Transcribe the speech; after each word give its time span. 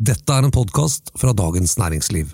Dette 0.00 0.32
er 0.32 0.46
en 0.46 0.52
podkast 0.54 1.10
fra 1.20 1.34
Dagens 1.36 1.74
Næringsliv. 1.76 2.30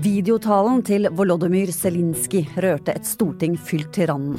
Videotalen 0.00 0.78
til 0.80 1.10
Volodymyr 1.12 1.68
Zelinskyj 1.76 2.54
rørte 2.64 2.94
et 2.96 3.04
storting 3.04 3.58
fylt 3.60 3.90
til 3.92 4.08
randen. 4.08 4.38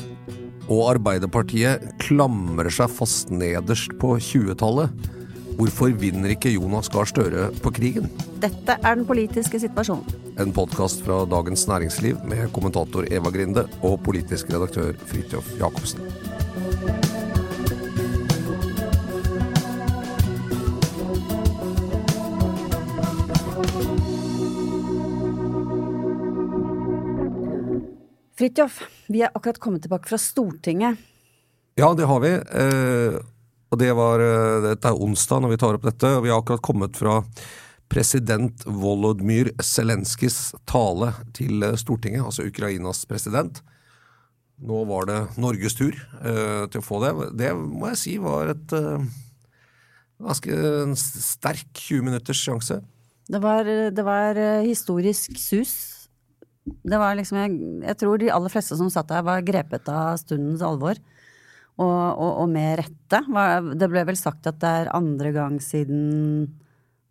Og 0.73 0.87
Arbeiderpartiet 0.95 1.85
klamrer 2.01 2.73
seg 2.73 2.89
fast 2.89 3.29
nederst 3.29 3.93
på 4.01 4.15
20-tallet. 4.17 4.89
Hvorfor 5.59 5.93
vinner 6.01 6.33
ikke 6.33 6.55
Jonas 6.55 6.89
Gahr 6.89 7.05
Støre 7.05 7.51
på 7.61 7.69
krigen? 7.77 8.09
Dette 8.41 8.79
er 8.79 8.97
den 8.97 9.05
politiske 9.05 9.61
situasjonen. 9.61 10.33
En 10.41 10.49
podkast 10.55 11.05
fra 11.05 11.21
Dagens 11.29 11.67
Næringsliv 11.69 12.17
med 12.25 12.49
kommentator 12.57 13.05
Eva 13.13 13.29
Grinde 13.29 13.67
og 13.83 13.99
politisk 14.01 14.49
redaktør 14.49 14.97
Fridtjof 15.13 15.53
Jacobsen. 15.61 16.01
Fridtjof, 28.43 28.81
vi 29.07 29.21
er 29.23 29.31
akkurat 29.31 29.55
kommet 29.63 29.85
tilbake 29.85 30.09
fra 30.09 30.17
Stortinget. 30.19 30.97
Ja, 31.79 31.93
det 31.95 32.03
har 32.09 32.19
vi. 32.19 32.31
Eh, 32.35 33.13
og 33.71 33.79
det 33.79 33.93
var, 33.95 34.19
eh, 34.19 34.57
dette 34.65 34.89
er 34.89 34.99
onsdag 34.99 35.39
når 35.39 35.53
vi 35.53 35.57
tar 35.61 35.77
opp 35.77 35.85
dette. 35.87 36.09
og 36.17 36.23
Vi 36.25 36.29
har 36.29 36.41
akkurat 36.41 36.61
kommet 36.61 36.97
fra 36.99 37.23
president 37.87 38.65
Volodymyr 38.65 39.53
Zelenskyjs 39.63 40.55
tale 40.67 41.13
til 41.31 41.63
eh, 41.63 41.77
Stortinget, 41.79 42.25
altså 42.25 42.43
Ukrainas 42.43 43.05
president. 43.05 43.61
Nå 44.59 44.83
var 44.91 45.05
det 45.07 45.37
Norges 45.37 45.79
tur 45.79 45.95
eh, 45.95 46.67
til 46.67 46.83
å 46.83 46.83
få 46.83 46.99
det. 46.99 47.13
Det 47.39 47.55
må 47.55 47.93
jeg 47.93 48.01
si 48.03 48.17
var 48.17 48.51
et 48.57 48.75
eh, 48.75 49.07
ganske 50.19 50.99
sterk 50.99 51.71
20 51.79 52.03
minutters 52.11 52.43
sjanse. 52.43 52.81
Det 53.23 53.39
var, 53.39 53.63
det 53.63 54.03
var 54.03 54.35
eh, 54.35 54.67
historisk 54.67 55.39
sus. 55.39 55.92
Det 56.63 56.99
var 56.99 57.17
liksom, 57.19 57.39
jeg, 57.41 57.55
jeg 57.83 57.99
tror 57.99 58.21
de 58.21 58.31
aller 58.31 58.51
fleste 58.53 58.77
som 58.79 58.91
satt 58.91 59.09
der, 59.11 59.25
var 59.25 59.43
grepet 59.45 59.89
av 59.91 60.15
stundens 60.21 60.63
alvor. 60.63 60.99
Og, 61.73 61.89
og, 61.89 62.31
og 62.43 62.49
med 62.53 62.77
rette. 62.83 63.19
Det 63.73 63.87
ble 63.89 64.03
vel 64.05 64.19
sagt 64.19 64.45
at 64.47 64.59
det 64.61 64.73
er 64.83 64.91
andre 64.93 65.31
gang 65.33 65.57
siden 65.63 66.51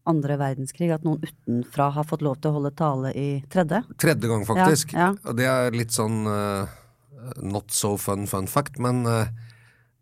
andre 0.08 0.36
verdenskrig 0.38 0.90
at 0.94 1.04
noen 1.06 1.22
utenfra 1.22 1.88
har 1.94 2.06
fått 2.08 2.24
lov 2.26 2.40
til 2.40 2.50
å 2.50 2.56
holde 2.58 2.72
tale 2.78 3.12
i 3.18 3.26
tredje. 3.52 3.82
Tredje 4.02 4.30
gang, 4.30 4.44
faktisk. 4.46 4.94
Ja, 4.96 5.10
ja. 5.12 5.30
Og 5.30 5.38
det 5.38 5.46
er 5.50 5.76
litt 5.76 5.94
sånn 5.94 6.24
uh, 6.26 6.70
not 7.42 7.70
so 7.74 7.94
fun 8.00 8.26
fun 8.30 8.48
fact, 8.50 8.80
men 8.82 9.04
uh, 9.06 9.30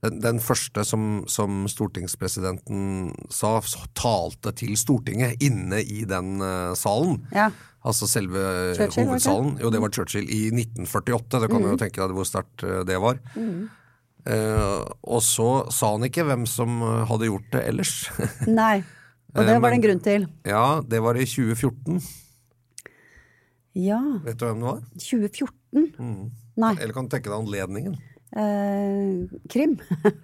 den, 0.05 0.21
den, 0.23 0.39
første 0.41 0.85
som, 0.89 1.25
som, 1.29 1.65
stortingspresidenten 1.69 3.11
sa, 3.33 3.59
talte 3.99 4.53
til 4.57 4.77
Stortinget 4.81 5.43
inne 5.45 5.83
i 5.83 6.05
den 6.09 6.39
uh, 6.41 6.73
salen. 6.79 7.21
Ja. 7.37 7.51
Altså 7.85 8.09
selve 8.09 8.41
Churchill, 8.77 9.09
hovedsalen. 9.09 9.55
Jo, 9.61 9.71
det 9.73 9.81
var 9.81 9.93
Churchill 9.93 10.25
i 10.29 10.47
1948. 10.53 11.41
Det 11.41 11.49
kan 11.51 11.61
du 11.61 11.69
Mm. 11.69 11.75
jo 11.75 11.81
tenke 11.81 12.01
deg 12.01 12.17
hvor 12.17 12.29
sterkt 12.29 12.65
det 12.89 12.99
var. 13.01 13.21
Uh, 13.37 14.85
og 15.05 15.23
så 15.25 15.51
sa 15.73 15.95
han 15.95 16.05
ikke 16.05 16.27
hvem 16.29 16.45
som 16.49 16.81
hadde 17.09 17.31
gjort 17.31 17.49
det 17.55 17.63
ellers. 17.69 17.95
Nei. 18.61 18.83
Og 19.31 19.47
det 19.47 19.61
var 19.63 19.71
det 19.71 19.79
en 19.79 19.85
grunn 19.85 20.01
til. 20.03 20.27
ja, 20.49 20.81
det 20.83 21.01
var 21.05 21.15
i 21.15 21.25
2014. 21.25 22.01
Ja. 23.79 24.01
Vet 24.25 24.41
du 24.41 24.47
hvem 24.49 24.61
det 24.61 24.67
var? 24.67 24.81
2014? 24.99 26.33
Nei. 26.61 26.73
Eller 26.81 26.93
kan 26.97 27.07
du 27.07 27.13
tenke 27.15 27.31
deg 27.31 27.37
anledningen? 27.39 27.95
Eh, 28.31 29.27
krim? 29.51 29.73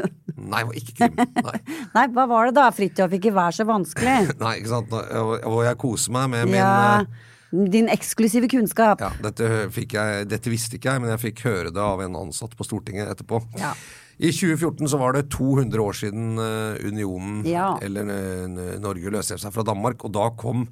Nei, 0.53 0.63
ikke 0.79 0.95
krim. 1.01 1.17
Nei. 1.43 1.59
Nei, 1.97 2.05
hva 2.15 2.27
var 2.31 2.51
det 2.51 2.57
da, 2.59 2.69
Fridtjof? 2.75 3.17
Ikke 3.19 3.33
vær 3.35 3.55
så 3.57 3.67
vanskelig. 3.67 4.19
Nei, 4.43 4.53
ikke 4.61 4.73
sant. 4.77 4.93
Og 4.95 5.63
jeg 5.67 5.81
koser 5.83 6.15
meg 6.15 6.31
med 6.37 6.53
min 6.53 6.61
Ja, 6.61 7.03
eh, 7.03 7.33
din 7.73 7.89
eksklusive 7.91 8.49
kunnskap. 8.53 9.01
ja, 9.03 9.11
dette, 9.23 9.49
jeg, 9.75 10.27
dette 10.31 10.51
visste 10.53 10.77
ikke 10.79 10.93
jeg, 10.97 11.03
men 11.05 11.13
jeg 11.15 11.23
fikk 11.29 11.45
høre 11.47 11.71
det 11.75 11.83
av 11.83 12.03
en 12.05 12.19
ansatt 12.27 12.55
på 12.59 12.67
Stortinget 12.67 13.11
etterpå. 13.15 13.41
Ja. 13.59 13.73
I 14.17 14.31
2014 14.33 14.89
så 14.89 14.97
var 15.01 15.13
det 15.13 15.27
200 15.35 15.83
år 15.83 15.97
siden 15.99 16.39
eh, 16.41 16.79
unionen, 16.89 17.43
Ja. 17.49 17.75
eller 17.85 18.09
eh, 18.15 18.77
Norge, 18.83 19.11
løste 19.13 19.37
seg 19.41 19.53
fra 19.55 19.65
Danmark, 19.67 20.05
og 20.09 20.15
da 20.17 20.31
kom 20.41 20.67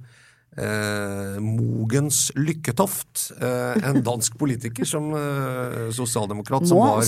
eh, 0.56 1.40
Mogens 1.40 2.32
Lykketoft, 2.34 3.32
eh, 3.40 3.88
en 3.88 4.02
dansk 4.04 4.38
politiker 4.38 4.84
som 4.88 5.10
eh, 5.14 5.90
sosialdemokrat, 5.94 6.68
som 6.68 6.78
var, 6.78 7.02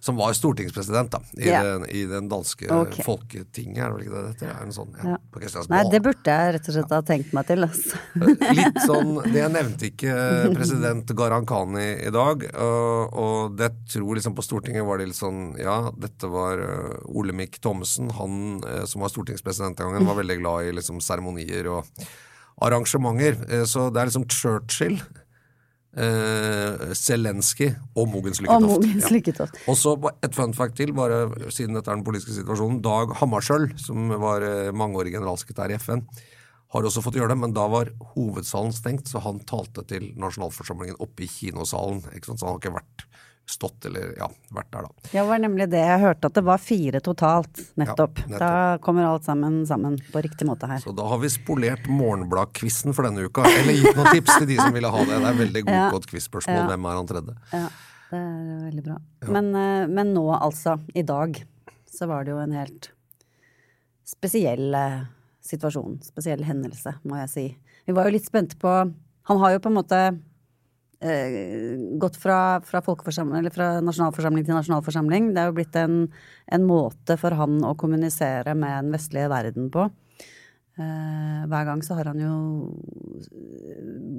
som 0.00 0.18
var 0.18 0.32
stortingspresident 0.32 1.12
da, 1.12 1.20
i, 1.32 1.48
Ja. 1.48 1.62
den, 1.64 1.86
i 1.90 2.04
den 2.06 2.28
danske 2.28 2.68
okay. 2.74 3.04
folketinget, 3.06 3.78
er 3.78 3.88
det 3.88 3.94
vel 3.96 4.04
ikke 4.06 4.16
det 4.16 4.32
dette? 4.32 4.50
Er 4.50 4.66
en 4.66 4.74
sånn, 4.74 4.92
ja, 4.98 5.14
Ja. 5.14 5.64
Nei, 5.70 5.82
det 5.92 6.00
burde 6.02 6.34
jeg 6.34 6.54
rett 6.56 6.68
og 6.68 6.74
slett 6.74 6.92
ha 6.94 7.00
tenkt 7.06 7.34
meg 7.36 7.46
til. 7.46 7.62
Altså. 7.66 7.98
Litt 8.58 8.80
sånn, 8.90 9.12
Det 9.32 9.44
nevnte 9.54 9.90
ikke 9.92 10.14
president 10.54 11.12
Gharahkhani 11.14 11.86
i 12.08 12.12
dag. 12.14 12.42
Og, 12.58 13.18
og 13.22 13.58
det 13.58 13.70
tror 13.92 14.18
liksom 14.18 14.34
på 14.34 14.44
Stortinget 14.44 14.86
var 14.86 14.98
det 14.98 15.10
litt 15.10 15.18
sånn 15.18 15.52
Ja, 15.60 15.92
dette 15.94 16.30
var 16.32 16.58
uh, 16.58 16.96
Olemic 17.06 17.60
Thommessen. 17.62 18.10
Han 18.18 18.64
eh, 18.66 18.84
som 18.88 19.04
var 19.04 19.12
stortingspresident 19.12 19.78
den 19.78 19.92
gangen, 19.92 20.08
var 20.08 20.18
veldig 20.18 20.40
glad 20.40 20.66
i 20.66 20.74
liksom 20.74 21.02
seremonier 21.04 21.70
og 21.70 21.86
arrangementer. 22.60 23.40
Eh, 23.48 23.64
så 23.68 23.88
det 23.92 24.02
er 24.02 24.10
liksom 24.10 24.28
Churchill, 24.32 25.00
Eh, 25.98 26.92
Zelenskyj 26.94 27.72
og 27.96 28.10
Mogens 28.12 28.38
Lykketoft. 28.38 28.68
Og 28.68 28.74
Ja. 29.66 29.74
Så 29.74 29.94
et 30.22 30.34
fun 30.36 30.52
fact 30.54 30.76
til, 30.76 30.92
bare 30.92 31.26
siden 31.50 31.74
dette 31.74 31.90
er 31.90 31.96
den 31.96 32.04
politiske 32.04 32.36
situasjonen. 32.36 32.82
Dag 32.82 33.16
Hammarskjöld, 33.18 33.72
som 33.80 34.08
var 34.20 34.42
eh, 34.42 34.70
mangeårig 34.70 35.14
generalsekretær 35.16 35.72
i 35.72 35.78
FN, 35.80 36.04
har 36.70 36.82
også 36.82 37.02
fått 37.02 37.16
gjøre 37.16 37.32
det, 37.32 37.38
men 37.40 37.54
da 37.56 37.66
var 37.66 37.90
hovedsalen 38.14 38.74
stengt, 38.76 39.08
så 39.08 39.22
han 39.24 39.40
talte 39.48 39.82
til 39.88 40.12
nasjonalforsamlingen 40.20 41.00
oppe 41.00 41.24
i 41.24 41.30
kinosalen. 41.32 42.04
Ikke 42.12 42.30
sant? 42.30 42.38
Så 42.38 42.46
han 42.46 42.54
har 42.54 42.60
ikke 42.60 42.76
vært 42.76 43.06
stått 43.48 43.86
eller 43.88 44.10
ja, 44.18 44.26
vært 44.52 44.68
der, 44.74 44.84
da. 44.84 45.06
Ja, 45.08 45.22
Det 45.22 45.26
var 45.30 45.40
nemlig 45.40 45.66
det 45.72 45.80
jeg 45.80 46.00
hørte, 46.02 46.28
at 46.28 46.36
det 46.36 46.42
var 46.44 46.60
fire 46.60 47.00
totalt. 47.04 47.60
Nettopp. 47.80 48.20
Ja, 48.20 48.26
nettopp. 48.28 48.42
Da 48.42 48.78
kommer 48.84 49.06
alt 49.08 49.24
sammen 49.24 49.62
sammen 49.68 49.96
på 50.12 50.20
riktig 50.24 50.46
måte 50.48 50.68
her. 50.68 50.82
Så 50.84 50.92
da 50.96 51.06
har 51.08 51.18
vi 51.22 51.30
spolert 51.32 51.88
Morgenblad-quizen 51.88 52.92
for 52.96 53.08
denne 53.08 53.24
uka. 53.24 53.46
Eller 53.48 53.78
gitt 53.78 53.96
noen 53.96 54.10
tips 54.12 54.36
til 54.38 54.50
de 54.52 54.58
som 54.60 54.74
ville 54.76 54.90
ha 54.92 55.04
det. 55.04 55.16
Det 55.24 55.30
er 55.32 55.38
veldig 55.42 55.64
Ja. 55.68 55.86
godt 55.94 56.06
quiz-spørsmål. 56.10 56.66
Hvem 56.68 56.84
er 56.90 57.00
han 57.00 57.08
tredje? 57.08 57.36
Ja, 57.56 57.64
det 58.10 58.20
er 58.20 58.62
veldig 58.68 58.84
bra. 58.90 58.98
Men, 59.38 59.50
eh, 59.56 59.86
men 59.86 60.14
nå 60.14 60.26
altså, 60.38 60.76
i 60.94 61.02
dag, 61.02 61.40
så 61.88 62.06
var 62.06 62.24
det 62.24 62.32
jo 62.36 62.38
en 62.44 62.52
helt 62.52 62.90
spesiell 64.08 64.74
eh, 64.74 65.00
situasjon. 65.44 65.98
Spesiell 66.04 66.44
hendelse, 66.44 66.94
må 67.08 67.16
jeg 67.24 67.32
si. 67.32 67.46
Vi 67.88 67.96
var 67.96 68.08
jo 68.08 68.16
litt 68.18 68.28
spente 68.28 68.58
på 68.60 68.72
Han 69.28 69.38
har 69.42 69.52
jo 69.52 69.58
på 69.60 69.68
en 69.68 69.76
måte 69.76 69.98
gått 70.98 72.16
fra, 72.18 72.58
fra, 72.66 72.80
fra 72.82 73.66
nasjonalforsamling 73.86 74.42
til 74.42 74.56
nasjonalforsamling. 74.56 75.28
Det 75.30 75.42
er 75.42 75.50
jo 75.50 75.54
blitt 75.54 75.76
en, 75.78 76.00
en 76.50 76.64
måte 76.66 77.14
for 77.20 77.36
han 77.38 77.60
å 77.62 77.76
kommunisere 77.78 78.56
med 78.58 78.82
den 78.82 78.96
vestlige 78.96 79.30
verden 79.30 79.68
på. 79.70 79.86
Eh, 80.78 81.46
hver 81.50 81.64
gang 81.66 81.80
så 81.82 81.96
har 81.98 82.12
han 82.12 82.20
jo 82.22 82.34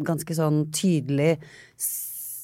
ganske 0.07 0.35
sånn 0.35 0.66
tydelig 0.75 1.38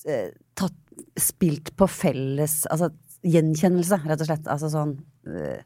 eh, 0.08 0.30
tatt, 0.56 0.78
spilt 1.20 1.74
på 1.76 1.90
felles 1.92 2.62
Altså 2.72 2.94
gjenkjennelse, 3.28 4.00
rett 4.06 4.24
og 4.24 4.30
slett. 4.30 4.48
Altså 4.52 4.70
sånn 4.72 4.94
eh, 5.28 5.60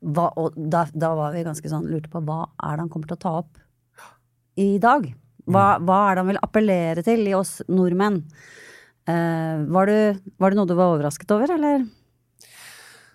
hva, 0.00 0.30
Og 0.40 0.56
da, 0.56 0.86
da 0.94 1.12
var 1.18 1.36
vi 1.36 1.44
ganske 1.44 1.68
sånn 1.68 1.90
lurte 1.90 2.08
på 2.12 2.22
hva 2.24 2.46
er 2.56 2.78
det 2.78 2.86
han 2.86 2.92
kommer 2.94 3.10
til 3.10 3.18
å 3.18 3.24
ta 3.26 3.34
opp 3.42 3.60
i 4.58 4.70
dag? 4.82 5.10
Hva, 5.48 5.66
hva 5.80 5.98
er 6.10 6.14
det 6.18 6.22
han 6.24 6.30
vil 6.32 6.40
appellere 6.44 7.04
til 7.06 7.26
i 7.28 7.34
oss 7.36 7.58
nordmenn? 7.68 8.22
Uh, 9.08 9.64
var, 9.72 9.88
du, 9.88 10.32
var 10.36 10.52
det 10.52 10.58
noe 10.58 10.68
du 10.68 10.74
var 10.76 10.92
overrasket 10.92 11.30
over, 11.32 11.54
eller? 11.56 11.86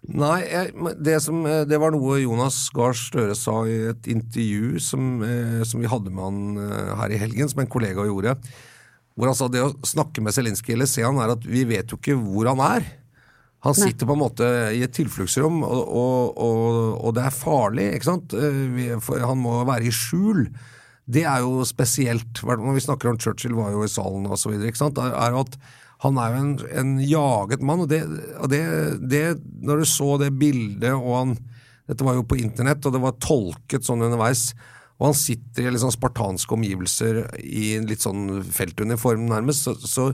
Nei, 0.04 0.40
jeg, 0.50 0.74
det, 1.00 1.14
som, 1.24 1.38
eh, 1.48 1.62
det 1.70 1.78
var 1.80 1.94
noe 1.96 2.18
Jonas 2.20 2.58
Gahr 2.76 2.92
Støre 2.98 3.38
sa 3.40 3.62
i 3.70 3.78
et 3.94 4.10
intervju 4.12 4.82
som, 4.84 5.22
eh, 5.24 5.62
som 5.64 5.80
vi 5.80 5.88
hadde 5.88 6.12
med 6.12 6.26
han 6.26 6.98
her 7.00 7.14
i 7.16 7.20
helgen, 7.22 7.48
som 7.48 7.62
en 7.64 7.70
kollega 7.72 8.04
gjorde. 8.10 8.34
Hvor 9.16 9.30
han 9.32 9.38
sa 9.38 9.48
det 9.48 9.62
å 9.64 9.70
snakke 9.88 10.20
med 10.26 10.36
Zelinskyj 10.36 10.74
eller 10.76 10.90
se 10.92 11.06
han 11.06 11.22
er 11.24 11.32
at 11.38 11.48
vi 11.48 11.64
vet 11.70 11.94
jo 11.94 12.02
ikke 12.02 12.18
hvor 12.20 12.50
han 12.52 12.60
er. 12.66 12.90
Han 13.64 13.78
sitter 13.78 14.10
på 14.10 14.18
en 14.18 14.24
måte 14.26 14.48
i 14.76 14.82
et 14.84 14.92
tilfluktsrom, 14.92 15.62
og, 15.64 15.84
og, 15.88 16.34
og, 16.36 16.80
og 17.00 17.14
det 17.16 17.24
er 17.24 17.38
farlig. 17.38 17.86
ikke 17.96 18.10
sant? 18.10 18.34
Vi- 18.36 18.90
han 19.24 19.40
må 19.40 19.62
være 19.70 19.88
i 19.88 19.94
skjul. 19.96 20.50
Det 21.06 21.26
er 21.28 21.44
jo 21.44 21.64
spesielt. 21.68 22.44
Når 22.44 22.78
vi 22.78 22.84
snakker 22.86 23.12
om 23.12 23.20
Churchill 23.20 23.56
var 23.58 23.74
jo 23.74 23.84
i 23.84 23.92
salen 23.92 24.28
og 24.30 24.40
så 24.40 24.54
videre? 24.54 24.72
Er, 24.72 25.36
at 25.42 25.58
han 26.04 26.20
er 26.20 26.32
jo 26.32 26.44
en, 26.44 26.54
en 26.80 26.94
jaget 27.04 27.64
mann, 27.64 27.84
og, 27.84 27.90
det, 27.92 28.04
og 28.40 28.52
det, 28.52 28.62
det 29.12 29.24
Når 29.64 29.84
du 29.84 29.90
så 29.90 30.14
det 30.22 30.34
bildet, 30.40 30.94
og 30.94 31.18
han 31.18 31.36
Dette 31.90 32.06
var 32.08 32.16
jo 32.16 32.24
på 32.24 32.40
internett, 32.40 32.86
og 32.88 32.94
det 32.96 33.02
var 33.04 33.20
tolket 33.20 33.84
sånn 33.84 34.06
underveis. 34.06 34.54
Og 35.02 35.10
han 35.10 35.18
sitter 35.20 35.66
i 35.66 35.74
litt 35.74 35.82
sånn 35.84 35.92
spartanske 35.92 36.56
omgivelser 36.56 37.26
i 37.44 37.74
en 37.76 37.90
litt 37.90 38.06
sånn 38.06 38.40
feltuniform, 38.56 39.26
nærmest. 39.28 39.66
Så, 39.68 39.74
så 39.84 40.06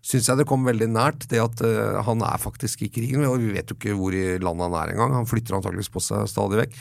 syns 0.00 0.30
jeg 0.30 0.40
det 0.40 0.46
kom 0.48 0.64
veldig 0.64 0.88
nært 0.88 1.26
det 1.28 1.42
at 1.42 1.60
uh, 1.60 1.98
han 2.06 2.22
er 2.24 2.40
faktisk 2.40 2.86
i 2.86 2.88
krigen. 2.94 3.26
Og 3.28 3.42
vi 3.42 3.52
vet 3.58 3.68
jo 3.68 3.76
ikke 3.76 3.96
hvor 3.98 4.16
i 4.16 4.38
landet 4.40 4.70
han 4.70 4.78
er 4.80 4.94
engang. 4.94 5.18
Han 5.18 5.28
flytter 5.28 5.58
antakeligvis 5.58 5.92
på 5.92 6.02
seg 6.04 6.30
stadig 6.32 6.62
vekk. 6.62 6.80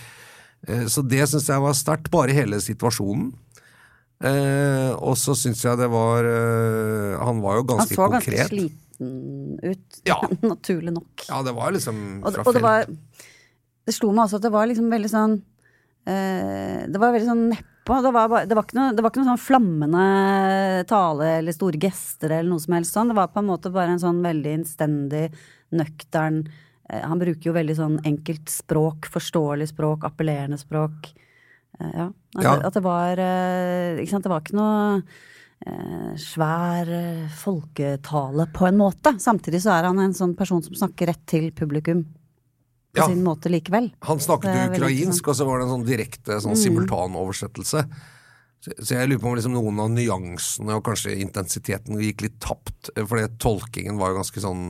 Uh, 0.69 0.85
så 0.95 1.03
det 1.03 1.25
syns 1.27 1.49
jeg 1.51 1.65
var 1.65 1.75
sterkt, 1.75 2.07
bare 2.13 2.37
hele 2.37 2.61
situasjonen. 2.63 3.33
Eh, 4.17 4.91
og 4.97 5.13
så 5.19 5.35
syns 5.37 5.59
jeg 5.61 5.77
det 5.77 5.87
var 5.93 6.25
eh, 6.25 7.19
Han 7.21 7.37
var 7.43 7.59
jo 7.59 7.67
ganske 7.69 7.93
konkret. 7.93 7.99
Han 7.99 8.07
så 8.07 8.07
ganske 8.15 8.31
konkret. 8.31 8.49
sliten 8.49 9.59
ut, 9.61 9.99
Ja. 10.09 10.17
naturlig 10.41 10.93
nok. 10.95 11.25
Ja, 11.29 11.43
det 11.45 11.53
var 11.53 11.75
liksom 11.75 11.99
fra 12.25 12.41
og 12.41 12.55
det 12.55 12.63
var 12.65 12.87
Det 12.87 13.93
slo 13.93 14.09
meg 14.09 14.25
også 14.25 14.39
at 14.39 14.47
det 14.47 14.53
var 14.55 14.65
liksom 14.71 14.89
veldig 14.89 15.11
sånn 15.11 15.35
eh, 16.09 16.87
Det 16.89 16.97
var 16.97 17.13
veldig 17.13 17.29
sånn 17.29 17.43
nedpå. 17.51 17.99
Det 18.03 18.13
var, 18.15 18.33
det, 18.49 18.57
var 18.57 18.65
ikke 18.65 18.79
noe, 18.79 18.95
det 18.97 19.05
var 19.05 19.13
ikke 19.13 19.21
noe 19.21 19.29
sånn 19.29 19.45
flammende 19.45 20.07
tale 20.89 21.29
eller 21.37 21.55
store 21.55 21.79
gester 21.85 22.33
eller 22.33 22.49
noe 22.49 22.65
som 22.65 22.73
helst 22.75 22.97
sånn. 22.97 23.13
Det 23.13 23.19
var 23.21 23.29
på 23.31 23.43
en 23.43 23.51
måte 23.51 23.71
bare 23.71 23.93
en 23.93 24.01
sånn 24.01 24.25
veldig 24.25 24.57
innstendig, 24.63 25.27
nøktern 25.77 26.41
eh, 26.89 27.05
Han 27.05 27.21
bruker 27.21 27.51
jo 27.51 27.55
veldig 27.55 27.77
sånn 27.77 28.01
enkelt 28.01 28.49
språk, 28.49 29.11
forståelig 29.13 29.69
språk, 29.75 30.09
appellerende 30.09 30.57
språk. 30.57 31.13
Eh, 31.79 31.91
ja. 31.93 32.07
At, 32.37 32.43
Ja. 32.43 32.53
at 32.67 32.73
det 32.73 32.83
var 32.83 33.17
eh, 33.21 33.99
Ikke 34.01 34.09
sant, 34.15 34.23
det 34.23 34.31
var 34.31 34.41
ikke 34.41 34.57
noe 34.57 35.01
eh, 35.65 36.13
svær 36.21 36.89
eh, 36.89 37.27
folketale, 37.37 38.47
på 38.53 38.67
en 38.67 38.77
måte. 38.77 39.15
Samtidig 39.21 39.61
så 39.63 39.73
er 39.77 39.87
han 39.89 39.99
en 39.99 40.13
sånn 40.17 40.35
person 40.37 40.61
som 40.65 40.73
snakker 40.77 41.07
rett 41.11 41.25
til 41.29 41.51
publikum 41.51 42.03
på 42.93 43.01
Ja. 43.03 43.07
sin 43.07 43.23
måte 43.25 43.49
likevel. 43.51 43.91
Han 44.01 44.17
snakket 44.19 44.71
ukrainsk, 44.77 45.27
og 45.27 45.35
så 45.35 45.45
var 45.45 45.59
det 45.59 45.65
en 45.67 45.73
sånn 45.75 45.85
direkte 45.85 46.39
sånn 46.41 46.55
simultanoversettelse. 46.57 47.83
Så, 48.59 48.71
så 48.81 48.95
jeg 48.97 49.09
lurer 49.09 49.21
på 49.21 49.29
om 49.29 49.35
liksom 49.37 49.53
noen 49.53 49.79
av 49.83 49.91
nyansene 49.93 50.73
og 50.79 50.83
kanskje 50.87 51.13
intensiteten 51.21 51.99
gikk 52.01 52.23
litt 52.25 52.39
tapt. 52.41 52.89
for 52.95 53.05
Fordi 53.11 53.27
tolkingen 53.37 53.99
var 53.99 54.09
jo 54.13 54.17
ganske 54.23 54.41
sånn 54.41 54.63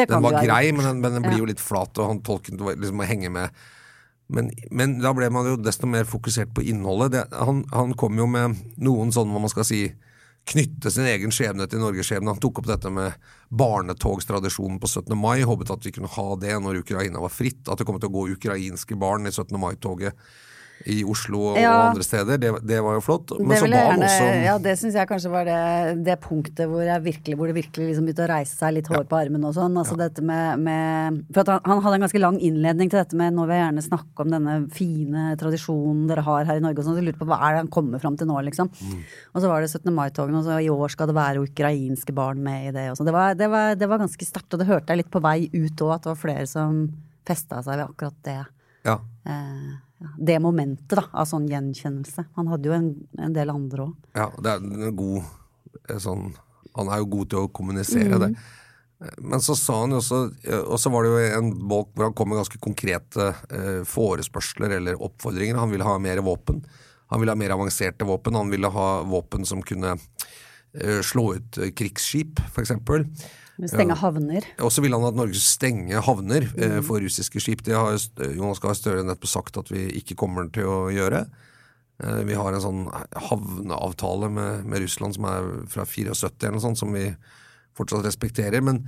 Den 0.00 0.22
var 0.24 0.38
grei, 0.40 0.72
men 0.72 0.84
den, 0.86 1.00
men 1.02 1.12
den 1.18 1.22
blir 1.22 1.36
Ja. 1.36 1.38
jo 1.44 1.50
litt 1.50 1.60
flat, 1.60 1.98
og 1.98 2.06
han 2.08 2.20
tolken 2.24 2.56
liksom 2.56 2.96
må 2.96 3.04
henge 3.04 3.28
med. 3.30 3.50
Men, 4.30 4.50
men 4.70 4.98
da 5.02 5.12
ble 5.16 5.30
man 5.34 5.48
jo 5.48 5.58
desto 5.58 5.88
mer 5.90 6.06
fokusert 6.08 6.52
på 6.54 6.64
innholdet. 6.70 7.12
Det, 7.16 7.24
han, 7.34 7.64
han 7.74 7.96
kom 7.98 8.18
jo 8.20 8.28
med 8.30 8.58
noen 8.78 9.10
sånn, 9.14 9.32
hva 9.32 9.42
man 9.42 9.52
skal 9.52 9.66
si, 9.66 9.82
knytte 10.50 10.90
sin 10.90 11.08
egen 11.10 11.34
skjebne 11.34 11.66
til 11.70 11.82
Norgesskjebnen. 11.82 12.32
Han 12.32 12.42
tok 12.42 12.62
opp 12.62 12.70
dette 12.70 12.92
med 12.94 13.16
barnetogstradisjonen 13.50 14.78
på 14.82 14.88
17. 14.90 15.16
mai. 15.18 15.42
Håpet 15.46 15.74
at 15.74 15.86
vi 15.86 15.94
kunne 15.94 16.10
ha 16.14 16.28
det 16.40 16.56
når 16.62 16.82
Ukraina 16.84 17.22
var 17.22 17.34
fritt. 17.34 17.66
At 17.68 17.80
det 17.80 17.88
kom 17.88 18.00
til 18.00 18.10
å 18.10 18.16
gå 18.18 18.28
ukrainske 18.36 18.98
barn 18.98 19.28
i 19.28 19.34
17. 19.34 19.54
mai-toget 19.60 20.16
i 20.86 21.02
Oslo 21.04 21.40
og 21.52 21.56
Ja. 21.60 21.72
andre 21.90 22.02
steder. 22.02 22.38
Det, 22.40 22.50
det 22.64 22.78
var 22.82 22.94
jo 22.96 23.00
flott. 23.04 23.32
Men 23.38 23.48
Det 23.52 23.58
så 23.60 23.66
han 23.68 23.74
gjerne, 23.74 24.06
også 24.08 24.28
ja, 24.44 24.54
det 24.58 24.72
syns 24.80 24.94
jeg 24.96 25.08
kanskje 25.10 25.30
var 25.30 25.44
det, 25.44 26.04
det 26.06 26.16
punktet 26.24 26.68
hvor, 26.70 26.80
jeg 26.86 27.02
virkelig, 27.04 27.36
hvor 27.36 27.46
det 27.50 27.56
virkelig 27.58 27.88
liksom 27.90 28.06
begynte 28.08 28.24
å 28.24 28.30
reise 28.32 28.56
seg 28.56 28.72
litt 28.78 28.88
hår 28.88 29.04
på 29.10 29.18
armen 29.18 29.44
og 29.44 29.52
sånn. 29.54 29.76
Altså 29.76 29.98
dette 30.00 30.22
med, 30.24 30.58
med 30.64 31.18
For 31.34 31.42
at 31.42 31.48
han, 31.52 31.60
han 31.68 31.82
hadde 31.84 31.98
en 32.00 32.06
ganske 32.06 32.22
lang 32.22 32.38
innledning 32.40 32.88
til 32.88 33.00
dette 33.02 33.14
med 33.18 33.34
nå 33.36 33.44
vil 33.44 33.56
jeg 33.58 33.64
gjerne 33.66 33.84
snakke 33.90 34.24
om 34.24 34.30
denne 34.32 34.54
fine 34.72 35.26
tradisjonen 35.40 36.06
dere 36.08 36.24
har 36.24 36.44
her 36.48 36.56
i 36.56 36.64
Norge 36.64 36.78
og 36.80 36.88
sånn. 36.88 36.96
Så 36.96 37.02
jeg 37.04 37.10
lurte 37.10 37.20
på 37.24 37.28
hva 37.28 37.40
er 37.44 37.58
det 37.58 37.62
han 37.66 37.72
kommer 37.76 38.00
fram 38.00 38.16
til 38.16 38.30
nå, 38.30 38.40
liksom. 38.48 38.72
Mm. 38.80 39.04
Og 39.34 39.42
så 39.44 39.52
var 39.52 39.60
det 39.60 39.70
17. 39.74 39.92
mai-togene, 39.94 40.40
og 40.40 40.48
så 40.48 40.56
i 40.64 40.70
år 40.72 40.88
skal 40.96 41.10
det 41.12 41.18
være 41.20 41.44
ukrainske 41.44 42.14
barn 42.16 42.40
med 42.42 42.70
i 42.70 42.74
det 42.78 42.86
og 42.92 42.96
sånn. 42.96 43.10
Det, 43.10 43.16
var- 43.18 43.34
det, 43.36 43.50
var- 43.52 43.74
det 43.76 43.88
var 43.88 43.98
ganske 44.00 44.24
sterkt, 44.26 44.52
og 44.56 44.58
det 44.64 44.66
hørte 44.70 44.88
jeg 44.94 45.04
litt 45.04 45.10
på 45.12 45.20
vei 45.20 45.50
ut 45.52 45.76
òg, 45.84 45.94
at 45.94 46.02
det 46.08 46.12
var 46.14 46.20
flere 46.24 46.46
som 46.48 46.80
festa 47.28 47.60
seg 47.62 47.76
ved 47.76 47.86
akkurat 47.90 48.16
det. 48.24 48.38
ja. 48.88 48.98
Eh, 49.28 49.70
ja, 49.70 49.76
det 50.18 50.38
momentet 50.40 50.96
da, 50.96 51.04
av 51.12 51.28
sånn 51.28 51.48
gjenkjennelse. 51.50 52.26
Han 52.38 52.48
hadde 52.52 52.70
jo 52.70 52.76
en, 52.76 52.88
en 53.20 53.36
del 53.36 53.52
andre 53.52 53.88
òg. 53.88 54.08
Ja, 54.16 54.30
det 54.40 54.54
er 54.54 54.64
en 54.64 54.96
god 54.96 55.20
eh, 55.88 56.00
sånn 56.00 56.32
Han 56.78 56.88
er 56.88 57.02
jo 57.02 57.10
god 57.16 57.30
til 57.32 57.44
å 57.44 57.52
kommunisere 57.52 58.20
det. 58.22 58.30
Men 59.24 59.40
så 59.40 59.56
sa 59.56 59.78
han 59.80 59.94
jo 59.94 60.00
også 60.02 60.18
eh, 60.44 60.60
Og 60.60 60.76
så 60.80 60.90
var 60.92 61.04
det 61.04 61.12
jo 61.12 61.38
en 61.38 61.50
bolk 61.70 61.94
hvor 61.94 62.08
han 62.08 62.16
kom 62.16 62.30
med 62.32 62.40
ganske 62.42 62.60
konkrete 62.62 63.30
eh, 63.48 63.80
forespørsler 63.88 64.76
eller 64.76 65.00
oppfordringer. 65.00 65.60
Han 65.60 65.72
ville 65.72 65.88
ha 65.88 65.96
mer 66.02 66.20
våpen. 66.24 66.62
Han 67.10 67.22
ville 67.22 67.32
ha 67.32 67.40
mer 67.40 67.56
avanserte 67.56 68.06
våpen. 68.08 68.36
Han 68.38 68.52
ville 68.52 68.70
ha 68.70 68.88
våpen 69.08 69.48
som 69.48 69.64
kunne 69.66 69.96
eh, 69.96 71.00
slå 71.02 71.34
ut 71.38 71.58
eh, 71.58 71.72
krigsskip, 71.76 72.42
f.eks. 72.52 72.76
Stenge 73.68 73.96
havner. 74.00 74.46
Og 74.64 74.72
så 74.72 74.84
vil 74.84 74.94
han 74.96 75.04
at 75.04 75.18
Norge 75.18 75.36
skulle 75.36 75.58
stenge 75.58 76.02
havner 76.06 76.46
eh, 76.56 76.78
for 76.86 77.02
russiske 77.02 77.42
skip. 77.42 77.64
Det 77.66 77.76
har 77.76 77.98
Jonas 78.36 78.62
Gahr 78.62 78.76
Støre 78.78 79.04
nettopp 79.04 79.28
sagt 79.28 79.60
at 79.60 79.72
vi 79.72 79.88
ikke 80.00 80.16
kommer 80.20 80.48
til 80.54 80.70
å 80.70 80.78
gjøre. 80.94 81.26
Eh, 82.00 82.22
vi 82.28 82.38
har 82.38 82.54
en 82.54 82.64
sånn 82.64 82.86
havneavtale 83.28 84.30
med, 84.32 84.64
med 84.70 84.84
Russland 84.84 85.18
som 85.18 85.28
er 85.28 85.50
fra 85.72 85.84
74 85.88 86.32
eller 86.40 86.56
noe 86.56 86.64
sånt, 86.64 86.80
som 86.80 86.94
vi 86.96 87.10
fortsatt 87.76 88.06
respekterer. 88.06 88.64
Men, 88.64 88.84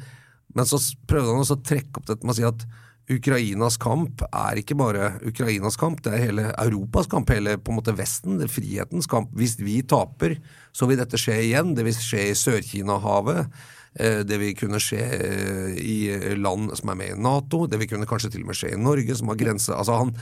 men 0.55 0.69
så 0.69 0.81
prøvde 1.09 1.35
han 1.35 1.45
også 1.45 1.61
å 1.61 1.67
trekke 1.73 2.01
opp 2.01 2.09
dette 2.09 2.25
med 2.25 2.37
å 2.37 2.41
si 2.41 2.49
at 2.49 2.67
Ukrainas 3.11 3.77
kamp 3.83 4.23
er 4.29 4.61
ikke 4.61 4.77
bare 4.79 5.17
Ukrainas 5.27 5.77
kamp, 5.81 6.05
det 6.05 6.13
er 6.15 6.23
hele 6.23 6.45
Europas 6.63 7.09
kamp, 7.11 7.31
hele 7.35 7.57
på 7.59 7.73
en 7.73 7.81
måte 7.81 7.95
Vesten, 7.99 8.39
det 8.39 8.47
er 8.47 8.55
frihetens 8.55 9.09
kamp. 9.11 9.33
Hvis 9.37 9.57
vi 9.61 9.81
taper, 9.83 10.37
så 10.73 10.87
vil 10.89 11.01
dette 11.01 11.19
skje 11.21 11.41
igjen. 11.49 11.75
Det 11.77 11.85
vil 11.89 11.97
skje 11.99 12.29
i 12.31 12.37
Sør-Kina-havet. 12.39 13.51
Eh, 13.94 14.23
Det 14.25 14.39
vil 14.41 14.55
kunne 14.56 14.81
skje 14.81 15.03
eh, 15.03 15.75
i 15.77 16.37
land 16.41 16.73
som 16.79 16.93
er 16.93 16.99
med 17.00 17.12
i 17.12 17.21
Nato. 17.21 17.67
Det 17.69 17.79
vil 17.81 17.91
kunne 17.91 18.09
kanskje 18.09 18.33
til 18.33 18.44
og 18.47 18.53
med 18.53 18.56
skje 18.56 18.73
i 18.73 18.81
Norge, 18.81 19.17
som 19.19 19.29
har 19.29 19.37
grense 19.41 19.75
Altså 19.75 19.99
han, 20.00 20.15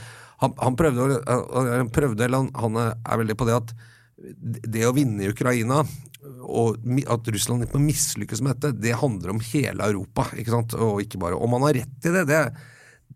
han, 0.43 0.53
han 0.59 0.75
prøvde, 0.79 1.21
han 1.27 1.91
prøvde 1.93 2.25
eller 2.27 2.43
han, 2.43 2.51
han 2.55 2.81
er 2.91 3.21
veldig 3.23 3.37
på 3.39 3.47
det 3.47 3.59
at 3.61 3.73
det 4.71 4.83
å 4.85 4.93
vinne 4.93 5.23
i 5.23 5.31
Ukraina 5.31 5.81
og 6.41 6.77
at 7.09 7.29
Russland 7.33 7.63
ikke 7.65 7.79
må 7.79 7.87
mislykkes 7.87 8.41
med 8.45 8.59
dette, 8.59 8.75
det 8.83 8.91
handler 8.99 9.31
om 9.33 9.39
hele 9.51 9.87
Europa. 9.87 10.27
ikke 10.37 10.53
sant? 10.53 10.75
Og 10.77 10.99
ikke 11.01 11.17
bare 11.21 11.37
Om 11.39 11.55
han 11.57 11.65
har 11.65 11.77
rett 11.79 12.05
i 12.05 12.13
det, 12.13 12.25
det, 12.29 12.41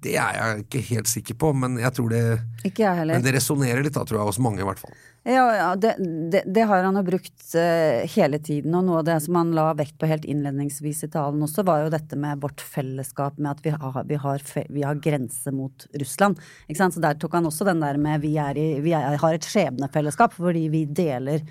det 0.06 0.16
er 0.22 0.40
jeg 0.40 0.64
ikke 0.66 0.82
helt 0.90 1.12
sikker 1.12 1.38
på, 1.42 1.52
men 1.54 1.78
jeg 1.82 1.94
tror 1.98 2.10
det 2.14 2.24
Ikke 2.64 2.86
jeg 2.88 3.02
heller. 3.02 3.18
men 3.20 3.26
det 3.28 3.36
resonnerer 3.38 3.84
litt, 3.86 3.94
da, 3.94 4.06
tror 4.08 4.22
jeg, 4.22 4.30
hos 4.32 4.42
mange 4.42 4.64
i 4.64 4.68
hvert 4.68 4.82
fall. 4.82 4.96
Ja, 5.28 5.46
ja 5.56 5.70
det, 5.76 5.96
det, 6.32 6.44
det 6.46 6.64
har 6.70 6.84
han 6.86 7.00
jo 7.00 7.02
brukt 7.08 7.46
eh, 7.58 8.04
hele 8.14 8.38
tiden, 8.38 8.76
og 8.78 8.86
noe 8.86 9.00
av 9.02 9.08
det 9.08 9.16
som 9.26 9.40
han 9.40 9.56
la 9.58 9.72
vekt 9.74 9.98
på 9.98 10.06
helt 10.10 10.28
innledningsvis 10.30 11.02
i 11.08 11.10
talen 11.16 11.42
også, 11.42 11.66
var 11.66 11.82
jo 11.82 11.94
dette 11.96 12.20
med 12.22 12.44
vårt 12.44 12.62
fellesskap, 12.62 13.40
med 13.42 13.56
at 13.56 13.66
vi 13.66 13.74
har, 13.74 13.98
vi 14.06 14.20
har, 14.22 14.46
vi 14.70 14.84
har 14.86 15.02
grense 15.02 15.54
mot 15.56 15.88
Russland. 15.98 16.38
Så 16.70 17.02
der 17.02 17.18
tok 17.18 17.40
han 17.40 17.50
også 17.50 17.66
den 17.66 17.82
der 17.82 17.98
med 17.98 18.22
vi, 18.22 18.36
er 18.38 18.60
i, 18.62 18.68
vi 18.86 18.94
er, 18.94 19.18
har 19.24 19.40
et 19.40 19.50
skjebnefellesskap, 19.50 20.38
fordi 20.38 20.68
vi 20.70 20.86
deler 20.86 21.42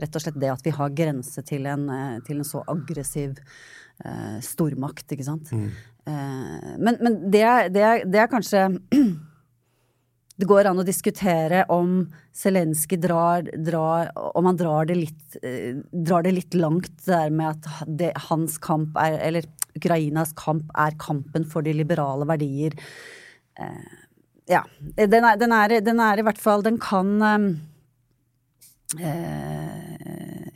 rett 0.00 0.16
og 0.16 0.24
slett 0.24 0.40
det 0.40 0.54
at 0.54 0.64
vi 0.64 0.72
har 0.80 0.96
grense 0.96 1.44
til 1.44 1.68
en, 1.68 1.88
eh, 1.92 2.18
til 2.24 2.40
en 2.40 2.48
så 2.48 2.64
aggressiv 2.72 3.36
eh, 3.36 4.38
stormakt, 4.48 5.12
ikke 5.12 5.28
sant. 5.28 5.52
Eh, 6.08 6.70
men 6.80 6.96
men 7.04 7.20
det, 7.28 7.44
er, 7.44 7.68
det, 7.68 7.84
er, 7.84 8.06
det 8.08 8.24
er 8.24 8.32
kanskje 8.32 8.70
det 10.40 10.48
går 10.48 10.68
an 10.70 10.80
å 10.80 10.86
diskutere 10.86 11.64
om 11.72 12.02
Zelenskyj 12.36 12.98
drar, 13.02 13.48
drar 13.66 14.10
Om 14.16 14.48
han 14.48 14.58
drar 14.58 14.88
det 14.88 14.96
litt, 14.96 15.36
eh, 15.42 15.76
drar 15.92 16.22
det 16.24 16.32
litt 16.36 16.54
langt, 16.54 16.92
der 17.04 17.30
med 17.30 17.58
at 17.58 17.86
det, 17.86 18.12
hans 18.30 18.58
kamp 18.62 18.96
er 19.00 19.18
Eller 19.28 19.48
Ukrainas 19.76 20.32
kamp 20.38 20.70
er 20.78 20.96
kampen 20.98 21.44
for 21.46 21.62
de 21.62 21.72
liberale 21.76 22.26
verdier. 22.26 22.72
Eh, 23.58 23.90
ja. 24.50 24.64
Den 24.96 25.24
er, 25.24 25.36
den, 25.38 25.52
er, 25.54 25.80
den 25.84 26.00
er 26.02 26.18
i 26.18 26.24
hvert 26.26 26.40
fall 26.40 26.64
Den 26.66 26.78
kan 26.82 27.22
eh, 28.98 29.89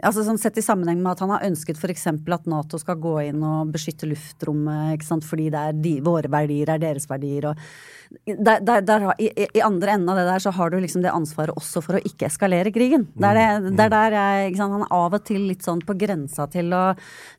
altså 0.05 0.25
sånn 0.27 0.39
Sett 0.41 0.59
i 0.61 0.65
sammenheng 0.65 1.01
med 1.03 1.15
at 1.15 1.23
han 1.25 1.33
har 1.33 1.45
ønsket 1.47 1.79
f.eks. 1.81 2.07
at 2.11 2.49
Nato 2.51 2.79
skal 2.81 2.99
gå 3.03 3.15
inn 3.31 3.43
og 3.45 3.73
beskytte 3.75 4.09
luftrommet, 4.11 4.95
ikke 4.97 5.09
sant? 5.09 5.27
fordi 5.27 5.49
det 5.55 5.61
er 5.61 5.79
de, 5.87 5.95
våre 6.05 6.31
verdier 6.33 6.75
er 6.75 6.83
deres 6.83 7.09
verdier. 7.11 7.51
Og 7.51 8.25
der, 8.25 8.61
der, 8.65 8.85
der, 8.87 9.07
i, 9.19 9.31
I 9.47 9.63
andre 9.65 9.97
enden 9.97 10.13
av 10.13 10.21
det 10.21 10.27
der 10.29 10.45
så 10.45 10.53
har 10.55 10.71
du 10.71 10.79
liksom 10.83 11.05
det 11.05 11.15
ansvaret 11.15 11.57
også 11.57 11.83
for 11.85 11.99
å 11.99 12.05
ikke 12.05 12.29
eskalere 12.29 12.73
krigen. 12.75 13.09
Det 13.15 13.31
er, 13.31 13.41
det, 13.65 13.75
det 13.79 13.87
er 13.87 13.95
der 13.95 14.19
jeg 14.19 14.51
ikke 14.51 14.63
sant? 14.63 14.77
Han 14.79 14.87
er 14.87 14.97
av 15.01 15.19
og 15.19 15.27
til 15.31 15.49
litt 15.51 15.67
sånn 15.67 15.83
på 15.87 15.97
grensa 15.99 16.49
til 16.53 16.75
å, 16.77 16.85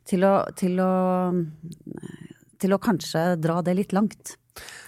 til 0.08 0.26
å, 0.26 0.34
til 0.58 0.82
å, 0.82 0.92
til 2.62 2.76
å 2.76 2.82
kanskje 2.82 3.28
dra 3.40 3.60
det 3.64 3.76
litt 3.78 3.96
langt. 3.96 4.36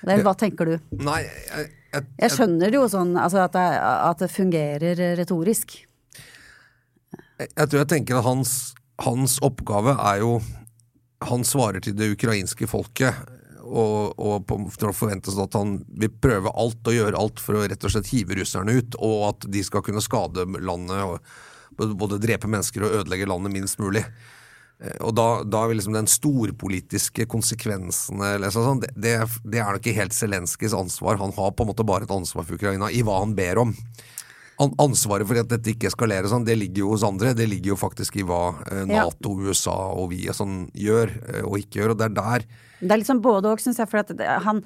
Eller 0.03 0.25
hva 0.25 0.35
tenker 0.39 0.69
du? 0.69 0.77
Nei, 1.05 1.23
jeg, 1.25 1.69
jeg, 1.93 2.07
Jeg 2.23 2.35
skjønner 2.35 2.73
det 2.73 2.79
jo 2.79 2.87
sånn 2.91 3.17
altså 3.21 3.43
at, 3.45 3.57
det, 3.57 3.67
at 3.83 4.25
det 4.25 4.31
fungerer 4.33 5.03
retorisk. 5.19 5.77
Jeg, 7.39 7.69
tror 7.69 7.83
jeg 7.83 7.91
tenker 7.93 8.19
at 8.19 8.27
hans, 8.27 8.55
hans 9.05 9.39
oppgave 9.47 9.95
er 9.95 10.23
jo 10.25 10.39
Han 11.29 11.45
svarer 11.47 11.83
til 11.83 11.97
det 11.99 12.13
ukrainske 12.15 12.67
folket, 12.71 13.15
og, 13.69 14.15
og 14.19 14.47
på, 14.47 14.57
forventes 14.95 15.39
at 15.43 15.57
han 15.59 15.81
vil 16.01 16.13
prøve 16.23 16.53
alt 16.55 16.87
og 16.87 16.95
gjøre 16.95 17.19
alt 17.19 17.43
for 17.43 17.59
å 17.59 17.65
rett 17.67 17.85
og 17.85 17.93
slett 17.93 18.11
hive 18.13 18.39
russerne 18.39 18.77
ut, 18.79 18.97
og 19.03 19.25
at 19.33 19.49
de 19.51 19.63
skal 19.67 19.83
kunne 19.85 20.03
skade 20.05 20.47
landet, 20.63 21.03
og 21.03 21.99
både 21.99 22.21
drepe 22.23 22.51
mennesker 22.51 22.87
og 22.87 23.01
ødelegge 23.01 23.27
landet 23.29 23.55
minst 23.55 23.83
mulig. 23.83 24.05
Eh, 24.79 24.95
Og 25.03 25.15
da, 25.19 25.43
da 25.43 25.65
vil 25.67 25.81
liksom 25.81 25.99
den 25.99 26.11
storpolitiske 26.11 27.27
konsekvensene 27.31 28.37
eller 28.37 28.55
sånn, 28.55 28.85
det, 28.85 28.93
det, 28.95 29.17
det 29.43 29.59
er 29.59 29.75
nok 29.75 29.83
ikke 29.83 29.99
helt 29.99 30.17
Zelenskyjs 30.17 30.77
ansvar. 30.79 31.19
Han 31.19 31.35
har 31.37 31.53
på 31.53 31.67
en 31.67 31.73
måte 31.73 31.87
bare 31.87 32.07
et 32.07 32.15
ansvar 32.15 32.47
for 32.47 32.59
Ukraina 32.59 32.91
i 32.95 33.03
hva 33.03 33.21
han 33.25 33.35
ber 33.39 33.65
om. 33.67 33.75
An 34.59 34.73
ansvaret 34.83 35.27
for 35.29 35.39
at 35.39 35.51
dette 35.51 35.71
ikke 35.71 35.89
eskalerer, 35.91 36.27
sånn, 36.31 36.47
det 36.47 36.57
ligger 36.59 36.83
jo 36.85 36.93
hos 36.95 37.05
andre. 37.07 37.35
Det 37.37 37.47
ligger 37.47 37.73
jo 37.73 37.79
faktisk 37.79 38.19
i 38.19 38.25
hva 38.27 38.43
eh, 38.67 38.85
Ja. 38.89 39.05
Nato, 39.07 39.37
USA 39.39 39.77
og 39.95 40.11
vi 40.13 40.25
sånn 40.35 40.65
gjør 40.75 41.13
eh, 41.33 41.45
og 41.47 41.59
ikke 41.61 41.81
gjør. 41.81 41.95
Og 41.95 42.01
det 42.01 42.09
er 42.09 42.17
der 42.17 42.47
Det 42.81 42.91
er 42.91 43.03
liksom 43.03 43.23
både 43.23 43.53
òg, 43.53 43.63
syns 43.63 43.79
jeg. 43.79 43.91
For 43.91 44.03
at 44.03 44.11
det, 44.19 44.27
han 44.27 44.63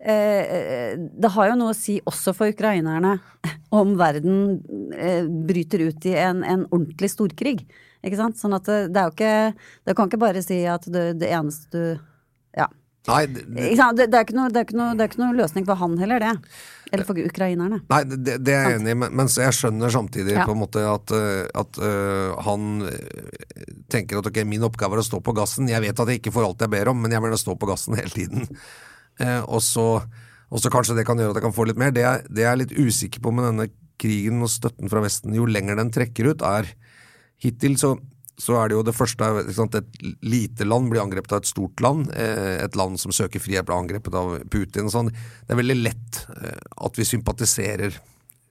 eh, 0.00 0.96
Det 0.98 1.32
har 1.36 1.50
jo 1.52 1.58
noe 1.60 1.74
å 1.74 1.78
si 1.78 1.98
også 2.04 2.34
for 2.36 2.50
ukrainerne 2.52 3.16
om 3.80 3.94
verden 3.98 4.58
eh, 4.94 5.26
bryter 5.26 5.86
ut 5.88 6.08
i 6.10 6.16
en, 6.18 6.42
en 6.42 6.66
ordentlig 6.70 7.12
storkrig. 7.14 7.60
Ikke 8.06 8.18
sant? 8.18 8.38
Sånn 8.38 8.54
at 8.54 8.66
det, 8.66 8.80
det 8.94 9.00
er 9.02 9.08
jo 9.08 9.14
ikke 9.16 9.36
Du 9.86 9.94
kan 9.94 10.10
ikke 10.10 10.22
bare 10.22 10.42
si 10.44 10.60
at 10.70 10.84
det, 10.90 11.08
det 11.22 11.30
eneste 11.34 11.70
du 11.70 11.86
Ja. 12.56 12.68
Nei, 13.06 13.26
det, 13.30 13.42
det? 13.46 13.68
Det, 13.78 14.06
det, 14.10 14.18
er 14.18 14.24
ikke 14.26 14.36
noe, 14.36 14.48
det, 14.50 14.60
er 14.62 14.66
ikke 14.66 14.78
noe, 14.78 14.94
det 14.98 15.04
er 15.04 15.10
ikke 15.12 15.20
noe 15.22 15.36
løsning 15.38 15.66
for 15.68 15.78
han 15.80 15.94
heller, 16.00 16.22
det. 16.24 16.32
Eller 16.92 17.06
for 17.08 17.18
ukrainerne. 17.18 17.80
Nei, 17.90 18.00
det, 18.10 18.36
det 18.46 18.54
er 18.54 18.68
jeg 18.70 18.80
enig 18.80 18.92
i, 18.94 18.98
men, 19.02 19.30
jeg 19.30 19.54
skjønner 19.58 19.90
samtidig 19.94 20.36
Ja. 20.36 20.44
på 20.46 20.54
en 20.54 20.60
måte 20.62 20.82
at, 20.86 21.14
eh, 21.14 21.46
at 21.62 21.80
uh, 21.82 22.36
han 22.46 22.68
eh, 22.86 23.80
tenker 23.92 24.20
at 24.20 24.28
ok, 24.30 24.42
min 24.46 24.66
oppgave 24.66 24.94
er 24.98 25.02
å 25.02 25.06
stå 25.06 25.20
på 25.22 25.34
gassen. 25.36 25.70
Jeg 25.70 25.82
vet 25.82 26.02
at 26.02 26.12
jeg 26.12 26.20
ikke 26.22 26.34
får 26.34 26.46
alt 26.48 26.62
jeg 26.66 26.74
ber 26.76 26.92
om, 26.92 27.00
men 27.02 27.14
jeg 27.14 27.24
vil 27.24 27.38
stå 27.42 27.56
på 27.58 27.70
gassen 27.70 27.98
hele 27.98 28.14
tiden. 28.14 28.46
Uh, 29.18 29.42
og, 29.48 29.58
så, 29.66 29.86
og 30.50 30.62
så 30.62 30.70
kanskje 30.72 30.98
det 30.98 31.06
kan 31.08 31.18
gjøre 31.18 31.34
at 31.34 31.40
jeg 31.40 31.46
kan 31.48 31.56
få 31.56 31.66
litt 31.70 31.80
mer. 31.80 31.94
Det, 31.94 32.04
jeg- 32.06 32.26
det 32.30 32.46
jeg 32.46 32.52
er 32.52 32.62
litt 32.62 32.76
usikker 32.78 33.22
på 33.24 33.34
med 33.34 33.48
denne 33.50 33.68
krigen 33.98 34.42
og 34.44 34.50
støtten 34.52 34.90
fra 34.92 35.00
Vesten, 35.02 35.34
jo 35.34 35.46
lenger 35.48 35.78
den 35.78 35.90
trekker 35.94 36.34
ut, 36.34 36.42
er 36.44 36.68
Hittil 37.42 37.74
så, 37.80 37.94
så 38.36 38.56
er 38.60 38.68
det 38.68 38.76
jo 38.76 38.84
det 38.84 38.94
første 38.96 39.28
sant, 39.56 39.78
Et 39.78 40.02
lite 40.20 40.66
land 40.66 40.90
blir 40.92 41.00
angrepet 41.00 41.32
av 41.32 41.40
et 41.40 41.48
stort 41.48 41.80
land. 41.80 42.10
Eh, 42.12 42.64
et 42.64 42.76
land 42.76 43.00
som 43.00 43.14
søker 43.14 43.40
frihet, 43.40 43.64
blir 43.64 43.78
angrepet 43.78 44.14
av 44.14 44.36
Putin. 44.52 44.90
og 44.90 44.92
sånn. 44.92 45.08
Det 45.08 45.54
er 45.54 45.62
veldig 45.62 45.78
lett 45.80 46.20
eh, 46.36 46.60
at 46.84 47.00
vi 47.00 47.08
sympatiserer, 47.08 47.96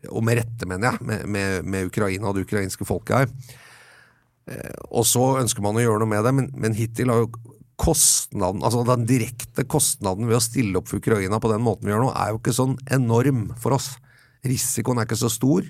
og 0.09 0.25
med 0.25 0.41
rette, 0.41 0.65
mener 0.69 0.91
jeg, 0.91 1.05
med, 1.05 1.27
med, 1.29 1.69
med 1.69 1.91
Ukraina 1.91 2.29
og 2.29 2.37
det 2.37 2.47
ukrainske 2.47 2.85
folket 2.85 3.23
her. 3.23 3.59
Eh, 4.49 4.73
og 4.89 5.05
så 5.05 5.35
ønsker 5.41 5.61
man 5.65 5.77
å 5.77 5.85
gjøre 5.85 6.01
noe 6.01 6.13
med 6.15 6.25
det, 6.25 6.33
men, 6.33 6.49
men 6.57 6.77
hittil 6.77 7.13
har 7.13 7.21
jo 7.23 7.53
kostnaden, 7.81 8.63
altså 8.63 8.85
den 8.87 9.05
direkte 9.05 9.65
kostnaden 9.67 10.29
ved 10.29 10.39
å 10.39 10.43
stille 10.43 10.79
opp 10.79 10.87
for 10.89 11.01
Ukraina 11.01 11.41
på 11.43 11.51
den 11.51 11.63
måten 11.65 11.85
vi 11.85 11.91
gjør 11.91 12.05
nå, 12.07 12.13
er 12.15 12.31
jo 12.31 12.39
ikke 12.39 12.55
sånn 12.55 12.77
enorm 12.93 13.49
for 13.61 13.75
oss. 13.77 13.95
Risikoen 14.45 15.01
er 15.01 15.09
ikke 15.09 15.19
så 15.19 15.31
stor. 15.33 15.65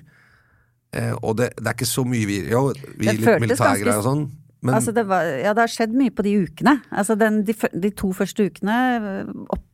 Eh, 0.96 1.12
og 1.20 1.36
det, 1.40 1.52
det 1.58 1.70
er 1.70 1.76
ikke 1.76 1.88
så 1.88 2.06
mye 2.08 2.28
vi 2.28 2.40
Ja, 2.48 2.62
vi 2.96 3.08
Det 3.08 3.18
litt 3.20 3.44
militærgreier 3.44 4.00
og 4.00 4.06
sånn, 4.06 4.26
men 4.64 4.74
altså 4.74 4.94
det, 4.96 5.04
var, 5.06 5.28
ja, 5.28 5.52
det 5.54 5.66
har 5.66 5.70
skjedd 5.70 5.92
mye 5.94 6.14
på 6.16 6.24
de 6.26 6.32
ukene. 6.46 6.78
Altså 6.90 7.14
den, 7.18 7.42
de, 7.46 7.54
de 7.54 7.90
to 7.94 8.10
første 8.16 8.48
ukene 8.48 8.78
øh, 8.96 9.28
opp, 9.54 9.66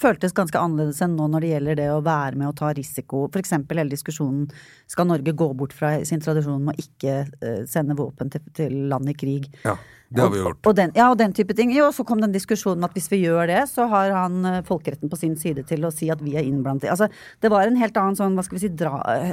føltes 0.00 0.34
ganske 0.34 0.58
annerledes 0.58 0.98
enn 1.04 1.14
nå 1.16 1.28
når 1.30 1.44
det 1.44 1.50
gjelder 1.52 1.78
det 1.78 1.88
å 1.94 2.02
være 2.04 2.38
med 2.40 2.50
og 2.50 2.56
ta 2.58 2.72
risiko. 2.74 3.24
For 3.30 3.40
eksempel 3.40 3.80
hele 3.80 3.94
diskusjonen 3.94 4.48
skal 4.90 5.08
Norge 5.08 5.34
gå 5.38 5.48
bort 5.56 5.74
fra 5.76 5.94
sin 6.06 6.22
tradisjon 6.24 6.64
med 6.66 6.74
å 6.74 6.84
ikke 6.84 7.18
øh, 7.22 7.60
sende 7.70 7.96
våpen 7.98 8.32
til, 8.34 8.42
til 8.58 8.74
land 8.90 9.10
i 9.12 9.16
krig. 9.16 9.46
ja, 9.62 9.78
det 10.14 10.22
har 10.22 10.30
vi 10.34 10.42
gjort. 10.42 10.60
Og 10.66 10.76
den, 10.78 10.92
ja, 10.98 11.08
og 11.10 11.18
den 11.18 11.32
type 11.34 11.56
ting. 11.56 11.72
Jo, 11.74 11.88
så 11.94 12.04
kom 12.06 12.20
den 12.22 12.34
diskusjonen 12.34 12.86
at 12.86 12.94
hvis 12.94 13.10
vi 13.10 13.22
gjør 13.24 13.48
det, 13.50 13.64
så 13.70 13.88
har 13.90 14.12
han 14.14 14.44
eh, 14.50 14.60
folkeretten 14.66 15.10
på 15.10 15.18
sin 15.18 15.34
side 15.40 15.64
til 15.70 15.86
å 15.86 15.92
si 15.94 16.10
at 16.12 16.22
vi 16.22 16.36
er 16.38 16.46
innblandet 16.46 16.90
Altså, 16.92 17.08
det 17.42 17.50
var 17.54 17.66
en 17.66 17.78
helt 17.80 17.96
annen 17.98 18.18
sånn, 18.18 18.36
hva 18.36 18.44
skal 18.46 18.58
vi 18.58 18.66
si, 18.66 18.72
dra, 18.78 18.98
eh, 19.14 19.32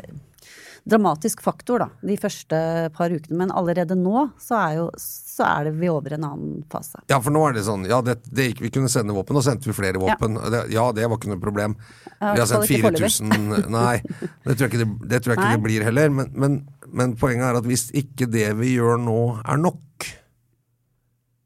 dramatisk 0.84 1.42
faktor, 1.46 1.84
da, 1.84 2.08
de 2.08 2.16
første 2.18 2.58
par 2.96 3.14
ukene. 3.14 3.38
Men 3.38 3.54
allerede 3.54 3.96
nå 3.98 4.28
så 4.42 4.58
er 4.58 4.78
jo 4.80 4.88
så 4.98 5.46
er 5.48 5.70
det 5.70 5.76
vi 5.80 5.90
over 5.90 6.16
en 6.18 6.26
annen 6.28 6.64
fase. 6.72 7.00
Ja, 7.12 7.20
for 7.24 7.34
nå 7.34 7.44
er 7.48 7.56
det 7.56 7.64
sånn 7.66 7.86
Ja, 7.90 8.02
det, 8.06 8.18
det 8.30 8.50
gikk, 8.50 8.64
vi 8.66 8.72
kunne 8.74 8.92
sende 8.92 9.16
våpen, 9.16 9.38
og 9.40 9.46
sendte 9.46 9.70
vi 9.70 9.76
flere 9.78 10.02
våpen. 10.02 10.40
Det, 10.52 10.66
ja, 10.74 10.88
det 10.96 11.08
var 11.08 11.20
ikke 11.20 11.32
noe 11.32 11.42
problem. 11.42 11.78
Vi 12.18 12.42
har 12.42 12.50
sendt 12.50 12.68
i 12.68 12.82
hvert 12.82 12.90
fall 12.90 13.00
ikke 13.00 13.14
4000 13.14 13.72
Nei, 13.72 13.96
det 14.02 14.58
tror 14.58 14.66
jeg 14.66 14.72
ikke 14.74 14.84
det, 14.84 14.90
det, 15.06 15.22
tror 15.22 15.34
jeg 15.34 15.40
ikke 15.40 15.54
det 15.56 15.66
blir 15.68 15.88
heller. 15.88 16.12
Men, 16.18 16.34
men, 16.34 16.60
men 16.92 17.16
poenget 17.20 17.48
er 17.48 17.62
at 17.62 17.70
hvis 17.70 17.88
ikke 17.98 18.30
det 18.32 18.50
vi 18.60 18.76
gjør 18.76 19.00
nå, 19.02 19.22
er 19.42 19.62
nok 19.62 19.80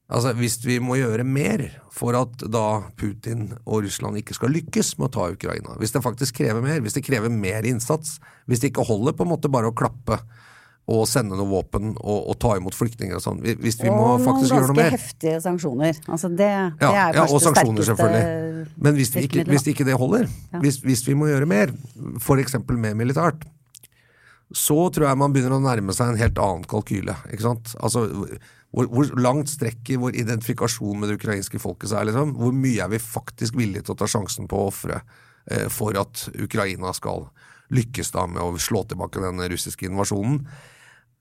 Altså 0.06 0.36
Hvis 0.38 0.60
vi 0.62 0.78
må 0.84 1.00
gjøre 1.00 1.24
mer 1.26 1.64
for 1.96 2.14
at 2.20 2.44
da 2.52 2.66
Putin 3.00 3.48
og 3.66 3.86
Russland 3.88 4.20
ikke 4.20 4.36
skal 4.38 4.52
lykkes 4.54 4.98
med 5.00 5.08
å 5.08 5.14
ta 5.16 5.30
Ukraina, 5.34 5.78
hvis 5.82 5.96
det 5.96 6.04
faktisk 6.06 6.36
krever 6.44 6.62
mer, 6.62 6.82
hvis 6.84 6.98
det 6.98 7.06
krever 7.08 7.32
mer 7.34 7.66
innsats, 7.66 8.20
hvis 8.46 8.62
det 8.62 8.70
ikke 8.74 8.86
holder 8.86 9.16
på 9.18 9.26
en 9.26 9.32
måte 9.32 9.50
bare 9.50 9.72
å 9.72 9.76
klappe 9.78 10.20
og 10.86 11.08
sende 11.10 11.34
noe 11.34 11.50
våpen 11.50 11.96
og, 11.96 12.28
og 12.30 12.36
ta 12.38 12.52
imot 12.60 12.76
flyktninger 12.78 13.18
og 13.18 13.24
sånn, 13.24 13.40
hvis 13.42 13.80
vi 13.82 13.90
og 13.90 13.96
må 13.98 14.10
faktisk 14.22 14.54
gjøre 14.54 14.68
noe 14.70 14.78
mer. 14.78 14.92
Og 14.92 14.94
ganske 14.94 15.00
heftige 15.08 15.40
sanksjoner. 15.42 16.02
Altså 16.06 16.30
det, 16.30 16.52
det 16.78 16.86
ja, 16.86 16.92
er 17.08 17.18
ja, 17.18 17.26
og 17.26 17.42
sanksjoner, 17.42 17.88
selvfølgelig. 17.90 18.68
Men 18.86 19.00
hvis, 19.00 19.14
vi 19.16 19.24
ikke, 19.26 19.48
hvis 19.50 19.66
ikke 19.74 19.88
det 19.88 19.98
holder, 19.98 20.28
Ja. 20.54 20.62
hvis, 20.62 20.78
hvis 20.86 21.02
vi 21.08 21.18
må 21.18 21.32
gjøre 21.32 21.50
mer, 21.50 21.74
f.eks. 22.22 22.60
med 22.70 23.00
militært, 23.02 23.48
så 24.54 24.78
tror 24.94 25.08
jeg 25.10 25.18
man 25.18 25.34
begynner 25.34 25.58
å 25.58 25.64
nærme 25.64 25.96
seg 25.98 26.14
en 26.14 26.22
helt 26.22 26.38
annen 26.38 26.68
kalkyle. 26.70 27.18
ikke 27.34 27.48
sant? 27.48 27.74
Altså, 27.82 28.06
hvor, 28.76 28.90
hvor 28.92 29.12
langt 29.24 29.50
strekker 29.54 30.02
vår 30.02 30.18
identifikasjon 30.20 31.00
med 31.00 31.10
det 31.10 31.20
ukrainske 31.22 31.62
folket 31.64 31.94
seg? 31.94 32.10
Liksom? 32.10 32.36
Hvor 32.40 32.56
mye 32.56 32.84
er 32.84 32.92
vi 32.92 33.00
faktisk 33.00 33.56
villige 33.56 33.88
til 33.88 33.96
å 33.96 34.00
ta 34.02 34.10
sjansen 34.12 34.50
på 34.52 34.60
å 34.60 34.70
ofre 34.72 35.00
eh, 35.00 35.70
for 35.72 35.96
at 36.00 36.28
Ukraina 36.36 36.92
skal 36.96 37.30
lykkes 37.76 38.12
da 38.14 38.26
med 38.30 38.44
å 38.44 38.62
slå 38.62 38.84
tilbake 38.90 39.24
den 39.24 39.40
russiske 39.52 39.88
invasjonen? 39.88 40.44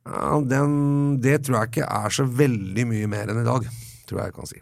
Ja, 0.04 0.40
den, 0.44 0.74
det 1.24 1.44
tror 1.46 1.60
jeg 1.60 1.72
ikke 1.72 1.88
er 1.88 2.12
så 2.12 2.26
veldig 2.28 2.88
mye 2.90 3.08
mer 3.08 3.30
enn 3.32 3.40
i 3.40 3.46
dag, 3.46 3.70
tror 4.08 4.20
jeg 4.20 4.32
jeg 4.32 4.36
kan 4.40 4.50
si. 4.50 4.60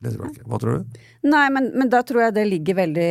Det 0.00 0.14
tror 0.14 0.24
jeg 0.24 0.38
ikke. 0.38 0.46
Hva 0.48 0.60
tror 0.62 0.78
du? 0.78 1.00
Nei, 1.28 1.46
men, 1.52 1.72
men 1.76 1.90
da 1.92 2.00
tror 2.06 2.24
jeg 2.24 2.36
det 2.38 2.46
ligger 2.48 2.78
veldig 2.78 3.10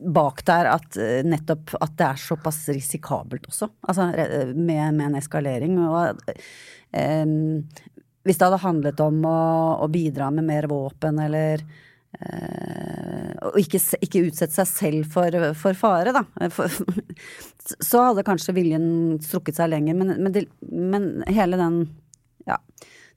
bak 0.00 0.44
der 0.46 0.70
at 0.70 0.96
eh, 1.00 1.24
nettopp 1.26 1.74
at 1.80 1.96
det 1.98 2.06
er 2.06 2.22
såpass 2.22 2.60
risikabelt 2.70 3.48
også. 3.50 3.70
Altså 3.88 4.08
med, 4.54 4.94
med 4.94 5.04
en 5.08 5.18
eskalering. 5.18 5.78
Og 5.82 6.22
um, 6.92 7.34
hvis 8.26 8.38
det 8.38 8.46
hadde 8.46 8.62
handlet 8.62 9.02
om 9.02 9.20
å, 9.26 9.38
å 9.84 9.90
bidra 9.92 10.30
med 10.34 10.46
mer 10.48 10.68
våpen 10.70 11.18
eller 11.24 11.64
uh, 11.64 13.32
og 13.48 13.58
ikke, 13.60 13.80
ikke 14.04 14.26
utsette 14.28 14.54
seg 14.54 14.70
selv 14.70 15.10
for, 15.12 15.38
for 15.58 15.78
fare, 15.78 16.14
da. 16.14 16.24
For, 16.54 16.72
så 17.84 18.08
hadde 18.08 18.26
kanskje 18.26 18.56
viljen 18.56 19.18
strukket 19.24 19.58
seg 19.58 19.72
lenger. 19.72 19.98
Men, 19.98 20.14
men, 20.18 20.34
det, 20.34 20.46
men 20.68 21.10
hele 21.28 21.58
den 21.60 21.82
ja, 22.48 22.58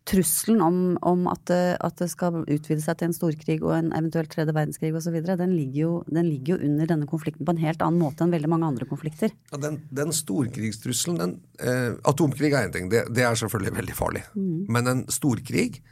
trusselen 0.10 0.62
om, 0.66 0.78
om 1.06 1.28
at, 1.30 1.44
det, 1.46 1.78
at 1.86 2.00
det 2.02 2.08
skal 2.10 2.40
utvide 2.42 2.82
seg 2.82 2.98
til 2.98 3.10
en 3.10 3.14
storkrig 3.16 3.60
og 3.62 3.74
en 3.76 3.92
eventuelt 3.94 4.32
tredje 4.34 4.54
verdenskrig 4.56 4.90
osv., 4.98 5.14
den, 5.22 5.54
ligger 5.54 5.80
jo- 5.84 6.04
den 6.10 6.26
ligger 6.26 6.56
jo 6.56 6.70
under 6.70 6.90
denne 6.90 7.08
konflikten 7.10 7.46
på 7.46 7.54
en 7.54 7.62
helt 7.62 7.84
annen 7.86 8.02
måte 8.02 8.26
enn 8.26 8.34
veldig 8.34 8.50
mange 8.50 8.70
andre 8.72 8.88
konflikter. 8.90 9.34
Ja, 9.54 9.60
den, 9.62 9.78
den 9.94 10.14
storkrigstrusselen 10.16 11.20
den, 11.22 11.36
eh, 11.62 11.92
Atomkrig 12.10 12.50
er 12.50 12.66
én 12.66 12.74
ting, 12.74 12.90
det, 12.90 13.06
det 13.14 13.28
er 13.28 13.38
selvfølgelig 13.38 13.76
veldig 13.78 13.98
farlig. 13.98 14.24
Men 14.74 14.90
en 14.90 15.04
storkrig 15.14 15.84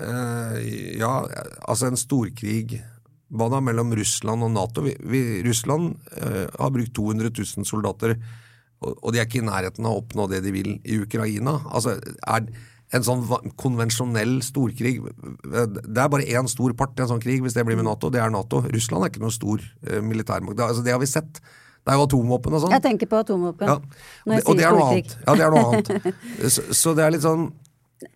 eh, 0.00 0.56
Ja, 0.98 1.12
altså 1.68 1.90
en 1.90 1.98
storkrig 2.00 2.78
Hva 3.28 3.50
da 3.52 3.60
mellom 3.60 3.92
Russland 3.98 4.46
og 4.46 4.54
Nato? 4.54 4.86
Vi, 4.86 4.94
vi, 5.04 5.22
Russland 5.44 5.98
eh, 6.16 6.46
har 6.48 6.72
brukt 6.72 6.94
200 6.96 7.28
000 7.36 7.68
soldater, 7.68 8.16
og, 8.80 8.94
og 9.02 9.12
de 9.12 9.20
er 9.20 9.28
ikke 9.28 9.42
i 9.42 9.46
nærheten 9.50 9.84
av 9.84 9.98
å 9.98 10.00
oppnå 10.00 10.30
det 10.32 10.40
de 10.46 10.54
vil 10.54 10.70
i 10.80 10.96
Ukraina. 11.04 11.58
Altså, 11.68 11.98
er 12.24 12.48
en 12.96 13.04
sånn 13.04 13.22
konvensjonell 13.60 14.38
storkrig 14.44 14.94
Det 15.44 16.00
er 16.00 16.08
bare 16.08 16.24
én 16.24 16.48
stor 16.48 16.72
part 16.78 16.96
i 16.96 17.04
en 17.04 17.10
sånn 17.10 17.20
krig, 17.22 17.42
hvis 17.44 17.56
det 17.56 17.64
blir 17.68 17.76
med 17.76 17.84
Nato. 17.88 18.08
Det 18.12 18.20
er 18.22 18.32
Nato. 18.32 18.62
Russland 18.64 19.04
er 19.04 19.12
ikke 19.12 19.20
noen 19.24 19.34
stor 19.34 19.60
eh, 19.84 20.00
militærmakt. 20.00 20.56
Det, 20.56 20.64
altså, 20.64 20.84
det 20.86 20.94
har 20.94 21.02
vi 21.02 21.10
sett. 21.10 21.40
Det 21.84 21.92
er 21.92 21.98
jo 22.00 22.06
atomvåpen 22.08 22.56
og 22.56 22.62
sånn. 22.64 22.72
Jeg 22.76 22.84
tenker 22.84 23.10
på 23.10 23.20
atomvåpen 23.20 23.68
Ja. 23.68 23.76
når 24.24 24.38
jeg 24.38 24.46
Og 24.48 24.56
det 24.56 24.64
sier 24.64 24.70
er 24.70 24.78
noe 24.78 24.88
annet. 24.88 25.14
Ja, 25.26 25.34
det 25.34 25.44
er 25.44 25.54
noe 25.54 25.68
annet. 25.68 26.18
Så, 26.56 26.64
så 26.76 26.94
det 26.96 27.04
er 27.04 27.14
litt 27.16 27.24
sånn 27.24 27.48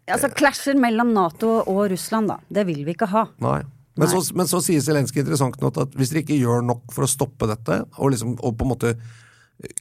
Altså 0.07 0.29
klasjer 0.31 0.77
mellom 0.79 1.11
Nato 1.13 1.57
og 1.67 1.81
Russland, 1.91 2.31
da. 2.31 2.37
Det 2.49 2.63
vil 2.69 2.85
vi 2.87 2.95
ikke 2.95 3.09
ha. 3.11 3.25
Nei. 3.43 3.61
Men, 3.99 4.09
Så, 4.09 4.21
men 4.39 4.49
så 4.49 4.61
sier 4.65 4.81
Zelenskyj 4.81 5.21
interessant 5.25 5.59
nok 5.61 5.81
at 5.83 5.97
hvis 5.99 6.13
dere 6.15 6.23
ikke 6.23 6.39
gjør 6.39 6.63
nok 6.65 6.93
for 6.95 7.05
å 7.05 7.11
stoppe 7.11 7.49
dette, 7.51 7.83
og, 7.99 8.13
liksom, 8.15 8.37
og 8.41 8.55
på 8.57 8.65
en 8.65 8.71
måte 8.73 8.93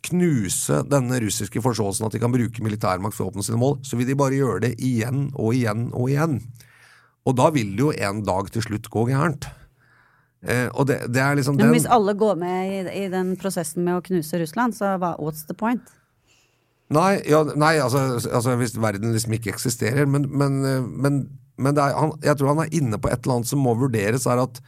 knuse 0.07 0.81
denne 0.89 1.19
russiske 1.23 1.61
forståelsen 1.63 2.07
at 2.07 2.15
de 2.15 2.21
kan 2.21 2.33
bruke 2.33 2.63
militærmakt 2.63 3.15
for 3.17 3.25
å 3.25 3.31
oppnå 3.31 3.45
sine 3.45 3.59
mål, 3.61 3.79
så 3.87 3.97
vil 3.99 4.09
de 4.09 4.17
bare 4.19 4.37
gjøre 4.37 4.65
det 4.67 4.75
igjen 4.83 5.29
og 5.33 5.55
igjen 5.57 5.89
og 5.91 6.11
igjen. 6.11 6.37
Og 7.27 7.37
da 7.37 7.49
vil 7.53 7.73
det 7.77 7.83
jo 7.83 7.91
en 7.93 8.21
dag 8.25 8.49
til 8.53 8.65
slutt 8.65 8.89
gå 8.93 9.07
gærent. 9.11 9.47
Eh, 10.41 10.67
og 10.73 10.87
det, 10.89 11.03
det 11.13 11.21
er 11.21 11.35
liksom 11.37 11.57
Men 11.59 11.73
hvis 11.75 11.85
alle 11.85 12.15
går 12.17 12.37
med 12.41 12.71
i, 12.73 12.77
i 13.03 13.09
den 13.13 13.35
prosessen 13.37 13.85
med 13.85 13.99
å 13.99 14.05
knuse 14.05 14.39
Russland, 14.41 14.73
så 14.77 14.95
hva, 15.01 15.13
what's 15.21 15.45
the 15.45 15.57
point? 15.57 15.93
Nei, 16.91 17.21
ja, 17.29 17.43
nei 17.55 17.75
altså, 17.79 18.17
altså 18.17 18.57
hvis 18.59 18.73
verden 18.81 19.13
liksom 19.15 19.37
ikke 19.37 19.53
eksisterer. 19.53 20.09
Men, 20.09 20.25
men, 20.33 20.57
eh, 20.65 20.81
men, 20.81 21.23
men 21.61 21.77
er, 21.77 21.93
han, 21.97 22.15
jeg 22.25 22.39
tror 22.39 22.55
han 22.55 22.65
er 22.65 22.77
inne 22.81 22.99
på 22.99 23.11
et 23.11 23.21
eller 23.21 23.39
annet 23.39 23.51
som 23.53 23.61
må 23.63 23.75
vurderes, 23.79 24.25
er 24.25 24.41
at 24.41 24.61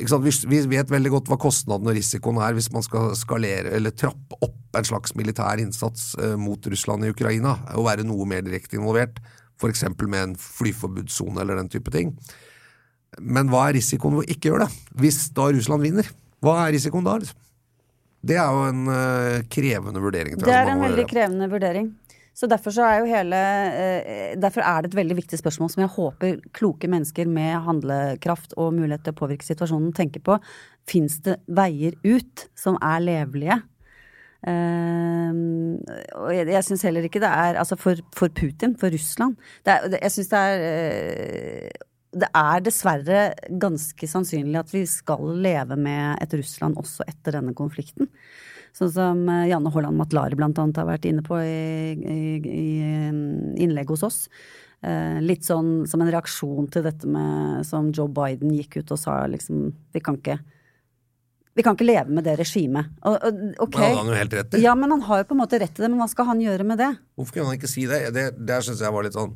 vi, 0.00 0.32
vi 0.48 0.60
vet 0.70 0.90
veldig 0.90 1.12
godt 1.12 1.30
hva 1.30 1.38
kostnaden 1.40 1.88
og 1.90 1.96
risikoen 1.96 2.40
er 2.40 2.56
hvis 2.56 2.70
man 2.72 2.84
skal 2.86 3.12
skalere 3.18 3.74
eller 3.76 3.92
trappe 3.92 4.38
opp 4.40 4.78
en 4.78 4.86
slags 4.86 5.14
militær 5.18 5.60
innsats 5.60 6.14
eh, 6.20 6.36
mot 6.38 6.66
Russland 6.72 7.04
i 7.04 7.10
Ukraina, 7.12 7.56
og 7.74 7.88
være 7.88 8.06
noe 8.06 8.26
mer 8.28 8.44
direkte 8.46 8.78
involvert, 8.78 9.18
f.eks. 9.60 9.84
med 10.00 10.20
en 10.22 10.36
flyforbudssone 10.38 11.42
eller 11.42 11.60
den 11.60 11.70
type 11.72 11.92
ting. 11.94 12.14
Men 13.18 13.50
hva 13.50 13.66
er 13.68 13.80
risikoen 13.80 14.16
ved 14.18 14.28
å 14.28 14.34
ikke 14.36 14.52
gjøre 14.52 14.68
det, 14.68 14.96
hvis 15.02 15.24
da 15.36 15.50
Russland 15.50 15.84
vinner? 15.84 16.10
Hva 16.40 16.56
er 16.64 16.74
risikoen 16.76 17.04
da? 17.04 17.18
Det 18.20 18.36
er 18.38 18.52
jo 18.52 18.68
en 18.68 18.84
uh, 18.88 19.40
krevende 19.52 20.00
vurdering. 20.02 20.38
det 20.40 20.54
er 20.54 20.70
en 20.70 20.84
veldig 20.84 21.06
krevende 21.10 21.48
vurdering. 21.50 21.90
Så 22.40 22.48
derfor, 22.48 22.72
så 22.72 22.86
er 22.88 23.04
hele, 23.04 23.38
eh, 23.68 24.36
derfor 24.40 24.64
er 24.64 24.80
det 24.80 24.90
et 24.90 24.96
veldig 24.96 25.16
viktig 25.18 25.38
spørsmål 25.38 25.70
som 25.74 25.82
jeg 25.82 25.92
håper 25.92 26.38
kloke 26.56 26.88
mennesker 26.88 27.28
med 27.28 27.58
handlekraft 27.66 28.54
og 28.56 28.72
mulighet 28.78 29.04
til 29.04 29.12
å 29.12 29.18
påvirke 29.18 29.44
situasjonen 29.44 29.92
tenker 29.92 30.24
på. 30.24 30.38
Fins 30.88 31.18
det 31.26 31.36
veier 31.46 31.98
ut 32.00 32.46
som 32.56 32.80
er 32.80 33.04
levelige? 33.04 33.60
Uh, 34.40 35.76
og 36.16 36.30
jeg, 36.32 36.46
jeg 36.48 36.64
syns 36.64 36.84
heller 36.86 37.04
ikke 37.04 37.20
det 37.20 37.28
er 37.28 37.58
Altså 37.60 37.76
for, 37.76 37.98
for 38.16 38.32
Putin, 38.32 38.72
for 38.80 38.88
Russland 38.88 39.34
er, 39.68 39.98
Jeg 40.00 40.14
syns 40.14 40.30
det 40.30 40.38
er 40.40 40.62
uh, 41.66 41.82
det 42.10 42.30
er 42.34 42.62
dessverre 42.64 43.18
ganske 43.62 44.08
sannsynlig 44.08 44.58
at 44.58 44.72
vi 44.72 44.80
skal 44.88 45.28
leve 45.44 45.76
med 45.78 46.16
et 46.24 46.32
Russland 46.40 46.80
også 46.80 47.04
etter 47.06 47.36
denne 47.36 47.52
konflikten. 47.54 48.08
Sånn 48.76 48.92
som 48.94 49.22
eh, 49.28 49.48
Janne 49.50 49.72
Haaland 49.74 49.98
Matlari 49.98 50.38
blant 50.38 50.58
annet 50.62 50.80
har 50.80 50.88
vært 50.88 51.08
inne 51.10 51.24
på 51.26 51.38
i, 51.42 51.92
i, 51.98 52.20
i 52.40 52.64
innlegg 53.64 53.90
hos 53.92 54.06
oss. 54.06 54.22
Eh, 54.80 55.18
litt 55.24 55.44
sånn 55.44 55.84
som 55.90 56.00
en 56.00 56.12
reaksjon 56.12 56.70
til 56.72 56.86
dette 56.86 57.08
med 57.10 57.66
som 57.68 57.90
Joe 57.92 58.08
Biden 58.08 58.54
gikk 58.56 58.80
ut 58.80 58.94
og 58.94 59.00
sa 59.02 59.18
liksom 59.28 59.66
Vi 59.92 60.00
kan 60.00 60.16
ikke 60.16 60.38
vi 61.58 61.64
kan 61.66 61.74
ikke 61.74 61.84
leve 61.84 62.14
med 62.14 62.24
det 62.24 62.36
regimet. 62.38 62.92
Okay. 63.02 63.80
Men 63.80 63.88
han 63.90 63.96
han 63.98 64.10
jo 64.12 64.14
helt 64.16 64.34
rett 64.38 64.54
i. 64.54 64.60
Ja, 64.62 64.74
men 64.78 64.94
han 64.94 65.02
har 65.02 65.18
jo 65.20 65.26
på 65.28 65.34
en 65.34 65.40
måte 65.42 65.58
rett 65.58 65.74
i 65.76 65.82
det. 65.82 65.88
Men 65.90 65.98
hva 66.00 66.06
skal 66.08 66.28
han 66.30 66.40
gjøre 66.40 66.64
med 66.64 66.78
det? 66.80 66.88
Hvorfor 67.18 67.36
kunne 67.36 67.50
han 67.50 67.58
ikke 67.58 67.68
si 67.68 67.84
det? 67.90 67.98
Det, 68.14 68.24
det 68.38 68.60
syns 68.64 68.80
jeg 68.80 68.94
var 68.94 69.04
litt 69.04 69.18
sånn 69.18 69.34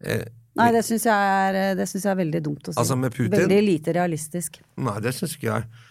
eh, 0.00 0.24
Nei, 0.58 0.70
det 0.74 0.80
syns 0.82 1.04
jeg, 1.06 1.60
jeg, 1.78 2.00
er 2.10 2.16
veldig 2.18 2.40
dumt 2.42 2.66
å 2.66 2.72
si. 2.72 2.80
Altså 2.80 2.96
med 2.98 3.14
Putin? 3.14 3.36
Veldig 3.36 3.60
lite 3.62 3.94
realistisk. 3.94 4.58
Nei, 4.80 4.96
det 5.04 5.12
syns 5.14 5.36
ikke 5.36 5.52
jeg. 5.52 5.84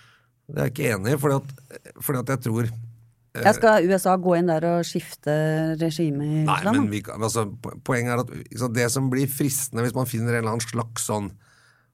Det 0.49 0.57
er 0.57 0.67
jeg 0.67 0.75
ikke 0.75 0.93
enig 0.95 1.15
i, 1.15 1.19
fordi 1.21 1.39
at, 1.39 1.91
fordi 2.01 2.21
at 2.23 2.31
jeg 2.33 2.43
tror 2.47 2.63
eh, 2.69 3.43
jeg 3.45 3.57
skal 3.59 3.85
USA 3.91 4.15
gå 4.17 4.33
inn 4.39 4.49
der 4.49 4.65
og 4.71 4.87
skifte 4.87 5.35
regime 5.81 6.25
i 6.25 6.41
Nei, 6.47 6.55
Russland? 6.55 6.79
Men 6.79 6.89
vi, 6.93 7.03
altså, 7.13 7.45
poenget 7.85 8.15
er 8.15 8.23
at 8.23 8.57
så 8.63 8.71
det 8.73 8.87
som 8.93 9.11
blir 9.13 9.29
fristende 9.29 9.85
hvis 9.85 9.95
man 9.97 10.09
finner 10.09 10.33
en 10.33 10.41
eller 10.41 10.55
annen 10.55 10.65
slags 10.65 11.07
sånn 11.11 11.31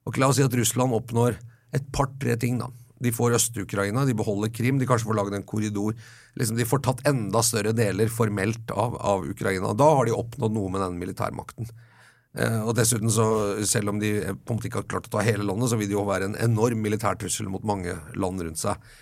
Ok, 0.06 0.20
La 0.22 0.28
oss 0.30 0.38
si 0.38 0.44
at 0.46 0.54
Russland 0.54 0.94
oppnår 0.94 1.34
et 1.74 1.86
par-tre 1.90 2.36
ting. 2.38 2.60
da. 2.62 2.68
De 3.02 3.10
får 3.10 3.34
Øst-Ukraina, 3.40 4.06
de 4.06 4.14
beholder 4.14 4.52
Krim, 4.54 4.78
de 4.78 4.86
kanskje 4.86 5.10
får 5.10 5.18
laget 5.18 5.38
en 5.40 5.48
korridor. 5.50 5.96
Liksom, 6.38 6.60
de 6.60 6.68
får 6.70 6.84
tatt 6.86 7.02
enda 7.10 7.42
større 7.42 7.74
deler 7.76 8.12
formelt 8.14 8.70
av, 8.70 9.00
av 9.02 9.26
Ukraina. 9.26 9.74
Da 9.74 9.88
har 9.98 10.06
de 10.06 10.14
oppnådd 10.16 10.54
noe 10.56 10.72
med 10.72 10.84
den 10.86 11.00
militærmakten. 11.02 11.72
Eh, 12.36 12.60
og 12.68 12.76
dessuten, 12.76 13.12
så, 13.14 13.26
selv 13.68 13.94
om 13.94 14.02
de 14.02 14.18
på 14.20 14.54
en 14.54 14.60
måte 14.60 14.68
ikke 14.70 14.84
har 14.84 14.92
klart 14.92 15.10
å 15.10 15.16
ta 15.16 15.26
hele 15.26 15.48
landet, 15.48 15.72
så 15.72 15.80
vil 15.80 15.90
det 15.92 15.96
jo 15.96 16.06
være 16.08 16.32
en 16.32 16.40
enorm 16.44 16.84
militær 16.84 17.20
trussel 17.20 17.48
mot 17.52 17.64
mange 17.68 17.96
land 18.20 18.44
rundt 18.44 18.62
seg. 18.62 18.96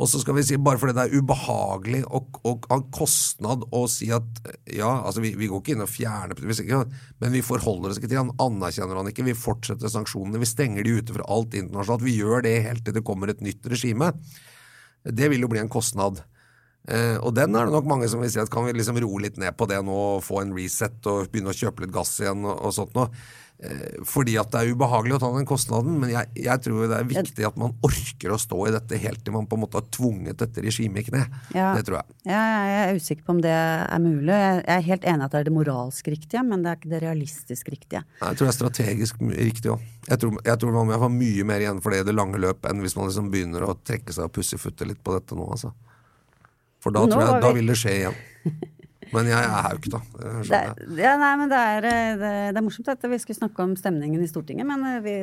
Og 0.00 0.08
så 0.10 0.18
skal 0.18 0.34
vi 0.34 0.42
si, 0.42 0.56
bare 0.58 0.80
fordi 0.80 0.96
det 0.96 1.02
er 1.04 1.20
ubehagelig 1.20 2.00
og, 2.08 2.40
av 2.72 2.86
kostnad 2.94 3.66
å 3.70 3.84
si 3.92 4.08
at 4.14 4.40
ja, 4.66 4.88
altså 4.88 5.22
vi, 5.22 5.34
vi 5.38 5.46
går 5.50 5.60
ikke 5.60 5.76
inn 5.76 5.84
og 5.84 5.92
fjerner 5.92 6.40
ikke, 6.40 6.80
men 7.22 7.36
vi 7.36 7.44
forholder 7.46 7.92
oss 7.92 8.00
ikke 8.00 8.10
til 8.10 8.22
han, 8.22 8.32
anerkjenner 8.42 8.98
han 8.98 9.12
ikke, 9.12 9.28
vi 9.28 9.36
fortsetter 9.38 9.92
sanksjonene, 9.92 10.40
vi 10.42 10.48
stenger 10.48 10.88
de 10.88 10.96
ute 10.98 11.14
fra 11.14 11.28
alt 11.30 11.54
internasjonalt. 11.60 12.06
Vi 12.08 12.16
gjør 12.16 12.42
det 12.48 12.56
helt 12.66 12.82
til 12.88 12.96
det 12.96 13.04
kommer 13.06 13.30
et 13.30 13.44
nytt 13.44 13.68
regime. 13.70 14.10
Det 15.04 15.30
vil 15.30 15.44
jo 15.44 15.52
bli 15.52 15.62
en 15.62 15.70
kostnad. 15.70 16.24
Eh, 16.88 17.14
og 17.22 17.30
den 17.36 17.54
er 17.54 17.68
det 17.68 17.76
nok 17.76 17.86
mange 17.86 18.08
som 18.10 18.22
vil 18.22 18.32
si 18.32 18.40
at 18.42 18.50
kan 18.50 18.66
vi 18.66 18.74
liksom 18.74 18.98
roe 19.04 19.22
litt 19.22 19.38
ned 19.38 19.54
på 19.58 19.68
det 19.70 19.78
nå, 19.86 20.00
og 20.16 20.24
få 20.26 20.42
en 20.42 20.56
reset 20.56 20.98
og 21.10 21.30
begynne 21.30 21.54
å 21.54 21.56
kjøpe 21.56 21.84
litt 21.84 21.94
gass 21.94 22.16
igjen 22.22 22.42
og, 22.42 22.56
og 22.58 22.74
sånt 22.74 22.98
noe. 22.98 23.12
Eh, 23.62 24.00
fordi 24.08 24.34
at 24.40 24.50
det 24.50 24.58
er 24.58 24.72
ubehagelig 24.74 25.14
å 25.14 25.20
ta 25.22 25.28
den 25.36 25.46
kostnaden, 25.46 25.94
men 26.02 26.10
jeg, 26.10 26.26
jeg, 26.34 26.62
tror 26.64 26.88
det 26.90 26.96
er 26.96 27.06
viktig 27.06 27.44
at 27.46 27.58
man 27.60 27.76
orker 27.86 28.34
å 28.34 28.38
stå 28.40 28.58
i 28.66 28.72
dette 28.74 28.98
helt 28.98 29.22
til 29.22 29.36
man 29.36 29.46
på 29.46 29.54
en 29.54 29.62
måte 29.62 29.78
har 29.78 29.86
tvunget 29.94 30.40
dette 30.40 30.64
regimet 30.64 31.04
i 31.04 31.12
kne. 31.12 31.20
Ja. 31.54 31.68
Det 31.78 31.84
tror 31.86 32.00
jeg. 32.00 32.16
Ja, 32.26 32.40
jeg 32.66 32.80
er 32.80 32.98
usikker 32.98 33.28
på 33.28 33.36
om 33.36 33.44
det 33.44 33.54
er 33.54 34.02
mulig. 34.02 34.34
Jeg 34.34 34.74
er 34.74 34.88
helt 34.88 35.06
enig 35.12 35.28
at 35.28 35.36
det 35.36 35.44
er 35.44 35.46
det 35.46 35.54
moralsk 35.54 36.10
riktige, 36.10 36.42
men 36.48 36.66
det 36.66 36.72
er 36.72 36.80
ikke 36.80 36.92
det 36.96 37.02
realistisk 37.04 37.70
riktige. 37.76 38.02
Jeg 38.18 38.40
tror 38.40 38.48
det 38.48 38.50
er 38.50 38.58
strategisk 38.58 39.22
riktig 39.30 39.74
òg. 39.76 39.86
Jeg, 40.08 40.18
jeg, 40.18 40.58
tror 40.58 40.74
man 40.80 40.90
må 40.90 40.98
få 40.98 41.12
mye 41.14 41.46
mer 41.46 41.62
igjen 41.62 41.78
for 41.84 41.94
det 41.94 42.02
i 42.02 42.10
det 42.10 42.18
lange 42.18 42.42
løp 42.42 42.66
enn 42.66 42.82
hvis 42.82 42.98
man 42.98 43.06
liksom 43.06 43.30
begynner 43.30 43.68
å 43.68 43.76
trekke 43.78 44.10
seg 44.10 44.26
og 44.26 44.34
pussyfutte 44.34 44.90
litt 44.90 45.04
på 45.06 45.14
dette 45.14 45.38
nå, 45.38 45.46
altså. 45.46 45.70
For 46.82 46.94
da, 46.94 47.04
tror 47.06 47.22
jeg, 47.22 47.42
da 47.44 47.50
vil 47.56 47.70
det 47.70 47.78
skje 47.78 47.96
igjen. 48.00 48.16
Men 49.12 49.28
jeg 49.28 49.44
er 49.44 49.66
hauk, 49.68 49.86
da. 49.92 50.00
Det, 50.48 50.60
ja, 51.02 51.12
nei, 51.20 51.32
men 51.42 51.50
det 51.52 51.60
er, 51.60 51.86
eh, 51.86 52.14
det, 52.16 52.32
det 52.54 52.58
er 52.58 52.64
morsomt 52.64 52.88
at 52.88 53.04
vi 53.12 53.20
skulle 53.20 53.38
snakke 53.38 53.64
om 53.64 53.74
stemningen 53.76 54.22
i 54.24 54.28
Stortinget, 54.30 54.66
men 54.68 54.86
eh, 54.88 55.02
vi 55.04 55.16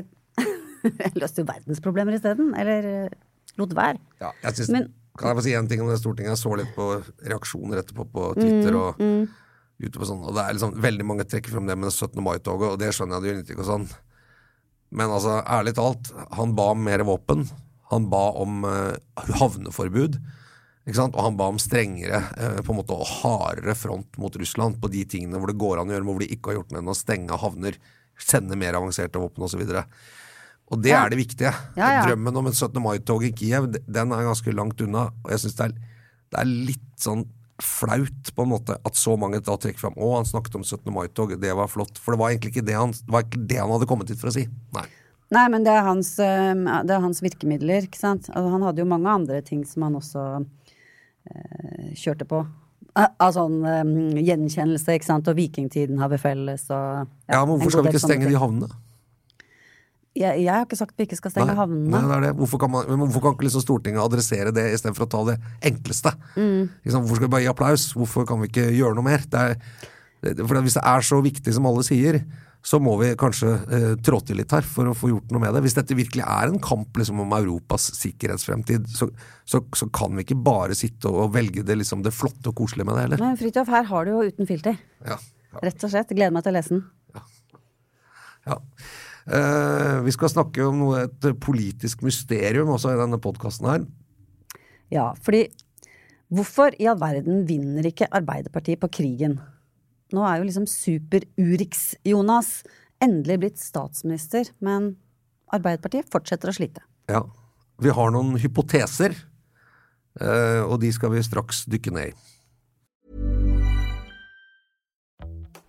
løste 1.22 1.42
jo 1.42 1.50
verdensproblemer 1.50 2.20
isteden. 2.20 2.54
Eller 2.60 2.90
eh, 2.92 3.18
lot 3.60 3.74
være. 3.76 3.98
Ja, 4.22 4.32
jeg 4.46 4.60
synes, 4.60 4.74
men, 4.76 4.88
kan 5.20 5.34
jeg 5.34 5.40
få 5.40 5.46
si 5.48 5.56
én 5.58 5.68
ting 5.68 5.82
om 5.84 5.90
det 5.90 5.98
Stortinget? 6.00 6.36
Jeg 6.36 6.44
så 6.44 6.54
litt 6.60 6.72
på 6.78 6.92
reaksjoner 7.26 7.82
etterpå 7.82 8.06
på 8.14 8.28
Twitter. 8.38 8.76
Mm, 8.76 8.80
og 8.84 9.02
mm. 9.02 9.50
YouTube 9.80 10.06
og 10.06 10.12
sånn, 10.12 10.24
og 10.28 10.36
det 10.36 10.44
er 10.44 10.56
liksom 10.58 10.76
Veldig 10.84 11.08
mange 11.08 11.26
trekker 11.28 11.56
frem 11.56 11.68
det 11.70 11.78
med 11.80 11.92
17. 11.92 12.20
mai-toget, 12.24 12.76
og 12.76 12.80
det 12.80 12.94
skjønner 12.96 13.18
jeg, 13.18 13.24
det 13.24 13.32
gjør 13.32 13.58
ikke 13.58 13.66
og 13.66 13.72
sånn. 13.72 13.90
Men 15.00 15.14
altså, 15.14 15.40
ærlig 15.46 15.76
talt, 15.78 16.12
han 16.38 16.54
ba 16.58 16.72
om 16.74 16.86
mer 16.86 17.04
våpen. 17.08 17.46
Han 17.90 18.06
ba 18.10 18.22
om 18.38 18.64
uh, 18.66 18.94
havneforbud. 19.40 20.18
Og 20.98 21.22
han 21.22 21.38
ba 21.40 21.50
om 21.52 21.60
strengere 21.62 22.22
eh, 22.38 22.60
på 22.66 22.74
en 22.74 22.80
måte 22.80 22.96
og 22.96 23.08
hardere 23.22 23.76
front 23.78 24.18
mot 24.22 24.36
Russland 24.42 24.80
på 24.82 24.92
de 24.92 25.04
tingene 25.10 25.40
hvor 25.40 25.52
det 25.52 25.60
går 25.62 25.82
an 25.82 25.92
å 25.92 25.96
gjøre, 25.96 26.08
hvor 26.08 26.24
de 26.24 26.30
ikke 26.34 26.52
har 26.52 26.60
gjort 26.60 26.74
noe 26.74 26.84
enn 26.84 26.94
å 26.94 26.98
stenge 26.98 27.40
havner, 27.42 27.80
sende 28.20 28.58
mer 28.60 28.78
avanserte 28.80 29.22
våpen 29.22 29.46
osv. 29.48 29.64
Og, 30.70 30.78
det 30.84 30.94
ja. 30.94 31.02
er 31.02 31.14
det 31.14 31.20
viktige. 31.22 31.54
Ja, 31.80 31.90
ja. 31.98 32.06
Drømmen 32.08 32.42
om 32.42 32.50
et 32.52 32.58
17. 32.58 32.78
mai-tog 32.84 33.26
i 33.26 33.34
Kiev 33.34 33.72
den 33.74 34.14
er 34.16 34.28
ganske 34.28 34.54
langt 34.54 34.82
unna. 34.86 35.10
Og 35.26 35.34
jeg 35.34 35.46
syns 35.46 35.60
det, 35.60 35.70
det, 36.30 36.42
er 36.42 36.50
litt 36.50 36.90
sånn 37.02 37.26
flaut 37.60 38.30
på 38.36 38.46
en 38.46 38.54
måte 38.54 38.78
at 38.88 38.96
så 38.96 39.18
mange 39.20 39.42
da 39.44 39.58
trekker 39.60 39.82
fram 39.82 39.98
å, 40.00 40.14
han 40.16 40.30
snakket 40.30 40.60
om 40.62 40.64
17. 40.64 40.94
mai-tog, 40.96 41.34
det 41.42 41.56
var 41.58 41.72
flott. 41.72 41.98
For 42.00 42.16
det 42.16 42.22
var 42.22 42.34
egentlig 42.34 42.54
ikke 42.56 42.68
det 42.70 42.78
han, 42.78 42.96
det 42.96 43.26
ikke 43.26 43.44
det 43.50 43.60
han 43.62 43.74
hadde 43.74 43.90
kommet 43.90 44.14
hit 44.14 44.22
for 44.22 44.32
å 44.32 44.38
si. 44.38 44.46
Nei. 44.78 44.86
Nei, 45.30 45.46
men 45.54 45.66
det 45.66 45.74
er 45.78 45.84
hans, 45.86 46.16
eh, 46.24 46.54
det 46.58 46.94
er 46.96 47.04
hans 47.04 47.22
virkemidler, 47.22 47.86
ikke 47.86 48.00
sant. 48.02 48.32
Altså, 48.34 48.50
han 48.50 48.64
hadde 48.66 48.82
jo 48.82 48.90
mange 48.90 49.12
andre 49.14 49.44
ting 49.46 49.62
som 49.68 49.86
han 49.86 49.98
også 50.00 50.24
kjørte 51.98 52.28
på. 52.30 52.44
Av 53.00 53.32
sånn 53.36 53.62
um, 53.62 53.96
gjenkjennelse, 54.18 54.96
ikke 54.98 55.08
sant, 55.08 55.28
og 55.30 55.38
vikingtiden 55.38 56.00
har 56.02 56.10
vi 56.12 56.20
felles 56.20 56.66
og 56.74 57.06
Ja, 57.30 57.38
ja 57.38 57.42
men 57.46 57.60
hvorfor 57.60 57.78
skal 57.78 57.86
vi 57.86 57.94
ikke 57.94 58.08
stenge 58.08 58.30
de 58.30 58.40
havnene? 58.40 58.70
Jeg, 60.18 60.42
jeg, 60.42 60.50
har 60.50 60.66
ikke 60.66 60.80
sagt 60.80 60.98
vi 60.98 61.06
ikke 61.06 61.20
skal 61.20 61.32
stenge 61.32 61.54
nei, 61.54 61.60
havnene. 61.60 61.92
Nei, 61.94 62.02
det 62.10 62.16
er 62.16 62.24
det. 62.26 62.32
Hvorfor 62.40 62.60
kan, 62.60 62.72
man, 62.74 62.90
hvorfor 63.06 63.24
kan 63.24 63.36
ikke 63.38 63.46
liksom 63.46 63.64
Stortinget 63.64 64.02
adressere 64.02 64.52
det 64.56 64.66
istedenfor 64.74 65.06
å 65.06 65.12
ta 65.14 65.22
det 65.30 65.38
enkleste? 65.70 66.12
Mm. 66.34 66.66
Hvorfor 66.90 67.20
skal 67.20 67.28
vi 67.28 67.32
bare 67.36 67.46
gi 67.46 67.52
applaus? 67.54 67.86
Hvorfor 67.96 68.26
kan 68.28 68.42
vi 68.42 68.50
ikke 68.50 68.66
gjøre 68.74 68.98
noe 68.98 69.06
mer? 69.06 69.24
Det 69.30 69.44
er, 69.46 69.56
det, 70.26 70.36
for 70.42 70.60
Hvis 70.66 70.80
det 70.80 70.84
er 70.92 71.06
så 71.06 71.22
viktig 71.24 71.54
som 71.56 71.70
alle 71.70 71.86
sier, 71.88 72.20
så 72.62 72.80
må 72.84 72.94
vi 73.00 73.14
kanskje 73.20 73.52
eh, 73.72 73.92
trå 74.04 74.20
til 74.26 74.42
litt 74.42 74.52
her 74.52 74.66
for 74.68 74.90
å 74.90 74.96
få 74.98 75.10
gjort 75.14 75.32
noe 75.32 75.42
med 75.46 75.56
det. 75.56 75.62
Hvis 75.64 75.78
dette 75.78 75.96
virkelig 75.96 76.26
er 76.26 76.50
en 76.52 76.60
kamp 76.64 76.98
liksom, 77.00 77.22
om 77.24 77.36
Europas 77.38 77.88
sikkerhetsfremtid, 77.96 78.90
så, 78.92 79.08
så, 79.48 79.62
så, 79.76 79.88
kan 79.96 80.18
vi 80.18 80.26
ikke 80.26 80.38
bare 80.44 80.76
sitte 80.78 81.12
og 81.12 81.32
velge 81.36 81.64
det, 81.66 81.78
liksom, 81.80 82.04
det 82.06 82.14
flotte 82.16 82.52
og 82.52 82.58
koselige 82.60 82.90
med 82.90 82.98
det 82.98 83.06
heller. 83.06 83.24
Men 83.24 83.40
Fridtjof, 83.40 83.72
her 83.72 83.88
har 83.92 84.08
du 84.08 84.12
jo 84.12 84.26
uten 84.28 84.50
filter. 84.50 84.80
Ja, 85.08 85.16
ja. 85.54 85.62
Rett 85.70 85.86
og 85.88 85.94
slett. 85.94 86.12
Gleder 86.12 86.36
meg 86.36 86.46
til 86.46 86.54
å 86.54 86.58
lese 86.58 86.76
den. 86.76 86.84
Ja. 87.16 87.24
ja. 88.52 88.60
Eh, 89.40 89.96
vi 90.04 90.16
skal 90.16 90.34
snakke 90.34 90.68
om 90.68 90.84
noe, 90.84 91.06
et 91.08 91.30
politisk 91.42 92.04
mysterium 92.06 92.74
også 92.76 92.92
i 92.92 93.00
denne 93.00 93.22
podkasten 93.24 93.70
her. 93.72 93.88
Ja, 94.94 95.12
fordi 95.24 95.46
hvorfor 96.34 96.76
i 96.82 96.90
all 96.90 97.00
verden 97.00 97.46
vinner 97.50 97.88
ikke 97.88 98.10
Arbeiderpartiet 98.20 98.82
på 98.82 98.92
krigen? 99.00 99.40
Nå 100.16 100.24
er 100.26 100.40
jo 100.40 100.48
liksom 100.48 100.66
super-Urix-Jonas 100.70 102.50
endelig 103.04 103.38
blitt 103.44 103.62
statsminister, 103.62 104.50
men 104.64 104.96
Arbeiderpartiet 105.54 106.10
fortsetter 106.12 106.52
å 106.52 106.56
slite. 106.56 106.84
Ja. 107.10 107.24
Vi 107.80 107.94
har 107.96 108.12
noen 108.12 108.36
hypoteser, 108.42 109.14
eh, 110.20 110.62
og 110.66 110.82
de 110.82 110.92
skal 110.92 111.14
vi 111.14 111.24
straks 111.24 111.64
dykke 111.70 111.94
ned 111.96 112.12
i. 112.12 112.18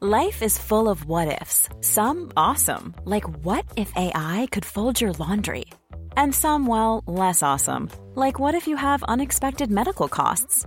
Life 0.02 0.42
is 0.42 0.56
full 0.58 0.88
of 0.88 1.04
what 1.04 1.28
ifs. 1.42 1.68
Some 1.82 2.32
awesome, 2.34 2.94
like 3.04 3.28
what 3.44 3.66
if 3.76 3.92
AI 3.96 4.48
could 4.50 4.64
fold 4.64 5.00
your 5.00 5.12
laundry? 5.20 5.66
And 6.16 6.34
some, 6.34 6.66
well, 6.66 7.04
less 7.06 7.42
awesome, 7.42 7.90
like 8.16 8.40
what 8.40 8.54
if 8.54 8.66
you 8.66 8.76
have 8.76 9.04
unexpected 9.04 9.70
medical 9.70 10.08
costs? 10.08 10.66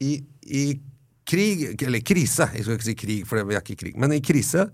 i, 0.00 0.12
i 0.46 0.64
krig, 1.26 1.82
eller 1.82 2.00
krise, 2.06 2.50
jeg 2.54 2.62
skal 2.66 2.76
ikke 2.78 2.88
si 2.90 2.94
krig, 2.94 3.26
for 3.26 3.42
vi 3.44 3.54
er 3.56 3.62
ikke 3.64 3.74
i 3.76 3.80
krig, 3.84 3.96
men 3.98 4.12
i 4.14 4.20
krise, 4.22 4.66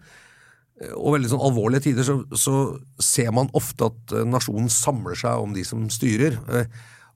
eh, 0.80 0.92
og 0.96 1.14
veldig 1.16 1.30
sånn 1.32 1.44
alvorlige 1.46 1.86
tider, 1.88 2.04
så, 2.04 2.18
så 2.36 2.56
ser 3.02 3.30
man 3.32 3.48
ofte 3.56 3.88
at 3.88 4.12
eh, 4.18 4.24
nasjonen 4.28 4.68
samler 4.72 5.16
seg 5.16 5.40
om 5.46 5.54
de 5.56 5.64
som 5.64 5.86
styrer. 5.92 6.36
eh, 6.52 6.66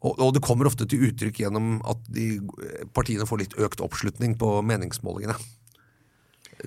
Og, 0.06 0.18
og 0.20 0.34
det 0.36 0.42
kommer 0.44 0.68
ofte 0.68 0.84
til 0.86 1.06
uttrykk 1.08 1.38
gjennom 1.40 1.78
at 1.88 1.98
de 2.12 2.38
partiene 2.94 3.24
får 3.26 3.38
litt 3.40 3.54
økt 3.58 3.80
oppslutning 3.80 4.34
på 4.38 4.50
meningsmålingene. 4.62 5.34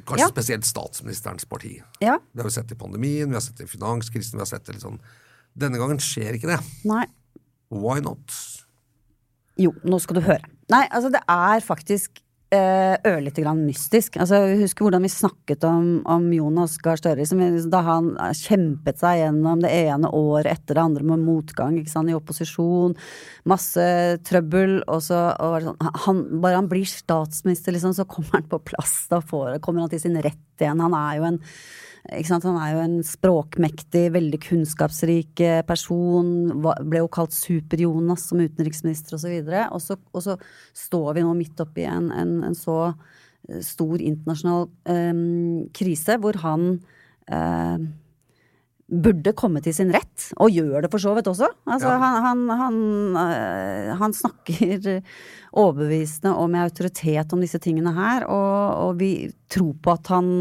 Kanskje 0.06 0.26
Ja. 0.26 0.30
spesielt 0.30 0.66
statsministerens 0.66 1.46
parti. 1.50 1.76
Ja. 2.02 2.18
Det 2.34 2.42
har 2.42 2.50
vi 2.50 2.54
sett 2.58 2.72
i 2.74 2.78
pandemien, 2.78 3.30
vi 3.30 3.38
har 3.38 3.42
sett 3.42 3.58
det 3.58 3.66
i 3.70 3.72
finanskrisen, 3.72 4.34
vi 4.38 4.44
har 4.44 4.50
sett 4.50 4.66
det 4.66 4.76
litt 4.76 4.84
sånn 4.86 5.00
Denne 5.60 5.78
gangen 5.82 5.98
skjer 6.02 6.36
ikke 6.38 6.50
det. 6.52 6.60
Nei. 6.86 7.06
Why 7.74 8.00
not? 8.06 8.34
Jo, 9.58 9.74
nå 9.84 9.98
skal 10.02 10.20
du 10.20 10.22
høre. 10.28 10.46
Nei, 10.70 10.86
altså 10.94 11.10
det 11.14 11.22
er 11.26 11.64
faktisk 11.66 12.20
eh, 12.54 12.96
ørlite 13.08 13.44
grann 13.44 13.62
mystisk. 13.66 14.18
Altså, 14.22 14.42
jeg 14.46 14.60
husker 14.64 14.86
hvordan 14.86 15.06
vi 15.06 15.12
snakket 15.12 15.66
om, 15.68 15.88
om 16.10 16.28
Jonas 16.34 16.78
Gahr 16.84 17.00
Støre 17.00 17.20
liksom, 17.22 17.42
da 17.72 17.82
han 17.86 18.12
kjempet 18.38 19.02
seg 19.02 19.22
gjennom 19.24 19.64
det 19.64 19.72
ene 19.74 20.12
året 20.16 20.52
etter 20.54 20.78
det 20.78 20.86
andre 20.86 21.08
med 21.12 21.26
motgang 21.26 21.80
sant, 21.90 22.12
i 22.12 22.18
opposisjon. 22.18 22.96
Masse 23.50 23.90
trøbbel. 24.30 24.80
Og 24.88 25.04
så 25.06 25.26
og 25.42 25.60
sånn, 25.66 25.92
han, 26.06 26.24
Bare 26.44 26.60
han 26.62 26.72
blir 26.72 26.90
statsminister, 26.90 27.76
liksom, 27.76 27.96
så 27.98 28.08
kommer 28.10 28.40
han 28.40 28.50
på 28.52 28.62
plass. 28.72 29.02
Da 29.12 29.22
får, 29.22 29.60
kommer 29.66 29.86
han 29.86 29.94
til 29.94 30.04
sin 30.06 30.20
rett 30.22 30.62
igjen. 30.62 30.86
Han 30.86 30.98
er 30.98 31.20
jo 31.20 31.30
en? 31.34 31.44
Han 32.08 32.58
er 32.58 32.74
jo 32.74 32.80
en 32.82 32.98
språkmektig, 33.04 34.06
veldig 34.16 34.40
kunnskapsrik 34.42 35.40
eh, 35.46 35.62
person. 35.68 36.50
Ble 36.88 37.02
jo 37.04 37.08
kalt 37.12 37.36
Super-Jonas 37.36 38.24
som 38.30 38.40
utenriksminister 38.40 39.16
osv. 39.20 39.36
Og, 39.72 39.82
så- 39.84 40.00
og 40.14 40.22
så 40.24 40.38
står 40.74 41.14
vi 41.16 41.22
nå 41.28 41.34
midt 41.38 41.60
oppi 41.60 41.84
en, 41.86 42.12
en, 42.12 42.44
en 42.44 42.56
så 42.56 42.96
eh, 43.50 43.60
stor 43.62 44.00
internasjonal 44.02 44.70
um, 44.90 45.68
krise 45.76 46.18
hvor 46.24 46.40
han 46.42 46.80
eh, 47.30 47.78
burde 48.90 49.36
komme 49.38 49.62
til 49.62 49.76
sin 49.76 49.92
rett, 49.94 50.32
og 50.42 50.50
gjør 50.50 50.82
det 50.82 50.90
for 50.90 50.98
så 51.04 51.12
vidt 51.14 51.28
også. 51.30 51.46
Altså, 51.70 51.92
Ja. 51.92 52.00
han, 52.02 52.24
han, 52.26 52.40
han, 52.58 53.98
han 54.00 54.14
snakker 54.18 55.04
overbevisende 55.54 56.32
og 56.34 56.50
med 56.50 56.64
autoritet 56.64 57.36
om 57.36 57.44
disse 57.44 57.60
tingene 57.62 57.94
her, 57.94 58.26
og, 58.26 58.88
og 58.88 58.98
vi 58.98 59.12
tror 59.52 59.76
på 59.78 59.94
at 59.94 60.10
han, 60.10 60.32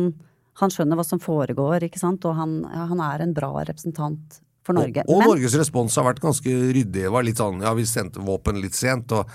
han 0.60 0.72
skjønner 0.74 0.98
hva 0.98 1.04
som 1.06 1.20
foregår, 1.22 1.86
ikke 1.86 2.00
sant, 2.00 2.24
og 2.28 2.36
han, 2.38 2.60
han 2.66 3.00
er 3.04 3.24
en 3.24 3.34
bra 3.36 3.50
representant 3.68 4.40
for 4.66 4.76
Norge. 4.76 5.04
Og, 5.06 5.14
og 5.14 5.22
Men- 5.22 5.30
Norges 5.32 5.54
respons 5.60 5.96
har 5.96 6.06
vært 6.08 6.20
ganske 6.24 6.50
ryddig. 6.50 7.04
Det 7.06 7.12
var 7.14 7.24
litt 7.26 7.40
sånn, 7.40 7.62
ja, 7.64 7.72
Vi 7.78 7.86
sendte 7.88 8.20
våpen 8.24 8.60
litt 8.60 8.76
sent, 8.76 9.12
og 9.16 9.28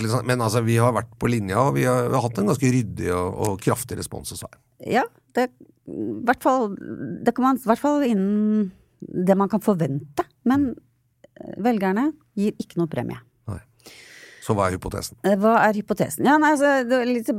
litt 0.00 0.10
sånn, 0.10 0.26
men 0.26 0.40
altså, 0.40 0.62
vi 0.64 0.78
har 0.80 0.94
vært 0.96 1.12
på 1.20 1.30
linja, 1.30 1.60
og 1.68 1.76
vi 1.76 1.84
har, 1.84 2.08
vi 2.08 2.16
har 2.16 2.24
hatt 2.24 2.40
en 2.40 2.48
ganske 2.52 2.72
ryddig 2.72 3.10
og, 3.14 3.36
og 3.46 3.60
kraftig 3.62 3.98
respons 4.00 4.32
hos 4.34 4.42
her. 4.46 4.56
Ja, 4.88 5.04
det, 5.36 5.50
i 5.86 6.24
hvert 6.26 6.42
fall, 6.42 6.72
det 7.22 7.34
kan 7.36 7.44
man 7.50 7.60
i 7.60 7.68
hvert 7.68 7.82
fall 7.82 8.06
innen 8.06 8.70
det 9.02 9.36
man 9.38 9.50
kan 9.52 9.62
forvente. 9.62 10.24
Men 10.48 10.72
eh, 10.72 11.54
velgerne 11.62 12.12
gir 12.38 12.56
ikke 12.58 12.80
noe 12.80 12.90
premie. 12.90 13.20
Så 14.42 14.56
hva 14.58 14.66
er 14.66 14.76
hypotesen? 14.76 15.18
Eh, 15.22 15.36
Hva 15.38 15.54
er 15.68 15.76
hypotesen? 15.78 16.26
Ja, 16.26 16.34
nei, 16.42 16.54
altså, 16.56 17.02
litt, 17.06 17.30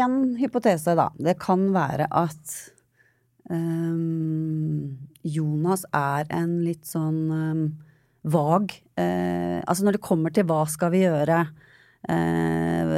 en 0.00 0.20
hypotese, 0.40 0.94
da. 0.96 1.10
Det 1.20 1.36
kan 1.42 1.66
være 1.74 2.06
at 2.08 2.54
um, 3.52 4.96
Jonas 5.26 5.84
er 5.92 6.30
en 6.32 6.60
litt 6.64 6.88
sånn 6.88 7.20
um, 7.28 7.64
vag 8.20 8.72
uh, 9.00 9.60
Altså 9.64 9.84
når 9.84 9.96
det 9.96 10.04
kommer 10.04 10.32
til 10.32 10.44
hva 10.48 10.62
skal 10.68 10.92
vi 10.94 11.02
gjøre, 11.04 11.42
uh, 12.08 12.96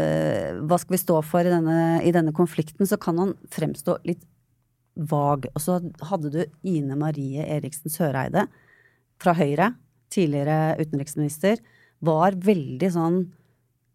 hva 0.62 0.78
skal 0.78 0.96
vi 0.96 1.02
stå 1.02 1.18
for 1.26 1.46
i 1.46 1.52
denne, 1.52 1.80
i 2.06 2.14
denne 2.14 2.34
konflikten, 2.36 2.86
så 2.86 2.98
kan 3.02 3.18
han 3.18 3.34
fremstå 3.50 3.98
litt 4.06 4.22
vag. 4.94 5.50
Og 5.50 5.62
så 5.62 5.80
hadde 6.10 6.30
du 6.30 6.42
Ine 6.68 6.94
Marie 7.00 7.42
Eriksen 7.56 7.90
Søreide 7.90 8.46
fra 9.22 9.34
Høyre, 9.38 9.72
tidligere 10.12 10.76
utenriksminister, 10.78 11.58
var 12.02 12.38
veldig 12.42 12.90
sånn 12.92 13.20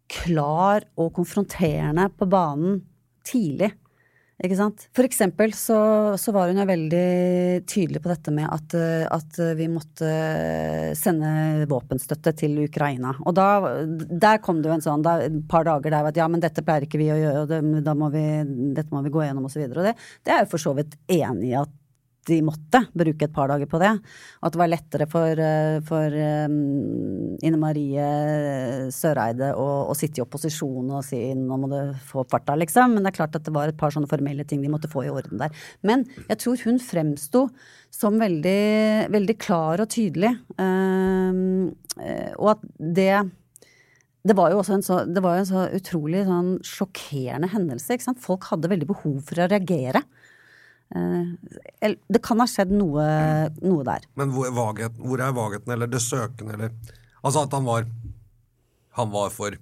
klar 0.08 0.86
og 0.96 1.12
konfronterende 1.18 2.08
på 2.16 2.28
banen 2.30 2.80
tidlig. 3.28 3.74
Ikke 4.38 4.54
sant? 4.54 4.84
For 4.94 5.02
eksempel 5.02 5.50
så, 5.56 5.76
så 6.20 6.30
var 6.34 6.46
hun 6.46 6.60
jo 6.60 6.66
veldig 6.68 7.06
tydelig 7.66 7.98
på 8.04 8.10
dette 8.12 8.30
med 8.34 8.46
at, 8.46 8.76
at 9.10 9.40
vi 9.58 9.66
måtte 9.72 10.10
sende 10.98 11.66
våpenstøtte 11.66 12.32
til 12.38 12.54
Ukraina. 12.62 13.16
Og 13.26 13.34
da, 13.34 13.48
der 13.98 14.38
kom 14.44 14.62
det 14.62 14.70
jo 14.70 14.76
en 14.76 14.84
sånn, 14.84 15.02
da, 15.02 15.16
et 15.26 15.40
par 15.50 15.66
dager 15.66 15.90
der 15.90 16.12
at 16.12 16.20
ja, 16.22 16.28
men 16.30 16.44
dette 16.44 16.62
pleier 16.62 16.86
ikke 16.86 17.02
vi 17.02 17.10
å 17.10 17.18
gjøre, 17.18 17.42
og 17.42 17.50
det, 17.50 17.82
da 17.88 17.96
må 17.98 18.12
vi, 18.14 18.24
dette 18.78 18.94
må 18.94 19.02
vi 19.02 19.12
gå 19.16 19.26
gjennom, 19.26 19.50
og 19.50 19.54
så 19.54 19.58
videre. 19.64 19.82
Og 19.82 19.90
det, 19.90 20.08
det 20.22 20.36
er 20.36 20.44
jo 20.44 20.52
for 20.54 20.68
så 20.68 20.76
vidt 20.78 20.94
enig 21.18 21.50
i 21.50 21.58
at 21.58 21.74
de 22.28 22.38
måtte 22.44 22.82
bruke 22.96 23.26
et 23.26 23.34
par 23.34 23.50
dager 23.50 23.68
på 23.70 23.80
det. 23.82 23.90
Og 24.40 24.48
at 24.48 24.54
det 24.54 24.60
var 24.60 24.70
lettere 24.70 25.06
for, 25.10 25.42
eh, 25.44 25.78
for 25.88 26.18
um, 26.48 26.58
Ine 27.44 27.60
Marie 27.60 28.08
Søreide 28.94 29.54
å, 29.58 29.66
å 29.88 29.96
sitte 29.98 30.20
i 30.20 30.24
opposisjon 30.24 30.92
og 30.92 31.04
si 31.06 31.20
nå 31.38 31.58
må 31.60 31.70
du 31.72 31.78
få 32.10 32.22
opp 32.24 32.36
farta, 32.36 32.56
liksom. 32.60 32.96
Men 32.96 33.06
det 33.06 33.12
er 33.12 33.18
klart 33.20 33.38
at 33.38 33.46
det 33.48 33.54
var 33.56 33.72
et 33.72 33.80
par 33.80 33.94
sånne 33.94 34.10
formelle 34.10 34.46
ting 34.48 34.62
de 34.64 34.72
måtte 34.72 34.90
få 34.92 35.06
i 35.06 35.12
orden 35.12 35.40
der. 35.42 35.54
Men 35.86 36.06
jeg 36.28 36.40
tror 36.44 36.64
hun 36.68 36.80
fremsto 36.82 37.48
som 37.94 38.20
veldig, 38.20 39.08
veldig 39.14 39.36
klar 39.40 39.82
og 39.82 39.90
tydelig. 39.92 40.34
Eh, 40.60 42.32
og 42.38 42.54
at 42.54 42.64
det 42.78 43.12
det 44.28 44.34
var 44.36 44.52
jo 44.52 44.58
også 44.60 44.76
en 44.76 44.84
så, 44.84 44.96
en 45.06 45.46
så 45.48 45.64
utrolig 45.78 46.24
sånn 46.26 46.56
sjokkerende 46.66 47.48
hendelse. 47.52 47.96
Folk 48.20 48.48
hadde 48.50 48.70
veldig 48.70 48.88
behov 48.90 49.20
for 49.24 49.40
å 49.40 49.48
reagere. 49.48 50.02
Eh, 50.96 51.92
det 52.08 52.22
kan 52.24 52.40
ha 52.40 52.46
skjedd 52.48 52.70
noe, 52.72 53.04
noe 53.60 53.84
der. 53.84 54.06
Men 54.16 54.30
hvor, 54.32 54.48
vagheten, 54.56 55.02
hvor 55.04 55.20
er 55.20 55.34
vagheten, 55.36 55.72
eller 55.74 55.86
det 55.92 56.00
søkende, 56.00 56.54
eller 56.56 56.72
Altså 57.18 57.42
at 57.44 57.52
han 57.52 57.64
var 57.66 57.84
Han 58.96 59.10
var 59.10 59.28
for 59.34 59.56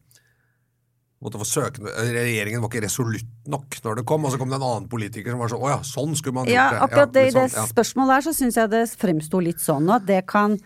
måtte 1.25 1.39
få 1.41 1.47
søkende, 1.49 1.91
Regjeringen 2.13 2.61
var 2.63 2.69
ikke 2.71 2.85
resolutt 2.85 3.27
nok 3.51 3.79
når 3.83 3.97
det 3.99 4.05
kom, 4.07 4.25
og 4.29 4.31
så 4.35 4.39
kom 4.39 4.51
det 4.53 4.59
en 4.61 4.67
annen 4.69 4.89
politiker 4.93 5.33
som 5.33 5.41
var 5.41 5.49
sånn 5.51 5.63
Å 5.65 5.71
ja, 5.73 5.79
sånn 5.89 6.13
skulle 6.15 6.37
man 6.37 6.47
gjort 6.47 6.55
Ja, 6.55 6.67
det. 6.77 6.83
akkurat 6.87 7.15
det, 7.17 7.23
i 7.23 7.31
litt 7.33 7.39
det 7.41 7.47
ja. 7.57 7.65
spørsmålet 7.73 8.15
her 8.19 8.27
så 8.29 8.35
syns 8.37 8.59
jeg 8.61 8.71
det 8.75 8.83
fremsto 9.01 9.41
litt 9.43 9.65
sånn, 9.65 9.89
og 9.89 9.97
at 9.97 10.07
det 10.07 10.21
kan 10.29 10.59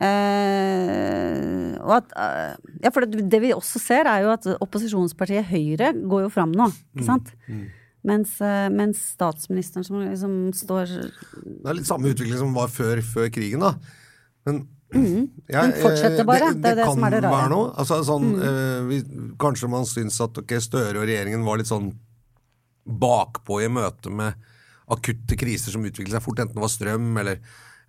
eh, 0.00 1.76
og 1.80 1.92
at, 2.00 2.14
eh, 2.16 2.54
ja, 2.84 2.90
for 2.94 3.04
det, 3.06 3.26
det 3.30 3.40
vi 3.44 3.52
også 3.54 3.80
ser, 3.82 4.08
er 4.10 4.24
jo 4.24 4.32
at 4.34 4.48
opposisjonspartiet 4.56 5.48
Høyre 5.50 5.92
går 6.00 6.26
jo 6.26 6.32
fram 6.32 6.52
nå, 6.56 6.70
Mm, 6.70 6.96
ikke 6.96 7.06
sant? 7.06 7.30
Mm, 7.48 7.60
eh, 7.66 7.79
mens 8.02 9.00
statsministeren 9.14 9.84
som 9.84 10.00
liksom 10.00 10.36
står 10.56 10.86
Det 10.88 11.68
er 11.68 11.74
litt 11.76 11.86
samme 11.88 12.08
utvikling 12.14 12.38
som 12.40 12.54
var 12.56 12.68
før, 12.72 13.02
før 13.04 13.28
krigen, 13.34 13.60
da. 13.60 13.74
Men 14.48 14.62
Den 14.90 15.28
jeg- 15.46 15.74
fortsetter 15.82 16.24
bare, 16.26 16.48
Det, 16.50 16.62
det 16.62 16.70
det, 16.70 16.76
det 16.80 16.86
kan 16.88 17.04
er 17.04 17.10
det 17.14 17.20
rare. 17.22 17.30
Mm. 17.30 17.36
være 17.38 17.50
noe. 17.52 17.66
Altså, 17.78 17.98
sånn, 18.08 18.30
eh, 18.42 18.80
vi, 18.88 19.00
kanskje 19.38 19.68
man 19.70 19.84
syns 19.86 20.16
at 20.24 20.38
okay, 20.40 20.58
Støre 20.64 20.98
og 20.98 21.06
regjeringen 21.06 21.44
var 21.46 21.60
litt 21.60 21.68
sånn 21.70 21.92
bakpå 22.90 23.60
i 23.62 23.68
møte 23.70 24.10
med 24.10 24.34
akutte 24.90 25.36
kriser 25.38 25.70
som 25.74 25.84
utviklet 25.86 26.16
seg 26.16 26.24
fort, 26.24 26.40
enten 26.42 26.56
det 26.56 26.64
var 26.64 26.72
strøm 26.72 27.12
eller 27.22 27.38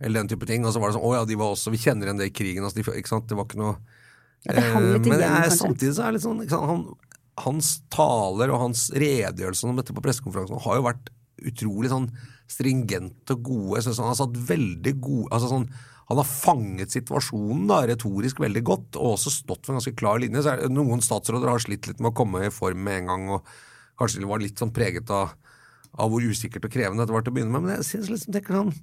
eller 0.01 0.17
den 0.23 0.29
type 0.31 0.45
ting. 0.49 0.63
Og 0.65 0.73
så 0.73 0.79
var 0.81 0.89
det 0.89 0.95
sånn 0.97 1.05
Å 1.05 1.13
ja, 1.13 1.25
de 1.29 1.35
var 1.37 1.51
også 1.53 1.69
Vi 1.73 1.77
kjenner 1.77 2.07
igjen 2.09 2.17
det 2.17 2.25
i 2.31 2.33
krigen. 2.33 2.63
Altså, 2.65 2.79
de, 2.81 2.85
ikke 2.97 3.11
sant? 3.11 3.27
Det 3.29 3.35
var 3.37 3.45
ikke 3.45 3.59
noe 3.61 3.75
Ja, 4.47 4.55
det 4.57 4.63
hang 4.73 4.87
litt 4.87 5.05
Eh, 5.05 5.09
Men 5.11 5.19
igjen, 5.21 5.35
jeg, 5.45 5.51
samtidig 5.59 5.93
så 5.93 6.01
er 6.01 6.07
det 6.09 6.15
litt 6.17 6.25
sånn 6.25 6.39
ikke 6.41 6.55
sant? 6.55 6.69
Han, 6.71 6.81
Hans 7.39 7.79
taler 7.93 8.51
og 8.51 8.65
hans 8.65 8.89
redegjørelse 8.91 9.69
om 9.69 9.79
dette 9.79 9.95
på 9.95 10.03
pressekonferansen 10.03 10.59
har 10.65 10.77
jo 10.77 10.87
vært 10.89 11.11
utrolig 11.47 11.91
sånn 11.91 12.09
stringente 12.51 13.37
og 13.37 13.45
gode. 13.47 13.77
Jeg 13.79 13.87
synes 13.87 14.01
han 14.03 14.11
har 14.11 14.19
satt 14.19 14.43
veldig 14.49 14.93
gode 14.99 15.31
altså 15.31 15.55
sånn, 15.55 15.71
Han 16.11 16.19
har 16.19 16.27
fanget 16.27 16.91
situasjonen 16.91 17.69
da, 17.69 17.77
retorisk 17.87 18.41
veldig 18.43 18.61
godt, 18.67 18.97
og 18.99 19.13
også 19.13 19.31
stått 19.31 19.63
for 19.63 19.71
en 19.71 19.77
ganske 19.79 19.93
klar 19.95 20.17
linje. 20.19 20.41
Så 20.43 20.67
noen 20.67 20.99
statsråder 20.99 21.47
har 21.47 21.61
slitt 21.63 21.87
litt 21.87 22.01
med 22.03 22.09
å 22.09 22.17
komme 22.19 22.41
i 22.43 22.49
form 22.51 22.81
med 22.83 22.97
en 22.97 23.07
gang, 23.07 23.29
og 23.37 23.47
kanskje 24.01 24.27
var 24.27 24.43
litt 24.43 24.59
sånn 24.59 24.73
preget 24.75 25.07
av, 25.15 25.31
av 25.95 26.11
hvor 26.11 26.25
usikkert 26.25 26.67
og 26.67 26.73
krevende 26.73 27.05
dette 27.05 27.15
var 27.15 27.23
til 27.23 27.31
å 27.31 27.37
begynne 27.37 27.55
med. 27.55 27.63
Men 27.63 27.77
jeg 27.77 27.87
synes 27.93 28.11
liksom 28.11 28.35
tenker 28.35 28.59
sånn 28.59 28.73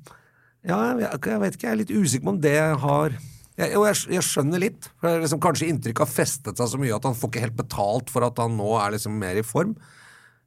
ja, 0.65 0.79
jeg, 0.97 1.21
jeg 1.21 1.43
vet 1.43 1.59
ikke, 1.59 1.67
jeg 1.67 1.75
er 1.75 1.81
litt 1.83 1.93
usikker 1.93 2.25
på 2.25 2.33
om 2.33 2.41
det 2.49 2.57
har 2.87 3.19
jeg, 3.59 3.75
Og 3.79 3.87
jeg, 3.89 4.01
jeg 4.17 4.27
skjønner 4.27 4.63
litt. 4.63 4.91
For 5.03 5.23
liksom 5.23 5.43
Kanskje 5.43 5.71
inntrykket 5.73 6.05
har 6.05 6.11
festet 6.11 6.61
seg 6.61 6.73
så 6.73 6.81
mye 6.81 6.97
at 6.97 7.07
han 7.09 7.17
får 7.19 7.33
ikke 7.33 7.47
helt 7.47 7.59
betalt 7.59 8.13
for 8.13 8.27
at 8.27 8.39
han 8.43 8.59
nå 8.59 8.75
er 8.81 8.95
liksom 8.97 9.17
mer 9.21 9.41
i 9.41 9.47
form. 9.47 9.77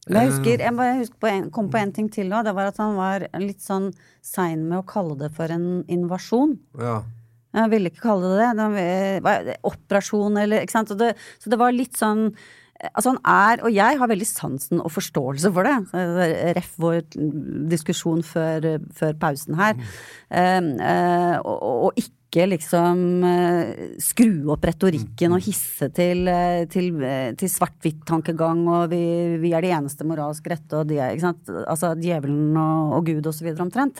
Men 0.07 0.17
jeg 0.17 0.31
husker, 0.31 0.61
jeg 0.65 0.73
bare 0.79 0.93
husker 0.97 1.17
på 1.21 1.29
en, 1.29 1.49
kom 1.53 1.67
på 1.69 1.77
en 1.77 1.91
ting 1.93 2.07
til 2.13 2.31
òg. 2.33 2.45
Det 2.47 2.55
var 2.57 2.71
at 2.71 2.79
han 2.81 2.95
var 2.97 3.27
litt 3.37 3.61
sånn 3.61 3.91
sein 4.25 4.63
med 4.65 4.79
å 4.79 4.87
kalle 4.87 5.17
det 5.19 5.29
for 5.35 5.53
en 5.53 5.83
invasjon. 5.91 6.55
Ja. 6.81 7.01
Jeg 7.51 7.71
ville 7.73 7.91
ikke 7.91 8.07
kalle 8.07 8.31
det 8.31 8.39
det. 8.39 8.49
det 8.57 8.71
var, 8.73 9.21
var, 9.27 9.51
operasjon 9.67 10.39
eller 10.41 10.63
ikke 10.63 10.77
sant. 10.79 10.95
Det, 10.97 11.11
så 11.43 11.51
det 11.53 11.59
var 11.61 11.75
litt 11.75 11.99
sånn 11.99 12.29
Altså 12.89 13.13
han 13.13 13.19
er, 13.27 13.61
og 13.65 13.73
jeg 13.75 13.99
har 13.99 14.09
veldig 14.09 14.27
sansen 14.27 14.81
og 14.81 14.89
forståelse 14.95 15.51
for 15.53 15.67
det. 15.67 15.75
Ref 16.57 16.71
vår 16.81 17.03
diskusjon 17.69 18.23
før, 18.25 18.73
før 18.97 19.13
pausen 19.21 19.59
her. 19.59 19.77
Eh, 20.31 20.57
eh, 20.89 21.37
og, 21.45 21.61
og 21.91 22.01
ikke 22.01 22.47
liksom 22.47 23.25
eh, 23.27 23.81
skru 23.99 24.53
opp 24.53 24.63
retorikken 24.69 25.35
og 25.35 25.43
hisse 25.43 25.89
til, 25.91 26.23
eh, 26.31 26.63
til, 26.71 26.93
eh, 27.03 27.33
til 27.35 27.51
svart-hvitt-tankegang 27.51 28.63
og 28.71 28.93
vi, 28.93 29.03
vi 29.41 29.51
er 29.53 29.65
de 29.65 29.73
eneste 29.75 30.07
moralsk 30.07 30.47
rette 30.47 30.79
og 30.79 30.87
de 30.87 31.01
er. 31.03 31.19
Altså 31.65 31.93
djevelen 31.99 32.55
og, 32.55 32.95
og 32.97 33.11
Gud 33.11 33.27
og 33.27 33.35
så 33.35 33.45
videre 33.45 33.67
omtrent. 33.67 33.99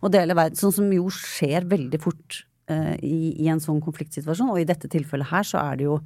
Og 0.00 0.14
dele 0.14 0.38
verden. 0.38 0.60
Sånn 0.60 0.74
som 0.78 0.88
jo 0.94 1.10
skjer 1.12 1.66
veldig 1.68 2.00
fort 2.02 2.44
i, 2.72 3.34
i 3.42 3.48
en 3.50 3.60
sånn 3.60 3.82
konfliktsituasjon. 3.84 4.52
Og 4.54 4.62
i 4.62 4.68
dette 4.68 4.88
tilfellet 4.88 5.28
her 5.32 5.44
så 5.44 5.58
er 5.60 5.80
det 5.80 5.90
jo, 5.90 5.98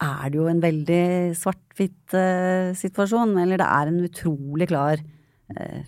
er 0.00 0.30
det 0.30 0.38
jo 0.38 0.46
en 0.50 0.60
veldig 0.62 1.02
svart-hvitt 1.38 2.14
eh, 2.14 2.72
situasjon. 2.78 3.36
Eller 3.42 3.58
det 3.60 3.66
er 3.68 3.90
en 3.90 4.00
utrolig 4.06 4.68
klar 4.70 5.00
eh, 5.56 5.82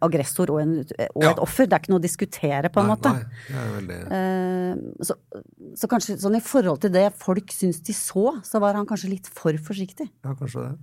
aggressor 0.00 0.48
og, 0.54 0.60
en, 0.62 0.76
og 0.84 1.24
Ja. 1.24 1.32
et 1.32 1.42
offer. 1.42 1.66
Det 1.66 1.74
er 1.76 1.82
ikke 1.82 1.92
noe 1.92 2.00
å 2.00 2.06
diskutere, 2.06 2.70
på 2.72 2.80
en 2.80 2.86
Nei, 2.88 2.94
måte. 2.94 3.12
Nei, 3.52 3.66
veldig 3.76 3.98
Eh, 4.12 5.04
så, 5.04 5.16
så 5.76 5.90
kanskje 5.90 6.16
sånn 6.22 6.38
i 6.38 6.44
forhold 6.44 6.80
til 6.86 6.94
det 6.94 7.08
folk 7.18 7.50
syns 7.52 7.82
de 7.84 7.92
så, 7.96 8.38
så 8.46 8.60
var 8.62 8.78
han 8.78 8.86
kanskje 8.88 9.10
litt 9.12 9.28
for 9.28 9.52
forsiktig. 9.58 10.08
Ja, 10.24 10.32
kanskje 10.38 10.68
det. 10.68 10.74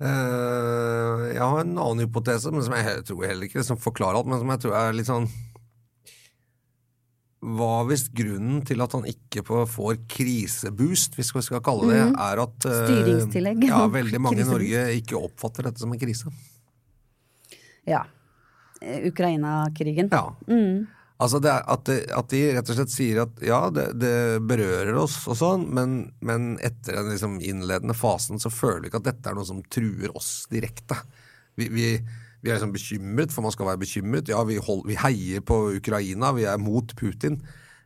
Eh, 0.00 1.24
jeg 1.34 1.42
har 1.44 1.60
en 1.60 1.74
annen 1.76 2.06
hypotese, 2.06 2.48
men 2.54 2.64
som 2.64 2.72
jeg 2.78 3.02
tror 3.10 3.26
heller 3.28 3.48
ikke 3.50 3.64
som 3.66 3.76
forklarer 3.80 4.16
alt, 4.22 4.30
men 4.30 4.40
som 4.40 4.52
jeg 4.54 4.62
tror 4.64 4.76
er 4.80 4.94
litt 4.96 5.10
sånn 5.10 5.26
Hva 7.40 7.86
hvis 7.88 8.02
grunnen 8.12 8.60
til 8.68 8.82
at 8.84 8.92
han 8.92 9.06
ikke 9.08 9.40
får 9.48 9.96
kriseboost, 10.12 11.14
hvis 11.16 11.30
vi 11.32 11.40
skal 11.46 11.62
kalle 11.64 11.88
det, 11.88 12.00
er 12.12 12.42
at 12.42 12.66
Mhm. 13.64 13.68
Ja, 13.72 13.86
veldig 13.88 14.20
mange 14.20 14.40
i 14.40 14.44
Norge 14.52 14.82
ikke 15.00 15.16
oppfatter 15.16 15.62
dette 15.70 15.80
som 15.80 15.92
en 15.92 15.98
krise. 15.98 16.28
Ja. 17.88 18.04
Eh, 18.82 19.08
Ukraina-krigen. 19.08 20.08
Ja. 20.12 20.34
Altså 21.20 21.38
det 21.40 21.50
at, 21.52 21.84
de, 21.84 21.98
at 22.16 22.28
de 22.32 22.38
rett 22.56 22.70
og 22.70 22.76
slett 22.78 22.92
sier 22.92 23.22
at 23.26 23.40
ja, 23.44 23.68
det, 23.68 23.98
det 24.00 24.40
berører 24.48 24.94
oss 24.96 25.26
og 25.28 25.36
sånn, 25.36 25.66
men, 25.68 26.12
men 26.20 26.54
etter 26.64 26.96
den 26.96 27.10
liksom 27.12 27.40
innledende 27.44 27.92
fasen 27.94 28.40
så 28.40 28.48
føler 28.48 28.80
vi 28.80 28.88
ikke 28.88 29.02
at 29.02 29.10
dette 29.10 29.28
er 29.28 29.36
noe 29.36 29.44
som 29.44 29.60
truer 29.68 30.14
oss 30.16 30.46
direkte. 30.48 30.96
Vi, 31.56 31.68
vi, 31.68 31.90
vi 32.40 32.50
er 32.50 32.56
liksom 32.56 32.72
bekymret, 32.72 33.32
for 33.34 33.44
man 33.44 33.52
skal 33.52 33.68
være 33.68 33.82
bekymret. 33.82 34.30
Ja, 34.32 34.42
vi, 34.48 34.56
hold, 34.56 34.86
vi 34.88 34.96
heier 34.96 35.42
på 35.44 35.58
Ukraina, 35.76 36.32
vi 36.36 36.46
er 36.48 36.60
mot 36.60 36.94
Putin. 36.96 37.40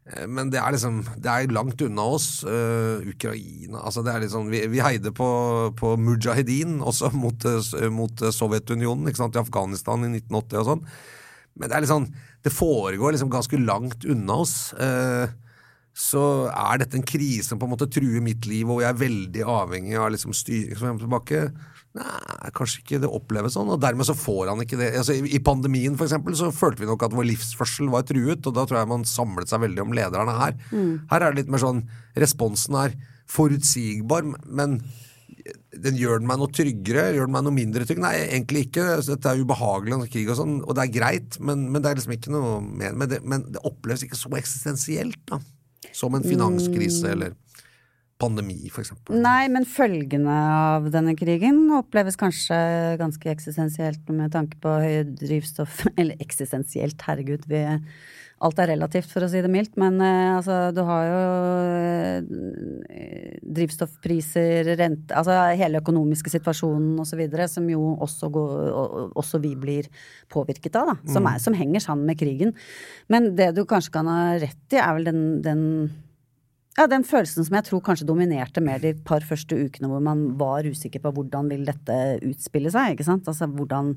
Eh, 0.07 0.27
Men 0.29 0.51
det 0.53 0.61
er 0.61 0.75
liksom 0.75 1.03
Det 1.17 1.31
er 1.31 1.53
langt 1.53 1.81
unna 1.83 2.03
oss. 2.17 2.45
Uh, 2.45 3.01
Ukraina 3.09 3.83
altså 3.85 4.05
det 4.05 4.15
er 4.15 4.29
sånn, 4.29 4.51
Vi, 4.53 4.61
vi 4.69 4.83
heide 4.85 5.15
på, 5.17 5.29
på 5.79 5.95
Mujahedin 5.97 6.81
også 6.85 7.11
mot, 7.17 7.47
eh, 7.49 7.89
mot 7.91 8.27
Sovjetunionen 8.31 9.09
ikke 9.09 9.25
sant, 9.25 9.37
i 9.39 9.43
Afghanistan 9.43 10.05
i 10.05 10.13
1980 10.13 10.61
og 10.61 10.69
sånn. 10.71 10.85
Men 11.55 11.71
det 11.71 11.79
er 11.79 11.89
sånn 11.89 12.11
Det 12.45 12.53
foregår 12.53 13.15
liksom 13.15 13.33
ganske 13.33 13.59
langt 13.59 14.05
unna 14.05 14.43
oss. 14.45 14.75
Uh, 14.77 15.27
så 15.95 16.51
er 16.51 16.81
dette 16.83 16.99
en 16.99 17.07
krise 17.07 17.47
som 17.47 17.59
på 17.59 17.69
en 17.69 17.73
måte 17.73 17.87
truer 17.87 18.21
mitt 18.21 18.49
liv, 18.51 18.67
og 18.67 18.83
jeg 18.83 18.91
er 18.91 18.99
veldig 18.99 19.45
avhengig 19.47 19.95
av 19.95 20.11
liksom 20.11 20.35
styring 20.35 20.75
som 20.75 20.89
kommer 20.89 21.05
tilbake. 21.05 21.43
Nei, 21.95 22.51
kanskje 22.57 22.81
ikke 22.81 22.99
det 23.05 23.11
oppleves 23.15 23.55
sånn, 23.55 23.69
og 23.71 23.79
dermed 23.83 24.07
så 24.09 24.17
får 24.19 24.49
han 24.51 24.63
ikke 24.65 24.79
det. 24.81 24.91
Altså, 24.99 25.15
i, 25.15 25.39
pandemien 25.47 25.95
for 25.95 26.09
eksempel, 26.09 26.35
så 26.35 26.51
følte 26.55 26.83
vi 26.83 26.89
nok 26.91 27.05
at 27.07 27.15
vår 27.15 27.29
livsførsel 27.29 27.93
var 27.93 28.03
truet, 28.09 28.43
og 28.43 28.57
da 28.57 28.65
tror 28.67 28.81
jeg 28.81 28.91
man 28.91 29.07
samlet 29.07 29.53
seg 29.53 29.63
veldig 29.63 29.85
om 29.85 29.95
lederne 29.95 30.35
her. 30.41 30.57
Her 31.13 31.23
er 31.23 31.29
det 31.29 31.45
litt 31.45 31.53
mer 31.55 31.63
sånn 31.63 31.85
responsen 32.19 32.81
er 32.83 32.97
forutsigbar, 33.31 34.27
men 34.27 34.81
den 35.85 35.99
gjør 35.99 36.19
den 36.19 36.29
meg 36.29 36.41
noe 36.41 36.53
tryggere? 36.55 37.07
Gjør 37.15 37.29
den 37.29 37.37
meg 37.37 37.47
noe 37.47 37.55
mindre 37.55 37.87
trygg? 37.87 38.03
Nei, 38.03 38.15
egentlig 38.25 38.67
ikke. 38.69 38.85
Altså, 38.97 39.15
Dette 39.15 39.31
er 39.31 39.45
ubehagelig, 39.45 39.97
og 39.97 40.11
krig 40.13 40.31
og 40.33 40.39
sånn, 40.41 40.59
og 40.65 40.75
det 40.75 40.87
er 40.87 40.95
greit, 40.99 41.39
men, 41.39 41.67
men 41.71 41.85
det 41.85 41.91
er 41.91 42.01
liksom 42.01 42.17
ikke 42.17 42.35
noe 42.35 42.59
mer 42.65 42.99
med 42.99 43.15
det. 43.15 43.23
Men 43.23 43.47
det 43.55 43.63
oppleves 43.67 44.03
ikke 44.07 44.19
så 44.19 44.33
eksistensielt, 44.41 45.21
da. 45.31 45.41
Som 45.95 46.17
en 46.17 46.25
finanskrise 46.27 47.13
eller 47.13 47.35
pandemi, 48.21 48.57
eksempel. 48.71 49.19
Nei, 49.23 49.47
men 49.53 49.67
følgene 49.69 50.35
av 50.55 50.91
denne 50.95 51.17
krigen 51.19 51.67
oppleves 51.75 52.19
kanskje 52.21 52.57
ganske 53.01 53.31
eksistensielt 53.33 54.11
med 54.15 54.33
tanke 54.35 54.59
på 54.63 54.75
høye 54.85 55.07
drivstoff 55.09 55.85
Eller 56.01 56.21
eksistensielt, 56.23 57.03
herregud. 57.09 57.49
Vi, 57.51 57.65
alt 58.45 58.61
er 58.61 58.71
relativt, 58.75 59.11
for 59.11 59.25
å 59.25 59.31
si 59.31 59.43
det 59.43 59.51
mildt. 59.51 59.75
Men 59.81 59.99
eh, 60.05 60.37
altså, 60.37 60.61
du 60.75 60.81
har 60.87 61.09
jo 61.09 61.19
eh, 61.81 63.43
drivstoffpriser, 63.59 64.75
rente 64.79 65.19
Altså 65.19 65.37
hele 65.59 65.83
økonomiske 65.83 66.33
situasjonen 66.37 67.03
osv. 67.03 67.27
som 67.51 67.69
jo 67.71 67.95
også, 68.05 68.31
går, 68.35 69.13
også 69.19 69.43
vi 69.43 69.55
blir 69.59 69.91
påvirket 70.33 70.79
av, 70.81 70.95
da. 70.95 70.97
Som, 71.11 71.29
er, 71.31 71.43
som 71.43 71.59
henger 71.59 71.83
sammen 71.83 72.07
med 72.11 72.21
krigen. 72.21 72.55
Men 73.11 73.33
det 73.39 73.53
du 73.59 73.65
kanskje 73.69 73.99
kan 73.99 74.11
ha 74.11 74.35
rett 74.39 74.77
i, 74.77 74.83
er 74.83 74.99
vel 74.99 75.11
den, 75.11 75.25
den 75.45 75.65
ja, 76.75 76.87
den 76.91 77.05
følelsen 77.07 77.47
som 77.47 77.55
jeg 77.55 77.67
tror 77.69 77.83
kanskje 77.87 78.07
dominerte 78.09 78.63
mer 78.65 78.81
de 78.83 78.95
par 79.07 79.23
første 79.27 79.55
ukene 79.55 79.91
hvor 79.91 80.03
man 80.03 80.25
var 80.41 80.67
usikker 80.67 81.03
på 81.05 81.13
hvordan 81.15 81.51
vil 81.53 81.63
dette 81.69 81.99
utspille 82.27 82.73
seg, 82.75 82.97
ikke 82.97 83.07
sant. 83.07 83.29
Altså 83.31 83.47
hvordan 83.47 83.93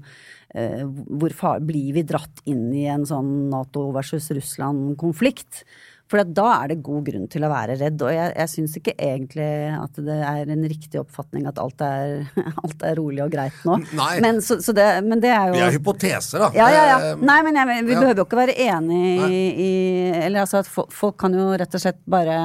eh, 0.54 0.84
Hvor 0.86 1.34
blir 1.66 1.96
vi 1.98 2.06
dratt 2.06 2.44
inn 2.46 2.70
i 2.78 2.86
en 2.94 3.08
sånn 3.10 3.50
Nato 3.50 3.88
versus 3.96 4.30
Russland-konflikt? 4.30 5.64
For 6.08 6.24
da 6.24 6.46
er 6.64 6.70
det 6.72 6.78
god 6.86 7.02
grunn 7.10 7.26
til 7.28 7.44
å 7.44 7.50
være 7.52 7.74
redd, 7.82 8.00
og 8.06 8.12
jeg, 8.16 8.32
jeg 8.40 8.52
syns 8.54 8.76
ikke 8.80 8.94
egentlig 8.96 9.48
at 9.76 9.98
det 10.08 10.16
er 10.24 10.52
en 10.54 10.62
riktig 10.72 11.02
oppfatning 11.02 11.50
at 11.50 11.60
alt 11.60 11.84
er, 11.84 12.30
alt 12.64 12.86
er 12.88 12.96
rolig 12.96 13.26
og 13.26 13.34
greit 13.34 13.58
nå. 13.68 13.76
Nei. 14.00 14.14
Men, 14.24 14.40
så, 14.46 14.56
så 14.64 14.72
det, 14.78 14.86
men 15.04 15.20
det 15.24 15.34
er 15.36 15.52
jo 15.52 15.58
Vi 15.58 15.66
er 15.66 15.76
hypoteser, 15.76 16.46
da. 16.46 16.50
ja, 16.56 16.70
ja, 16.72 16.86
ja. 16.94 16.98
Eh, 17.10 17.26
Nei, 17.28 17.38
men 17.44 17.60
jeg, 17.60 17.84
vi 17.90 17.98
ja. 17.98 18.00
behøver 18.00 18.22
jo 18.24 18.28
ikke 18.30 18.40
være 18.40 18.56
enig 18.70 19.04
i, 19.28 19.44
i 19.68 19.70
Eller 20.24 20.46
altså 20.46 20.64
at 20.64 20.72
folk, 20.72 21.18
kan 21.20 21.36
jo 21.36 21.50
rett 21.60 21.76
og 21.76 21.84
slett 21.84 22.00
bare 22.08 22.40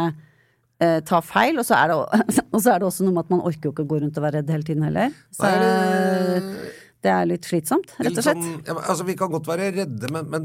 eh, 0.82 0.98
ta 1.06 1.22
feil, 1.22 1.62
og 1.62 1.66
så, 1.68 1.78
det, 1.86 1.96
og 2.54 2.58
så 2.58 2.74
er 2.74 2.82
det 2.82 2.88
også 2.90 3.06
noe 3.06 3.14
med 3.20 3.28
at 3.28 3.34
man 3.36 3.46
orker 3.46 3.70
jo 3.70 3.76
ikke 3.76 3.86
å 3.86 3.90
gå 3.94 4.02
rundt 4.02 4.18
og 4.18 4.26
være 4.26 4.40
redd 4.42 4.54
hele 4.58 4.66
tiden 4.72 4.86
heller. 4.90 5.14
Så 5.38 5.46
Nei, 5.46 5.58
det- 5.62 6.78
det 7.02 7.10
er 7.10 7.24
litt 7.26 7.46
slitsomt, 7.46 7.96
rett 7.98 8.14
og 8.14 8.22
slett. 8.22 8.38
Sånn, 8.38 8.60
ja, 8.62 8.74
altså, 8.78 9.02
vi 9.08 9.14
kan 9.18 9.30
godt 9.32 9.48
være 9.50 9.72
redde, 9.74 10.06
men, 10.14 10.28
men 10.30 10.44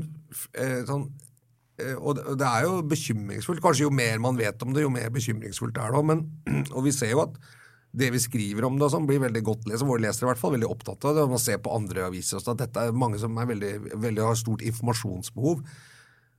eh, 0.57 0.79
sånn 0.89 1.03
og 1.77 2.17
det, 2.17 2.47
er 2.47 2.65
jo 2.65 2.81
bekymringsfullt. 2.89 3.61
Kanskje 3.61 3.85
jo 3.85 3.93
mer 3.93 4.17
man 4.23 4.37
vet 4.39 4.63
om 4.65 4.73
det, 4.73 4.81
jo 4.81 4.89
mer 4.93 5.11
bekymringsfullt 5.13 5.77
er 5.77 5.93
det. 5.93 6.01
òg. 6.09 6.73
og 6.73 6.85
vi 6.87 6.93
ser 6.95 7.13
jo 7.13 7.23
at 7.27 7.37
det 7.97 8.09
vi 8.13 8.21
skriver 8.21 8.65
om 8.67 8.77
det, 8.79 8.89
blir 9.09 9.21
veldig 9.23 9.43
godt 9.45 9.69
lest. 9.69 9.85
Våre 9.85 10.03
lesere 10.05 10.27
i 10.27 10.31
hvert 10.31 10.41
fall 10.41 10.55
veldig 10.57 10.69
opptatt 10.69 11.05
av 11.05 11.15
det. 11.17 11.27
Man 11.29 11.41
ser 11.41 11.61
på 11.63 11.73
andre 11.73 12.07
aviser 12.09 12.39
også, 12.39 12.53
at 12.55 12.65
dette 12.65 12.87
er 12.89 12.97
mange 12.97 13.21
som 13.21 13.37
er 13.37 13.49
veldig, 13.53 13.73
veldig 13.95 14.25
har 14.25 14.37
stort 14.37 14.65
informasjonsbehov. 14.65 15.63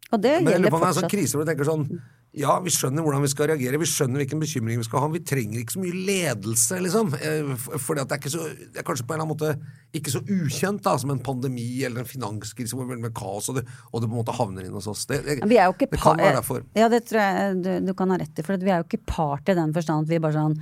Og 0.08 0.22
det 0.22 0.36
Men 0.42 0.54
gjelder 0.54 0.72
på 0.72 0.78
om 0.78 0.82
det 0.82 0.88
er 0.88 0.92
en 0.92 0.98
sånn 0.98 1.04
fortsatt. 1.04 1.14
krise 1.16 1.36
hvor 1.36 1.44
du 1.44 1.50
tenker 1.50 1.68
sånn 1.68 1.88
Ja, 2.36 2.58
vi 2.60 2.68
skjønner 2.68 3.00
hvordan 3.02 3.22
vi 3.24 3.30
skal 3.32 3.48
reagere, 3.48 3.78
vi 3.80 3.86
skjønner 3.88 4.20
hvilken 4.20 4.42
bekymring 4.42 4.76
vi 4.82 4.84
skal 4.84 5.00
ha. 5.00 5.06
men 5.08 5.16
Vi 5.16 5.24
trenger 5.24 5.62
ikke 5.62 5.72
så 5.72 5.80
mye 5.80 6.00
ledelse, 6.06 6.80
liksom. 6.84 7.14
Eh, 7.16 7.54
for- 7.80 7.96
det 7.96 8.04
er, 8.04 8.28
så, 8.28 8.44
det 8.52 8.82
er 8.82 8.84
kanskje 8.84 9.06
på 9.08 9.14
en 9.16 9.22
eller 9.22 9.24
annen 9.24 9.32
måte 9.32 9.96
ikke 9.96 10.12
så 10.12 10.20
ukjent 10.20 10.82
da, 10.84 10.92
som 11.00 11.10
en 11.14 11.22
pandemi 11.24 11.82
eller 11.88 12.04
en 12.04 12.10
finanskrise 12.10 12.76
hvor 12.76 12.84
det 12.90 13.00
er 13.08 13.14
kaos, 13.16 13.48
og 13.48 13.56
det, 13.56 13.64
og 13.92 14.02
det 14.02 14.10
på 14.10 14.12
en 14.12 14.20
måte 14.20 14.36
havner 14.36 14.68
inn 14.68 14.76
hos 14.76 14.86
oss. 14.92 15.06
Det, 15.08 15.22
det, 15.24 15.38
Vi 15.48 15.56
er 15.56 15.70
jo 15.70 15.76
ikke 15.78 15.88
det 15.94 16.02
kan 16.04 16.20
være 16.20 16.36
derfor. 16.36 16.62
Ja, 16.76 16.90
det 16.92 17.06
tror 17.08 17.24
jeg 17.24 17.56
du, 17.64 17.70
du 17.88 17.94
kan 17.96 18.12
ha 18.12 18.20
rett 18.20 18.38
i, 18.38 18.44
for 18.44 18.60
vi 18.60 18.70
er 18.76 18.82
jo 18.84 18.88
ikke 18.90 19.06
part 19.08 19.48
i 19.48 19.56
den 19.56 19.72
forstand 19.72 20.04
at 20.04 20.12
vi 20.12 20.20
bare 20.20 20.36
sånn 20.36 20.58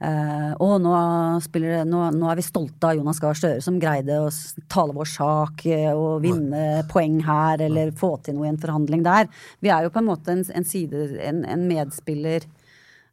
eh, 0.00 0.52
og 0.60 0.80
nå, 0.84 0.94
spiller, 1.44 1.84
nå, 1.88 2.00
nå 2.16 2.26
er 2.30 2.36
vi 2.40 2.44
stolte 2.46 2.84
av 2.90 2.96
Jonas 2.98 3.20
Gahr 3.22 3.36
Støre 3.38 3.60
som 3.64 3.80
greide 3.82 4.14
å 4.22 4.30
tale 4.72 4.92
vår 4.96 5.08
sak 5.12 5.54
eh, 5.70 5.92
og 5.92 6.22
vinne 6.24 6.62
poeng 6.90 7.18
her, 7.26 7.56
eller 7.68 7.86
få 7.96 8.10
til 8.24 8.34
noe 8.38 8.46
i 8.48 8.52
en 8.52 8.60
forhandling 8.60 9.02
der. 9.06 9.24
Vi 9.60 9.68
er 9.72 9.80
jo 9.84 9.94
på 9.94 10.00
en 10.02 10.10
måte 10.10 10.28
en, 10.34 10.42
en 10.56 10.66
side, 10.66 10.96
en, 11.24 11.38
en 11.44 11.68
medspiller 11.68 12.40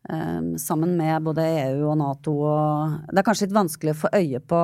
um, 0.10 0.58
sammen 0.62 0.92
med 1.00 1.24
både 1.26 1.42
EU 1.46 1.90
og 1.92 1.98
Nato 2.00 2.34
og 2.42 2.92
Det 3.12 3.20
er 3.20 3.28
kanskje 3.28 3.46
litt 3.48 3.60
vanskelig 3.60 3.92
å 3.96 4.02
få 4.06 4.10
øye 4.18 4.40
på 4.44 4.62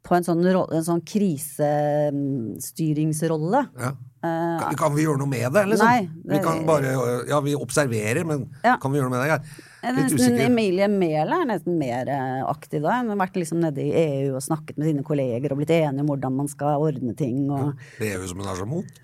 på 0.00 0.14
en 0.16 0.24
sånn, 0.24 0.40
en 0.40 0.86
sånn 0.86 1.02
krisestyringsrolle. 1.04 3.60
Ja. 3.78 3.90
Kan, 4.20 4.76
kan 4.76 4.92
vi 4.96 5.02
gjøre 5.06 5.18
noe 5.20 5.28
med 5.30 5.52
det, 5.54 5.62
liksom? 5.70 5.88
Nei, 5.88 6.00
vi 6.28 6.38
kan 6.44 6.66
bare 6.68 6.88
Ja, 7.28 7.38
vi 7.44 7.52
observerer, 7.56 8.24
men 8.28 8.38
Ja. 8.64 8.74
kan 8.80 8.92
vi 8.92 8.98
gjøre 8.98 9.08
noe 9.08 9.18
med 9.18 9.28
det? 9.28 9.38
Nesten. 9.80 10.36
Emilie 10.44 10.88
Mehl 10.92 11.32
er 11.32 11.46
nesten 11.48 11.78
mer 11.80 12.08
eh, 12.12 12.42
aktiv 12.44 12.82
da. 12.84 12.98
Hun 13.00 13.12
har 13.14 13.20
vært 13.22 13.38
liksom 13.40 13.62
nede 13.62 13.82
i 13.84 13.92
EU 13.96 14.34
og 14.36 14.44
snakket 14.44 14.76
med 14.80 14.90
sine 14.90 15.04
kolleger 15.06 15.54
og 15.54 15.62
blitt 15.62 15.72
enige 15.76 16.04
om 16.04 16.10
hvordan 16.12 16.36
man 16.42 16.50
skal 16.52 16.82
ordne 16.84 17.14
ting. 17.16 17.46
Og... 17.48 17.72
Det 17.98 18.12
EU 18.14 18.26
som 18.28 18.42
hun 18.42 18.50
er 18.52 18.60
så 18.60 18.68
mot. 18.68 19.00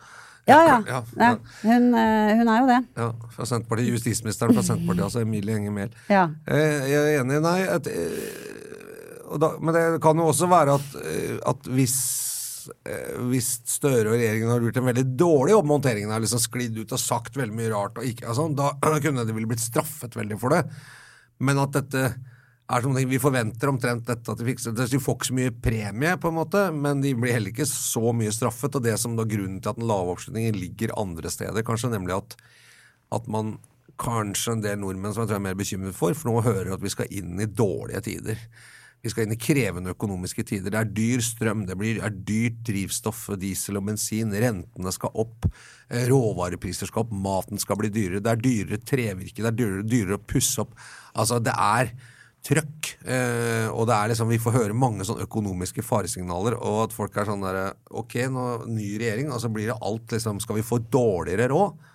Ja, 0.46 0.58
ja. 0.62 0.76
Ja, 0.86 0.98
ja. 1.00 1.00
ja. 1.18 1.30
Hun, 1.64 1.88
eh, 1.98 2.34
hun 2.38 2.50
er 2.52 2.60
jo 2.60 2.68
det. 2.70 2.80
Ja, 3.00 3.08
fra 3.34 3.48
Senterpartiet. 3.48 3.94
Justisministeren 3.96 4.54
fra 4.54 4.66
Senterpartiet, 4.66 5.06
altså 5.08 5.24
Emilie 5.24 5.56
Enger 5.58 5.74
Mehl. 5.74 5.96
Ja. 6.12 6.28
Eh, 6.46 6.86
Jeg 6.92 7.00
er 7.00 7.24
enig, 7.24 7.40
nei. 7.42 7.58
At, 7.72 7.88
da, 9.42 9.50
men 9.58 9.74
det 9.74 9.86
kan 10.04 10.20
jo 10.22 10.28
også 10.30 10.46
være 10.50 10.76
at, 10.78 10.92
at 11.50 11.72
hvis, 11.74 11.96
hvis 13.30 13.50
Støre 13.70 14.10
og 14.10 14.16
regjeringen 14.16 14.50
har 14.52 14.62
gjort 14.64 14.80
en 14.80 14.88
veldig 14.90 15.04
dårlig 15.18 15.54
jobb 15.54 15.66
med 15.66 15.76
håndteringen, 15.78 16.14
har 16.14 16.22
liksom 16.24 16.42
sklidd 16.42 16.78
ut 16.80 16.94
og 16.94 17.02
sagt 17.02 17.38
veldig 17.38 17.56
mye 17.56 17.72
rart, 17.72 18.00
og 18.00 18.08
ikke, 18.08 18.28
altså, 18.30 18.48
da 18.56 18.72
kunne 19.04 19.26
de 19.26 19.36
ville 19.36 19.50
blitt 19.50 19.64
straffet 19.64 20.16
veldig 20.18 20.40
for 20.42 20.56
det. 20.56 20.62
Men 21.44 21.60
at 21.62 21.76
dette 21.76 22.08
er 22.66 22.82
som 22.82 22.96
vi 22.96 23.18
forventer 23.22 23.70
omtrent 23.70 24.08
dette 24.08 24.32
at 24.32 24.40
de 24.40 24.46
fikser 24.48 24.74
det. 24.74 24.88
De 24.90 25.00
får 25.02 25.16
ikke 25.18 25.28
så 25.28 25.36
mye 25.38 25.54
premie, 25.62 26.16
på 26.18 26.30
en 26.30 26.38
måte, 26.40 26.64
men 26.74 27.02
de 27.04 27.14
blir 27.14 27.36
heller 27.36 27.52
ikke 27.52 27.68
så 27.70 28.10
mye 28.16 28.34
straffet. 28.34 28.74
Og 28.74 28.84
det 28.84 28.96
som 28.98 29.14
da 29.18 29.26
grunnen 29.28 29.60
til 29.62 29.70
at 29.70 29.78
den 29.78 29.86
lave 29.88 30.16
oppslutningen 30.16 30.58
ligger 30.58 30.94
andre 30.98 31.30
steder, 31.32 31.66
kanskje, 31.66 31.92
nemlig 31.94 32.16
at, 32.18 32.34
at 33.14 33.28
man 33.30 33.56
kanskje 34.02 34.56
en 34.56 34.64
del 34.64 34.80
nordmenn 34.82 35.14
som 35.14 35.24
jeg 35.24 35.30
tror 35.30 35.38
er 35.38 35.46
mer 35.46 35.58
bekymret 35.58 35.96
for, 35.96 36.16
for 36.16 36.28
nå 36.32 36.42
hører 36.44 36.74
at 36.74 36.82
vi 36.82 36.92
skal 36.92 37.12
inn 37.14 37.38
i 37.40 37.48
dårlige 37.48 38.02
tider. 38.08 38.42
Vi 39.04 39.12
skal 39.12 39.26
inn 39.26 39.36
i 39.36 39.38
krevende 39.38 39.92
økonomiske 39.94 40.42
tider. 40.48 40.72
Det 40.72 40.80
er 40.80 40.90
dyr 40.96 41.22
strøm, 41.22 41.64
det 41.68 41.76
blir, 41.78 42.00
er 42.02 42.14
dyrt 42.26 42.58
drivstoff, 42.66 43.28
diesel 43.38 43.78
og 43.80 43.86
bensin, 43.90 44.34
rentene 44.34 44.92
skal 44.94 45.14
opp, 45.22 45.46
eh, 45.90 46.08
råvarepriser 46.10 46.90
skal 46.90 47.04
opp, 47.04 47.14
maten 47.14 47.60
skal 47.62 47.78
bli 47.80 47.92
dyrere, 47.92 48.24
det 48.24 48.32
er 48.32 48.42
dyrere 48.42 48.82
trevirke, 48.82 49.42
det 49.42 49.52
er 49.52 49.58
dyrere, 49.60 49.86
dyrere 49.86 50.18
å 50.18 50.26
pusse 50.26 50.64
opp. 50.64 50.74
Altså, 51.14 51.38
det 51.44 51.54
er 51.54 51.92
trøkk, 52.46 52.92
eh, 53.06 53.66
og 53.70 53.88
det 53.90 53.96
er 53.96 54.12
liksom, 54.12 54.30
vi 54.30 54.42
får 54.42 54.54
høre 54.54 54.76
mange 54.76 55.06
sånne 55.06 55.26
økonomiske 55.26 55.84
faresignaler, 55.86 56.58
og 56.58 56.86
at 56.86 56.96
folk 56.96 57.16
er 57.18 57.28
sånn 57.28 57.44
der, 57.44 57.74
ok, 57.90 58.20
nå 58.32 58.46
ny 58.70 58.94
regjering, 59.00 59.30
altså 59.34 59.50
blir 59.52 59.70
det 59.72 59.78
alt 59.82 60.14
liksom, 60.14 60.42
skal 60.42 60.60
vi 60.60 60.66
få 60.66 60.80
dårligere 60.82 61.50
råd? 61.52 61.92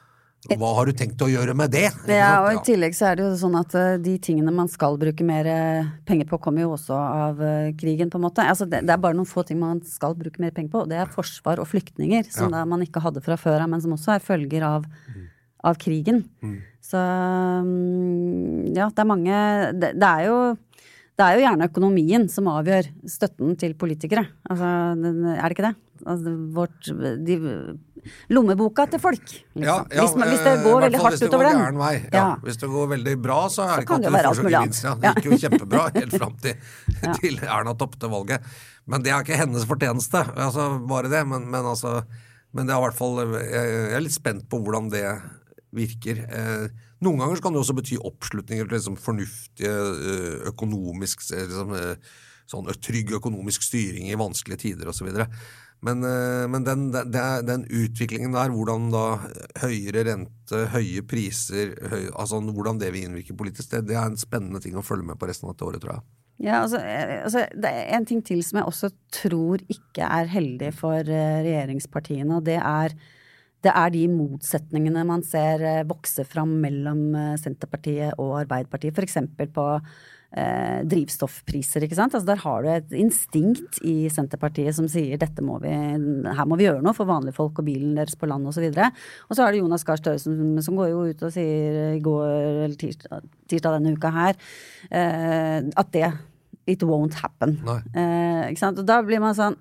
Hva 0.50 0.72
har 0.74 0.90
du 0.90 0.96
tenkt 0.98 1.22
å 1.22 1.28
gjøre 1.30 1.54
med 1.54 1.70
det? 1.70 1.86
Ja, 2.10 2.32
og 2.42 2.56
I 2.56 2.62
tillegg 2.66 2.96
så 2.98 3.12
er 3.12 3.20
det 3.20 3.28
jo 3.28 3.34
sånn 3.38 3.58
at 3.60 3.76
eh, 3.78 4.00
de 4.02 4.16
tingene 4.24 4.54
man 4.56 4.70
skal 4.72 4.98
bruke 5.02 5.26
mer 5.26 5.46
eh, 5.46 5.92
penger 6.08 6.26
på, 6.32 6.40
kommer 6.42 6.66
jo 6.66 6.72
også 6.74 6.98
av 6.98 7.44
eh, 7.46 7.70
krigen, 7.78 8.10
på 8.10 8.18
en 8.18 8.26
måte. 8.26 8.46
Altså, 8.50 8.66
det, 8.70 8.80
det 8.88 8.96
er 8.96 9.04
bare 9.04 9.18
noen 9.18 9.30
få 9.30 9.44
ting 9.46 9.60
man 9.62 9.84
skal 9.86 10.18
bruke 10.18 10.42
mer 10.42 10.56
penger 10.56 10.74
på, 10.74 10.82
og 10.82 10.90
det 10.90 10.98
er 10.98 11.14
forsvar 11.14 11.62
og 11.62 11.70
flyktninger, 11.70 12.26
som 12.34 12.50
da 12.54 12.64
man 12.66 12.82
ikke 12.82 13.04
hadde 13.06 13.22
fra 13.22 13.38
før 13.38 13.60
av, 13.62 13.70
men 13.70 13.84
som 13.86 13.94
også 13.94 14.16
er 14.16 14.26
følger 14.26 14.66
av, 14.66 14.90
av 15.70 15.78
krigen. 15.82 16.24
Så 16.82 16.98
mm, 16.98 18.74
ja, 18.74 18.90
det 18.90 19.06
er 19.06 19.12
mange 19.12 19.46
det, 19.78 19.94
det 20.02 20.10
er 20.10 20.28
jo 20.32 20.42
det 21.22 21.28
er 21.28 21.38
jo 21.38 21.44
gjerne 21.44 21.68
økonomien 21.70 22.24
som 22.34 22.48
avgjør 22.50 22.88
støtten 23.06 23.54
til 23.62 23.76
politikere. 23.78 24.26
Altså, 24.50 24.74
er 24.98 25.44
det 25.44 25.54
ikke 25.54 25.68
det? 25.70 25.76
Altså, 26.10 26.34
vårt, 26.56 26.90
de, 27.26 27.38
lommeboka 28.34 28.88
til 28.90 29.02
folk, 29.02 29.22
liksom. 29.28 29.66
Ja, 29.66 29.78
ja, 29.92 30.06
hvis, 30.06 30.16
man, 30.18 30.32
hvis 30.32 30.44
det 30.46 30.54
eh, 30.56 30.64
går 30.66 30.86
veldig 30.86 31.02
hardt 31.04 31.26
utover 31.26 31.50
den. 31.50 31.82
Ja. 32.14 32.26
Hvis 32.46 32.60
det 32.62 32.70
går 32.72 32.92
veldig 32.96 33.16
bra, 33.22 33.40
så 33.54 33.68
er 33.68 33.74
det 33.74 33.86
ikke 33.86 34.00
kan 34.00 34.06
det 34.08 34.26
får 34.26 34.40
så 34.40 34.46
gevinst. 34.48 34.88
Ja. 34.88 34.96
Det 34.98 35.14
gikk 35.14 35.30
jo 35.30 35.40
kjempebra 35.46 35.86
helt 35.98 36.18
fram 36.18 36.38
til, 36.42 36.72
til 37.22 37.42
Erna 37.46 37.76
tapte 37.78 38.12
valget. 38.12 38.52
Men 38.90 39.06
det 39.06 39.14
er 39.14 39.26
ikke 39.26 39.40
hennes 39.40 39.68
fortjeneste, 39.70 40.24
altså, 40.34 40.72
bare 40.90 41.12
det. 41.12 41.22
Men, 41.30 41.46
men, 41.54 41.68
altså, 41.74 42.02
men 42.52 42.68
det 42.68 42.76
er 42.76 42.82
i 42.82 42.88
hvert 42.88 42.98
fall 42.98 43.22
jeg, 43.22 43.44
jeg 43.52 43.94
er 44.00 44.06
litt 44.08 44.18
spent 44.18 44.48
på 44.50 44.62
hvordan 44.64 44.90
det 44.94 45.06
virker. 45.76 46.26
Eh, 46.28 46.66
noen 47.02 47.22
ganger 47.22 47.40
så 47.40 47.46
kan 47.46 47.56
det 47.56 47.62
også 47.64 47.78
bety 47.78 47.98
oppslutninger 47.98 48.68
til 48.68 48.78
liksom 48.78 48.98
fornuftige 49.02 49.72
eh, 49.72 50.36
økonomisk 50.52 51.24
eh, 51.34 51.48
liksom, 51.48 51.74
eh, 51.78 52.12
sånn 52.52 52.70
trygg 52.84 53.16
økonomisk 53.18 53.66
styring 53.66 54.12
i 54.12 54.20
vanskelige 54.20 54.66
tider 54.68 54.92
osv. 54.92 55.10
Men, 55.82 56.04
eh, 56.06 56.46
men 56.52 56.66
den, 56.66 56.90
den, 56.94 57.46
den 57.48 57.64
utviklingen 57.66 58.36
der, 58.38 58.54
hvordan 58.54 58.92
da 58.94 59.06
høyere 59.64 60.06
rente, 60.12 60.66
høye 60.76 61.02
priser, 61.10 61.74
høy, 61.90 62.04
altså 62.12 62.42
hvordan 62.46 62.82
det 62.82 62.92
vil 62.94 63.08
innvirke 63.08 63.36
politisk, 63.38 63.72
det, 63.72 63.88
det 63.90 63.98
er 63.98 64.12
en 64.12 64.20
spennende 64.20 64.62
ting 64.62 64.78
å 64.78 64.86
følge 64.86 65.08
med 65.10 65.18
på 65.18 65.30
resten 65.30 65.50
av 65.50 65.56
dette 65.56 65.66
året, 65.66 65.82
tror 65.82 65.96
jeg. 65.96 66.06
Ja, 66.42 66.60
altså, 66.62 66.84
eh, 66.86 67.16
altså, 67.26 67.48
det 67.66 67.72
er 67.72 67.90
en 67.98 68.06
ting 68.10 68.22
til 68.26 68.44
som 68.46 68.62
jeg 68.62 68.70
også 68.70 68.92
tror 69.24 69.66
ikke 69.74 70.06
er 70.06 70.30
heldig 70.30 70.70
for 70.78 71.02
eh, 71.02 71.42
regjeringspartiene, 71.48 72.38
og 72.38 72.46
det 72.46 72.60
er, 72.62 72.94
det 73.66 73.74
er 73.74 73.94
de 73.98 74.06
motsetningene 74.14 75.06
man 75.10 75.26
ser 75.26 75.66
vokse 75.90 76.28
fram 76.30 76.60
mellom 76.62 77.08
Senterpartiet 77.42 78.22
og 78.22 78.44
Arbeiderpartiet, 78.44 78.94
f.eks. 78.94 79.18
på 79.54 79.68
eh, 80.38 80.80
drivstoffpriser, 80.88 81.86
ikke 81.86 81.98
sant. 81.98 82.16
Altså, 82.16 82.30
der 82.30 82.42
har 82.44 82.64
du 82.64 82.70
et 82.72 82.96
instinkt 82.98 83.82
i 83.88 83.96
Senterpartiet 84.14 84.76
som 84.78 84.88
sier 84.92 85.20
dette 85.22 85.44
må 85.46 85.58
vi, 85.64 85.72
her 85.72 86.50
må 86.50 86.60
vi 86.60 86.68
gjøre 86.68 86.84
noe 86.86 86.96
for 86.98 87.10
vanlige 87.10 87.38
folk 87.38 87.62
og 87.62 87.68
bilen 87.68 87.96
deres 88.00 88.18
på 88.20 88.30
land 88.32 88.48
osv. 88.50 88.68
Og, 88.70 88.80
så 88.80 88.90
og 89.30 89.38
så 89.38 89.46
er 89.46 89.54
det 89.54 89.62
Jonas 89.64 89.88
Gahr 89.88 90.02
Støre 90.02 90.22
som, 90.22 90.58
som 90.64 90.80
går 90.80 90.92
jo 90.94 91.06
ut 91.12 91.24
og 91.28 91.36
sier 91.36 91.96
i 91.98 92.04
går 92.04 92.26
eller 92.66 92.78
tirsdag, 92.80 93.32
tirsdag 93.52 93.80
denne 93.80 93.96
uka 93.98 94.14
her 94.16 94.36
eh, 94.90 95.62
at 95.72 95.96
det 95.96 96.12
It 96.70 96.84
won't 96.86 97.16
happen. 97.18 97.56
Eh, 97.98 98.52
ikke 98.52 98.62
sant? 98.62 98.78
Og 98.80 98.86
da 98.86 99.00
blir 99.04 99.20
man 99.20 99.34
sånn 99.36 99.58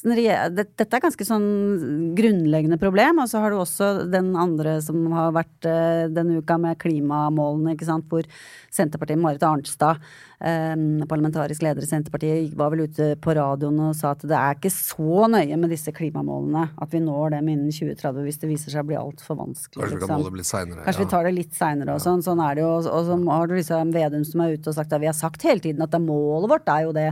Dette 0.00 0.86
er 0.86 1.02
ganske 1.02 1.26
sånn 1.28 2.14
grunnleggende 2.16 2.78
problem. 2.80 3.20
Og 3.20 3.28
så 3.28 3.42
har 3.42 3.52
du 3.52 3.58
også 3.60 3.90
den 4.10 4.32
andre 4.38 4.78
som 4.84 5.02
har 5.12 5.34
vært 5.36 5.68
eh, 5.68 6.06
denne 6.12 6.40
uka 6.40 6.56
med 6.60 6.78
klimamålene, 6.80 7.74
ikke 7.76 7.88
sant, 7.88 8.06
hvor 8.08 8.24
Senterpartiet, 8.72 9.20
Marit 9.20 9.44
Arnstad, 9.44 10.00
eh, 10.40 10.72
parlamentarisk 11.10 11.64
leder 11.66 11.84
i 11.84 11.90
Senterpartiet, 11.90 12.54
var 12.56 12.72
vel 12.72 12.86
ute 12.88 13.12
på 13.20 13.34
radioen 13.36 13.82
og 13.90 13.98
sa 13.98 14.14
at 14.14 14.24
det 14.24 14.38
er 14.38 14.56
ikke 14.56 14.72
så 14.72 15.28
nøye 15.30 15.58
med 15.60 15.74
disse 15.74 15.92
klimamålene 15.96 16.68
at 16.80 16.94
vi 16.94 17.02
når 17.04 17.36
dem 17.36 17.52
innen 17.52 17.74
2030 17.74 18.24
hvis 18.24 18.40
det 18.40 18.50
viser 18.52 18.74
seg 18.74 18.84
å 18.86 18.90
bli 18.92 18.98
altfor 19.00 19.40
vanskelig. 19.42 19.82
Kanskje 19.82 20.00
vi 20.00 20.06
kan 20.06 20.14
måle 20.16 20.30
nå 20.30 20.32
det 20.32 20.42
litt 20.42 20.52
seinere. 20.52 20.86
Kanskje 20.86 21.04
vi 21.04 21.12
tar 21.12 21.28
det 21.28 21.36
litt 21.36 21.54
seinere 21.58 21.98
og 21.98 22.04
sånn. 22.04 22.24
Sånn 22.24 22.42
er 22.46 22.56
det 22.56 22.64
jo. 22.64 22.72
Og 22.80 23.06
så 23.10 23.20
har 23.34 23.50
du 23.50 23.56
liksom 23.58 23.94
Vedum 23.94 24.24
som 24.24 24.44
er 24.44 24.56
ute 24.56 24.70
og 24.70 24.76
sagt 24.76 24.92
at 24.96 25.02
vi 25.02 25.10
har 25.10 25.16
sagt 25.16 25.44
hele 25.44 25.62
tiden 25.64 25.84
at 25.84 25.96
målet 26.00 26.52
vårt 26.52 26.68
er 26.70 26.86
jo 26.86 26.94
det, 26.96 27.08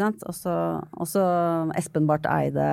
sant. 0.00 0.24
Og 0.26 1.06
så 1.08 1.26
Espen 1.78 2.08
Barth 2.08 2.30
Eide, 2.30 2.66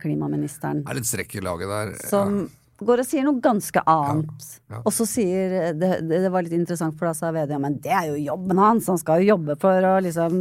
klimaministeren, 0.00 0.84
Det 0.84 0.92
er 0.92 1.00
litt 1.00 1.08
strekk 1.08 1.38
i 1.40 1.44
laget 1.44 1.72
der. 1.72 1.96
som 2.08 2.44
går 2.84 3.04
og 3.04 3.06
sier 3.06 3.24
noe 3.26 3.40
ganske 3.42 3.80
annet. 3.86 4.48
ja. 4.70 4.80
Og 4.82 4.92
så 4.94 5.06
sier 5.06 5.74
det, 5.78 5.92
det, 6.10 6.24
var 6.32 6.44
litt 6.44 6.56
interessant, 6.56 6.96
for 6.98 7.08
da 7.08 7.14
sa 7.16 7.30
Vedum 7.34 7.62
men 7.62 7.78
det 7.82 7.92
er 7.94 8.10
jo 8.10 8.18
jobben 8.18 8.60
hans, 8.60 8.88
han 8.90 9.00
skal 9.00 9.22
jo 9.22 9.34
jobbe 9.36 9.56
for 9.62 9.88
å 9.88 10.00
liksom 10.04 10.40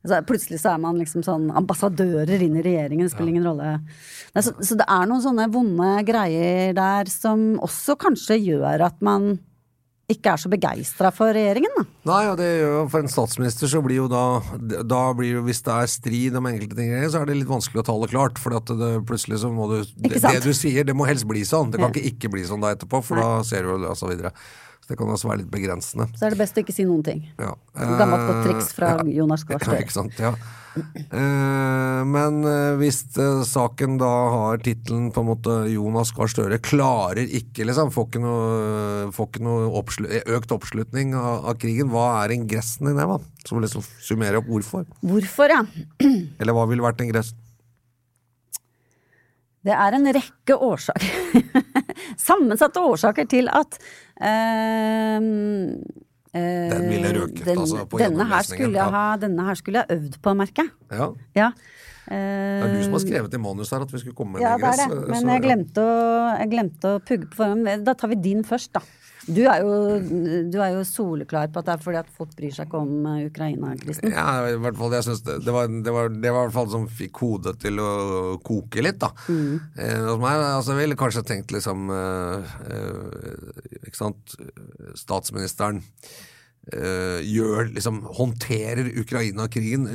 så 0.00 0.16
Plutselig 0.24 0.62
så 0.62 0.70
er 0.72 0.78
man 0.80 0.96
liksom 0.96 1.20
sånn 1.20 1.50
ambassadører 1.60 2.40
inn 2.40 2.54
i 2.56 2.62
regjeringen, 2.64 3.04
det 3.04 3.12
spiller 3.12 3.34
ingen 3.34 3.44
rolle. 3.44 3.74
Nei, 4.32 4.42
så, 4.46 4.54
så 4.64 4.78
det 4.80 4.86
er 4.88 5.10
noen 5.10 5.20
sånne 5.20 5.44
vonde 5.52 5.90
greier 6.08 6.72
der 6.72 7.10
som 7.12 7.58
også 7.60 7.98
kanskje 8.00 8.38
gjør 8.40 8.86
at 8.86 8.96
man 9.04 9.34
ikke 10.12 10.32
er 10.34 10.40
så 10.42 10.50
begeistra 10.52 11.10
for 11.14 11.32
regjeringen, 11.36 11.72
da. 11.78 11.84
Nei, 12.10 12.20
og 12.30 12.36
det 12.40 12.48
gjør 12.48 12.72
jo 12.74 12.84
for 12.92 13.04
en 13.04 13.12
statsminister 13.12 13.70
så 13.70 13.82
blir 13.84 14.00
jo 14.00 14.06
da, 14.10 14.22
da 14.88 15.02
blir 15.16 15.36
jo, 15.38 15.42
Hvis 15.46 15.62
det 15.66 15.74
er 15.76 15.90
strid 15.92 16.38
om 16.40 16.48
enkelte 16.50 16.78
ting, 16.78 16.94
så 17.12 17.22
er 17.22 17.30
det 17.30 17.38
litt 17.40 17.50
vanskelig 17.50 17.82
å 17.84 17.86
tale 17.90 18.08
klart. 18.10 18.40
For 18.42 18.56
at 18.58 18.70
det, 18.80 18.90
plutselig 19.08 19.40
så 19.44 19.52
må 19.52 19.68
du 19.70 19.76
det, 19.84 20.18
det 20.22 20.40
du 20.44 20.52
sier, 20.56 20.84
det 20.88 20.96
må 20.96 21.06
helst 21.08 21.28
bli 21.30 21.44
sånn. 21.46 21.70
Det 21.70 21.80
kan 21.80 21.90
Ja. 21.90 21.94
ikke 22.00 22.10
ikke 22.14 22.32
bli 22.34 22.44
sånn 22.48 22.60
da 22.62 22.74
etterpå, 22.74 23.02
for 23.04 23.20
da 23.20 23.42
ser 23.46 23.62
du 23.64 23.74
jo 23.74 23.78
og 23.90 23.96
så 23.98 24.10
videre. 24.10 24.32
Så 24.90 24.96
det 24.96 24.98
kan 24.98 25.10
også 25.14 25.28
være 25.30 25.44
litt 25.44 25.50
begrensende. 25.52 26.08
Så 26.18 26.24
er 26.26 26.34
det 26.34 26.40
best 26.40 26.56
å 26.58 26.62
ikke 26.64 26.74
si 26.74 26.82
noen 26.82 27.04
ting. 27.06 27.20
Ja. 27.38 27.52
Gammelt 27.78 28.24
godt 28.26 28.40
triks 28.48 28.72
fra 28.74 28.96
ja. 28.98 29.04
Jonas 29.20 29.44
Gahr 29.46 29.60
Ja, 29.62 29.68
Støre. 29.68 29.84
ikke 29.84 29.94
sant, 29.94 30.16
ja. 30.18 30.32
Eh, 30.74 32.00
men 32.10 32.40
eh, 32.46 32.72
hvis 32.80 32.98
eh, 33.22 33.44
saken 33.46 34.00
da 34.02 34.10
har 34.34 34.58
tittelen 34.66 35.12
på 35.14 35.22
en 35.22 35.28
måte 35.28 35.54
Jonas 35.70 36.10
Gahr 36.16 36.30
Støre 36.30 36.58
klarer 36.58 37.22
ikke, 37.22 37.68
liksom, 37.70 37.92
får 37.94 38.08
ikke 38.08 38.22
noe, 38.24 39.12
får 39.14 39.30
ikke 39.30 39.44
noe 39.46 39.68
oppslu 39.78 40.10
økt 40.10 40.56
oppslutning 40.58 41.14
av, 41.14 41.46
av 41.52 41.60
krigen, 41.62 41.92
hva 41.94 42.08
er 42.24 42.34
ingressen 42.34 42.90
i 42.90 42.96
det, 42.98 43.06
da? 43.14 43.20
Som 43.46 43.62
liksom 43.62 43.86
summerer 44.02 44.40
opp 44.42 44.50
hvorfor? 44.50 44.90
Hvorfor, 45.06 45.54
ja? 45.54 45.62
Eller 46.42 46.58
hva 46.58 46.66
ville 46.70 46.82
vært 46.82 47.06
ingressen? 47.06 47.38
Det 49.64 49.72
er 49.76 49.92
en 49.98 50.06
rekke 50.16 50.56
årsaker 50.56 51.10
Sammensatte 52.28 52.80
årsaker 52.80 53.26
til 53.28 53.48
at 53.52 53.76
øh, 54.24 55.20
eh, 56.32 56.70
Den 56.70 56.88
ville 56.88 57.10
røket, 57.16 57.44
den- 57.44 57.58
altså, 57.58 57.84
på 57.90 57.98
denne 58.00 58.24
her, 58.30 58.42
skulle 58.46 58.72
jeg 58.78 58.90
ha, 58.96 59.04
denne 59.20 59.44
her 59.46 59.54
skulle 59.60 59.82
jeg 59.82 59.96
øvd 59.98 60.18
på, 60.22 60.34
merker 60.34 60.64
jeg. 60.64 60.70
Ja. 60.98 61.10
Ja. 61.36 61.50
Det 62.10 62.16
er 62.66 62.72
du 62.74 62.80
som 62.82 62.94
har 62.96 63.02
skrevet 63.04 63.34
i 63.36 63.38
manus 63.38 63.70
her 63.70 63.84
at 63.84 63.92
vi 63.94 63.98
skulle 64.02 64.16
komme 64.18 64.32
med 64.32 64.40
en 64.42 64.46
Ja, 64.48 64.56
det 64.56 64.62
lenger. 64.64 64.96
er 64.96 65.00
det. 65.06 65.06
så- 65.06 65.24
Men 65.24 65.34
jeg 65.34 65.42
glemte, 65.44 65.84
å, 65.84 66.38
jeg 66.40 66.50
glemte 66.50 66.94
å 66.96 66.98
pugge 67.06 67.28
på 67.30 67.36
forhånd. 67.42 67.84
Da 67.86 67.94
tar 67.94 68.08
vi 68.08 68.14
din 68.16 68.42
først, 68.44 68.72
da. 68.72 68.80
Du 69.28 69.42
er, 69.44 69.60
jo, 69.60 69.72
du 70.48 70.56
er 70.64 70.70
jo 70.78 70.84
soleklar 70.88 71.50
på 71.52 71.60
at 71.60 71.66
det 71.68 71.74
er 71.74 71.82
fordi 71.84 71.98
at 72.00 72.08
folk 72.16 72.30
bryr 72.38 72.54
seg 72.56 72.70
ikke 72.70 72.78
om 72.80 73.06
eh, 73.10 73.26
Ukraina-krisen. 73.28 74.14
Ja, 74.14 74.24
i 74.48 74.56
hvert 74.62 74.78
fall, 74.80 74.94
jeg 74.96 75.04
synes 75.08 75.20
det, 75.26 75.36
det, 75.44 75.52
var, 75.52 75.68
det, 75.68 75.92
var, 75.92 76.08
det 76.14 76.32
var 76.32 76.46
i 76.46 76.48
hvert 76.48 76.56
fall 76.56 76.70
som 76.72 76.86
fikk 76.88 77.20
hodet 77.20 77.58
til 77.60 77.82
å 77.84 77.90
koke 78.46 78.80
litt, 78.86 78.98
da. 79.02 79.10
Mm. 79.28 79.60
Eh, 79.76 79.98
hos 80.08 80.22
meg, 80.24 80.40
altså, 80.46 80.72
jeg 80.72 80.86
ville 80.86 80.98
kanskje 81.00 81.24
tenkt 81.28 81.52
liksom 81.52 81.90
eh, 81.92 82.56
eh, 82.72 83.84
Ikke 83.90 83.98
sant 84.00 84.34
Statsministeren 84.98 85.82
eh, 86.72 87.20
gjør 87.26 87.70
liksom 87.74 88.00
Håndterer 88.16 88.88
Ukraina-krigen 89.02 89.86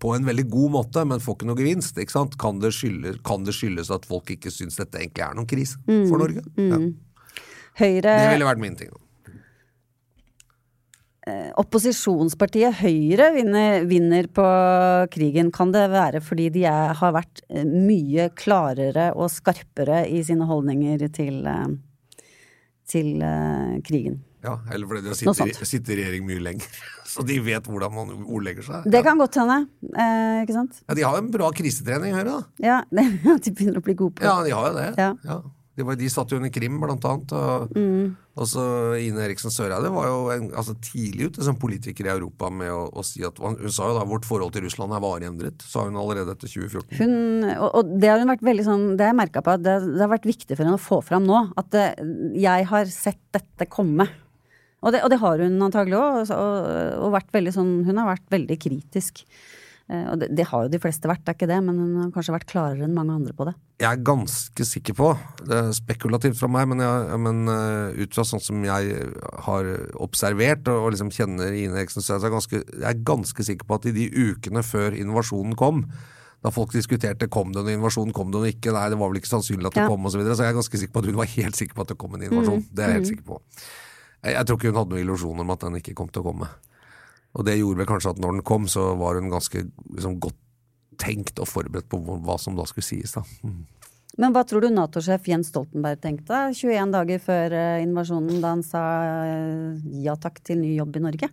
på 0.00 0.14
en 0.16 0.26
veldig 0.28 0.46
god 0.52 0.74
måte, 0.78 1.04
men 1.08 1.22
får 1.22 1.36
ikke 1.38 1.50
noe 1.52 1.60
gevinst. 1.60 2.00
ikke? 2.00 2.24
Kan 2.40 2.60
det, 2.64 2.72
skyldes, 2.76 3.20
kan 3.26 3.44
det 3.46 3.54
skyldes 3.56 3.92
at 3.94 4.08
folk 4.08 4.32
ikke 4.34 4.52
syns 4.54 4.80
dette 4.80 5.00
egentlig 5.04 5.26
er 5.28 5.36
noen 5.38 5.48
krise 5.50 5.78
Mm. 5.84 6.04
for 6.08 6.20
Norge? 6.24 6.42
Ja. 6.56 6.80
Høyre, 7.78 8.02
Det 8.18 8.32
ville 8.34 8.48
vært 8.48 8.58
min 8.58 8.76
ting. 8.76 8.90
opposisjonspartiet 11.60 12.80
Høyre 12.80 13.28
vinner, 13.36 13.84
vinner 13.86 14.26
på 14.34 14.46
krigen. 15.12 15.50
Kan 15.54 15.70
det 15.74 15.84
være 15.92 16.20
fordi 16.24 16.48
de 16.54 16.64
er, 16.66 16.94
har 16.98 17.12
vært 17.14 17.42
eh, 17.50 17.62
mye 17.68 18.30
klarere 18.34 19.10
og 19.14 19.30
skarpere 19.30 20.02
i 20.10 20.22
sine 20.26 20.48
holdninger 20.48 21.04
til, 21.14 21.44
eh, 21.46 21.68
til 22.90 23.22
eh, 23.22 23.76
krigen? 23.86 24.20
Ja, 24.42 24.54
Eller 24.72 24.88
fordi 24.88 25.02
de 25.04 25.12
Noe 25.28 25.34
sittet, 25.36 25.90
i- 25.92 25.98
regjering 26.00 26.24
mye 26.26 26.40
lenger, 26.40 26.66
så 27.12 27.22
de 27.28 27.36
vet 27.44 27.68
hvordan 27.68 27.92
man 27.92 28.24
ordlegger 28.24 28.64
seg. 28.64 28.88
Det 28.88 29.02
ja. 29.02 29.04
kan 29.04 29.20
godt 29.20 29.36
hende, 29.36 29.58
eh, 29.92 30.40
ikke 30.46 30.56
sant? 30.56 30.80
Ja, 30.88 30.94
De 30.96 31.02
har 31.04 31.18
en 31.20 31.30
bra 31.30 31.50
krisetrening, 31.52 32.14
Høyre. 32.16 32.40
da. 32.40 32.42
Ja, 32.64 32.80
de 33.44 33.52
begynner 33.52 33.78
å 33.82 33.84
bli 33.84 33.94
gode 33.94 34.16
på 34.16 34.24
det. 34.24 34.30
Ja, 34.32 34.42
de 34.48 34.56
har 34.56 34.70
jo 34.70 34.76
det. 34.80 34.90
Ja. 34.98 35.14
Ja. 35.28 35.40
De, 35.80 35.86
var, 35.88 35.96
de 35.98 36.10
satt 36.12 36.30
jo 36.32 36.38
under 36.38 36.52
Krim, 36.52 36.76
blant 36.82 37.06
annet. 37.08 37.32
Og, 37.36 37.72
Mm. 37.76 38.12
så 38.46 38.62
Ine 38.96 39.24
Eriksen 39.26 39.52
Søreide 39.52 39.90
var 39.92 40.06
jo 40.08 40.20
en, 40.32 40.46
altså, 40.56 40.72
tidlig 40.80 41.30
ute 41.32 41.44
som 41.44 41.58
politiker 41.60 42.06
i 42.06 42.12
Europa 42.14 42.48
med 42.52 42.70
å, 42.72 42.86
å 42.88 43.04
si 43.04 43.20
at 43.26 43.36
Hun 43.40 43.58
sa 43.72 43.90
jo 43.90 43.98
da 43.98 44.06
vårt 44.08 44.24
forhold 44.28 44.54
til 44.54 44.64
Russland 44.64 44.94
er 44.96 45.02
varig 45.04 45.28
endret, 45.28 45.60
sa 45.66 45.84
hun 45.84 45.98
allerede 46.00 46.32
etter 46.36 46.48
2014. 46.48 46.96
Hun, 47.02 47.44
og, 47.58 47.68
og 47.80 47.92
det 48.00 48.08
har 48.12 48.22
hun 48.22 48.32
vært 48.32 48.46
veldig 48.48 48.64
sånn, 48.68 48.86
det 48.96 49.04
har 49.08 49.12
jeg 49.12 49.20
merka 49.20 49.42
på 49.44 49.58
det, 49.60 49.76
det 49.92 50.00
har 50.04 50.12
vært 50.14 50.28
viktig 50.30 50.56
for 50.56 50.64
henne 50.64 50.78
å 50.80 50.84
få 50.86 51.00
fram 51.04 51.28
nå. 51.28 51.42
At 51.60 51.70
det, 51.74 51.86
jeg 52.40 52.68
har 52.72 52.92
sett 52.94 53.20
dette 53.36 53.68
komme. 53.68 54.08
Og 54.80 54.94
det, 54.94 55.02
og 55.04 55.12
det 55.12 55.20
har 55.20 55.42
hun 55.44 55.60
antagelig 55.66 55.98
òg. 56.00 56.20
Og, 56.22 56.30
og, 56.32 56.68
og 57.04 57.16
vært 57.18 57.34
veldig 57.36 57.52
sånn, 57.58 57.72
hun 57.88 58.00
har 58.00 58.14
vært 58.14 58.30
veldig 58.32 58.56
kritisk. 58.62 59.24
Eh, 59.90 60.04
Og 60.12 60.20
det, 60.20 60.28
det 60.38 60.44
har 60.46 60.66
jo 60.66 60.70
de 60.70 60.78
fleste 60.78 61.08
vært, 61.10 61.24
det 61.26 61.32
er 61.32 61.38
ikke 61.38 61.48
det, 61.50 61.56
men 61.66 61.78
hun 61.82 61.96
har 62.04 62.10
kanskje 62.14 62.34
vært 62.36 62.46
klarere 62.50 62.84
enn 62.86 62.94
mange 62.94 63.16
andre 63.16 63.34
på 63.34 63.48
det. 63.48 63.54
Jeg 63.80 63.88
er 63.96 64.04
ganske 64.06 64.66
sikker 64.68 64.94
på, 64.94 65.08
det 65.48 65.56
er 65.56 65.72
spekulativt 65.74 66.38
fra 66.38 66.50
meg, 66.52 66.68
men, 66.70 66.82
jeg, 66.84 67.18
men 67.24 67.40
eh, 67.50 68.04
ut 68.04 68.14
fra 68.14 68.24
sånn 68.28 68.42
som 68.44 68.62
jeg 68.62 69.00
har 69.48 69.70
observert 69.98 70.68
og, 70.70 70.84
og 70.84 70.94
liksom 70.94 71.10
kjenner 71.16 71.56
Ine 71.56 71.82
Eksen, 71.82 72.04
så 72.04 72.14
er 72.18 72.22
jeg 72.28 72.34
ganske, 72.36 72.62
jeg 72.62 72.86
er 72.92 73.02
ganske 73.10 73.46
sikker 73.50 73.66
på 73.66 73.80
at 73.80 73.90
i 73.90 73.94
de 73.96 74.06
ukene 74.30 74.62
før 74.66 74.94
invasjonen 75.00 75.58
kom, 75.58 75.82
da 76.40 76.48
folk 76.54 76.70
diskuterte 76.72 77.26
kom 77.28 77.50
det 77.52 77.60
noen 77.66 77.80
invasjon, 77.80 78.14
kom 78.16 78.30
det 78.32 78.38
noe 78.40 78.48
ikke, 78.54 78.72
nei 78.72 78.86
det 78.92 78.96
var 79.00 79.10
vel 79.12 79.18
ikke 79.20 79.28
sannsynlig 79.34 79.68
at 79.68 79.74
det 79.76 79.82
Ja. 79.84 79.90
kom 79.90 80.06
osv., 80.08 80.14
så, 80.14 80.22
videre, 80.22 80.36
så 80.38 80.46
jeg 80.46 80.54
er 80.54 80.60
ganske 80.60 80.78
sikker 80.80 80.94
på 80.94 81.02
at 81.02 81.08
hun 81.10 81.18
var 81.18 81.34
helt 81.34 81.58
sikker 81.58 81.76
på 81.76 81.82
at 81.84 81.90
det 81.92 81.98
kom 82.00 82.14
en 82.16 82.22
invasjon. 82.30 82.62
Det 82.72 82.84
er 82.84 82.94
jeg 82.94 83.00
helt 83.00 83.10
sikker 83.10 83.26
på. 83.26 83.40
Jeg, 84.22 84.32
jeg 84.38 84.46
tror 84.46 84.56
ikke 84.60 84.70
hun 84.72 84.78
hadde 84.80 84.94
noen 84.94 85.02
illusjoner 85.04 85.44
om 85.44 85.52
at 85.56 85.66
den 85.66 85.80
ikke 85.82 85.96
kom 85.98 86.08
til 86.08 86.22
å 86.22 86.28
komme. 86.30 86.48
Og 87.38 87.46
det 87.46 87.58
gjorde 87.60 87.82
vel 87.82 87.88
kanskje 87.90 88.14
at 88.14 88.22
når 88.22 88.38
den 88.38 88.46
kom, 88.46 88.66
så 88.70 88.90
var 88.98 89.18
hun 89.18 89.30
ganske 89.30 89.62
liksom, 89.94 90.16
godt 90.22 90.38
tenkt 91.00 91.38
og 91.40 91.48
forberedt 91.48 91.88
på 91.90 92.00
hva, 92.02 92.36
som 92.40 92.56
da 92.58 92.66
skulle 92.68 92.86
sies. 92.86 93.14
da. 93.16 93.22
Mm. 93.46 93.62
Men 94.20 94.34
hva 94.34 94.42
tror 94.44 94.64
du 94.64 94.72
Nato-sjef 94.74 95.28
Jens 95.30 95.52
Stoltenberg 95.52 96.00
tenkte 96.02 96.48
21 96.50 96.92
dager 96.92 97.22
før 97.22 97.54
eh, 97.56 97.82
invasjonen, 97.84 98.40
da 98.42 98.54
han 98.56 98.64
sa 98.66 98.82
eh, 99.06 99.78
ja 100.02 100.16
takk 100.18 100.42
til 100.44 100.58
ny 100.60 100.74
jobb 100.74 100.98
i 100.98 101.04
Norge? 101.06 101.30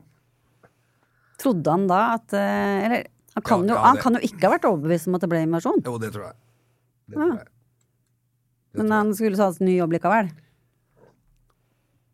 Trodde 1.41 1.73
han 1.73 1.85
da 1.89 2.01
at 2.15 2.33
eh, 2.37 2.85
Eller 2.85 3.07
han 3.37 3.45
kan, 3.45 3.65
Ja, 3.65 3.73
jo, 3.73 3.75
ja, 3.75 3.85
han 3.89 4.01
kan 4.01 4.17
jo 4.17 4.23
ikke 4.25 4.45
ha 4.47 4.53
vært 4.55 4.69
overbevist 4.69 5.09
om 5.09 5.17
at 5.17 5.25
det 5.25 5.29
ble 5.29 5.43
invasjon. 5.45 5.83
Jo, 5.85 5.97
det 6.01 6.13
tror 6.13 6.29
jeg. 6.29 6.37
Det 7.07 7.17
tror 7.17 7.33
jeg. 7.35 7.45
Det 7.47 8.79
Men 8.79 8.87
tror 8.87 8.93
jeg. 8.93 8.97
han 8.97 9.13
skulle 9.19 9.43
ha 9.43 9.67
ny 9.67 9.75
jobb 9.75 9.97
likevel. 9.97 10.31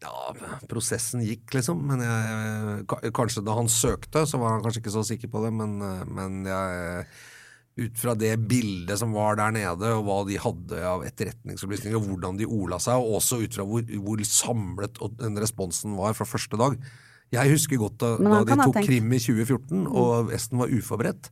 Ja, 0.03 0.57
prosessen 0.67 1.23
gikk, 1.23 1.47
liksom. 1.55 1.79
Men 1.87 2.01
jeg, 2.03 3.11
kanskje 3.15 3.43
da 3.47 3.55
han 3.55 3.69
søkte, 3.71 4.25
så 4.27 4.39
var 4.41 4.57
han 4.57 4.65
kanskje 4.65 4.83
ikke 4.83 4.97
så 4.97 5.03
sikker 5.07 5.31
på 5.31 5.45
det. 5.45 5.53
Men, 5.55 5.77
men 6.11 6.41
jeg, 6.49 7.05
ut 7.83 7.95
fra 7.97 8.13
det 8.19 8.33
bildet 8.49 8.99
som 8.99 9.15
var 9.15 9.39
der 9.39 9.53
nede, 9.55 9.93
og 9.97 10.03
hva 10.05 10.17
de 10.27 10.37
hadde 10.41 10.81
av 10.85 11.05
etterretningsopplysninger, 11.07 11.97
og 11.97 12.11
hvordan 12.11 12.37
de 12.41 12.49
ola 12.49 12.77
seg, 12.83 12.99
og 13.01 13.17
også 13.21 13.39
ut 13.45 13.55
fra 13.57 13.65
hvor, 13.69 13.87
hvor 14.03 14.25
samlet 14.27 14.99
den 15.21 15.39
responsen 15.41 15.95
var 15.97 16.13
fra 16.17 16.27
første 16.29 16.59
dag. 16.59 16.77
Jeg 17.33 17.49
husker 17.55 17.79
godt 17.81 17.97
da, 18.03 18.11
da 18.21 18.43
de 18.45 18.59
tok 18.59 18.75
tenkt- 18.77 18.91
Krim 18.91 19.09
i 19.15 19.21
2014, 19.23 19.87
og 19.89 20.27
Vesten 20.29 20.59
var 20.61 20.69
uforberedt. 20.75 21.31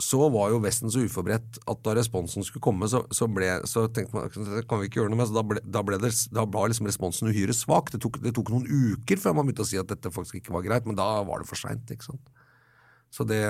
Så 0.00 0.20
var 0.32 0.50
jo 0.52 0.62
Vesten 0.64 0.92
så 0.92 1.04
uforberedt 1.04 1.60
at 1.68 1.82
da 1.84 1.94
responsen 1.96 2.44
skulle 2.46 2.64
komme, 2.64 2.88
så, 2.90 3.02
så, 3.14 3.28
ble, 3.30 3.52
så 3.68 3.86
tenkte 3.92 4.16
man 4.16 4.28
det 4.32 4.66
kan 4.70 4.80
vi 4.80 4.88
ikke 4.90 5.02
gjøre 5.02 5.12
noe 5.12 5.20
med. 5.20 5.30
Så 5.30 5.36
da, 5.36 5.46
ble, 5.46 5.62
da, 5.64 5.84
ble 5.86 6.00
det, 6.02 6.12
da 6.32 6.46
var 6.48 6.72
liksom 6.72 6.88
responsen 6.88 7.30
uhyre 7.30 7.56
svak. 7.56 7.92
Det 7.92 8.02
tok, 8.02 8.20
det 8.24 8.34
tok 8.36 8.52
noen 8.54 8.68
uker 8.68 9.20
før 9.20 9.36
man 9.36 9.48
begynte 9.48 9.66
å 9.66 9.70
si 9.70 9.80
at 9.80 9.90
dette 9.92 10.12
faktisk 10.14 10.40
ikke 10.40 10.56
var 10.56 10.66
greit, 10.66 10.88
men 10.88 10.98
da 10.98 11.12
var 11.28 11.42
det 11.42 11.50
for 11.50 11.60
seint. 11.60 11.92
Så 13.10 13.24
det 13.26 13.42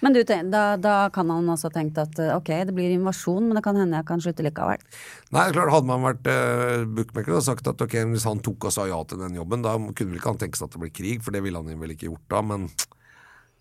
Men 0.00 0.14
du, 0.16 0.22
da, 0.24 0.62
da 0.80 0.94
kan 1.12 1.28
han 1.30 1.48
også 1.52 1.68
ha 1.68 1.74
tenkt 1.74 1.98
at 2.00 2.20
ok, 2.32 2.50
det 2.70 2.74
blir 2.76 2.94
invasjon, 2.96 3.50
men 3.50 3.58
det 3.58 3.62
kan 3.66 3.76
hende 3.76 4.00
jeg 4.00 4.08
kan 4.08 4.22
slutte 4.24 4.46
likevel. 4.46 4.80
Nei, 5.36 5.48
klart 5.52 5.74
Hadde 5.74 5.90
man 5.90 6.06
vært 6.06 6.30
uh, 6.32 6.86
bookmaker 6.96 7.36
og 7.36 7.44
sagt 7.44 7.68
at 7.68 7.84
ok, 7.84 7.98
hvis 8.14 8.24
han 8.28 8.40
tok 8.44 8.70
og 8.70 8.74
sa 8.74 8.88
ja 8.88 9.00
til 9.08 9.20
den 9.20 9.36
jobben, 9.36 9.66
da 9.66 9.76
kunne 9.76 10.14
vel 10.14 10.20
ikke 10.22 10.32
han 10.32 10.40
tenke 10.40 10.60
seg 10.60 10.70
at 10.70 10.78
det 10.78 10.86
ble 10.86 10.94
krig, 10.94 11.20
for 11.24 11.36
det 11.36 11.44
ville 11.44 11.60
han 11.60 11.84
vel 11.84 11.92
ikke 11.92 12.08
gjort 12.08 12.32
da, 12.32 12.40
men 12.54 12.70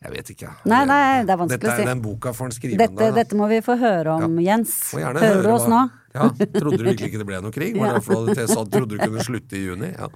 jeg 0.04 0.12
vet 0.14 0.28
ikke. 0.36 0.50
Nei, 0.70 0.84
nei, 0.86 1.24
det 1.26 1.34
er 1.34 1.40
vanskelig 1.42 1.58
å 1.58 1.62
si. 1.62 1.68
Dette 1.68 1.82
er 1.82 1.90
Den 1.90 2.02
boka 2.06 2.34
for 2.38 2.46
han 2.46 2.52
skrivende. 2.54 2.86
Dette, 2.86 3.08
dette 3.16 3.36
må 3.40 3.48
vi 3.50 3.58
få 3.66 3.76
høre 3.82 4.18
om, 4.24 4.36
Jens. 4.44 4.76
Må 4.94 5.02
Hører 5.02 5.24
høre 5.26 5.42
du 5.44 5.50
oss 5.56 5.66
hva- 5.66 5.74
nå? 5.74 5.82
Ja, 6.18 6.28
Trodde 6.34 6.78
du 6.78 6.86
virkelig 6.88 7.10
ikke 7.12 7.20
det 7.22 7.26
ble 7.30 7.40
noe 7.42 7.54
krig? 7.54 7.76
Var 7.78 7.88
Ja. 7.92 7.94
det 7.98 8.04
derfor 8.06 8.30
du 8.30 8.48
sa- 8.48 8.64
trodde 8.66 8.94
du 8.94 8.98
kunne 9.02 9.26
slutte 9.26 9.58
i 9.58 9.66
juni? 9.68 9.90
Ja, 9.98 10.08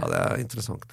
ja 0.00 0.08
det 0.12 0.18
er 0.24 0.42
interessant. 0.42 0.84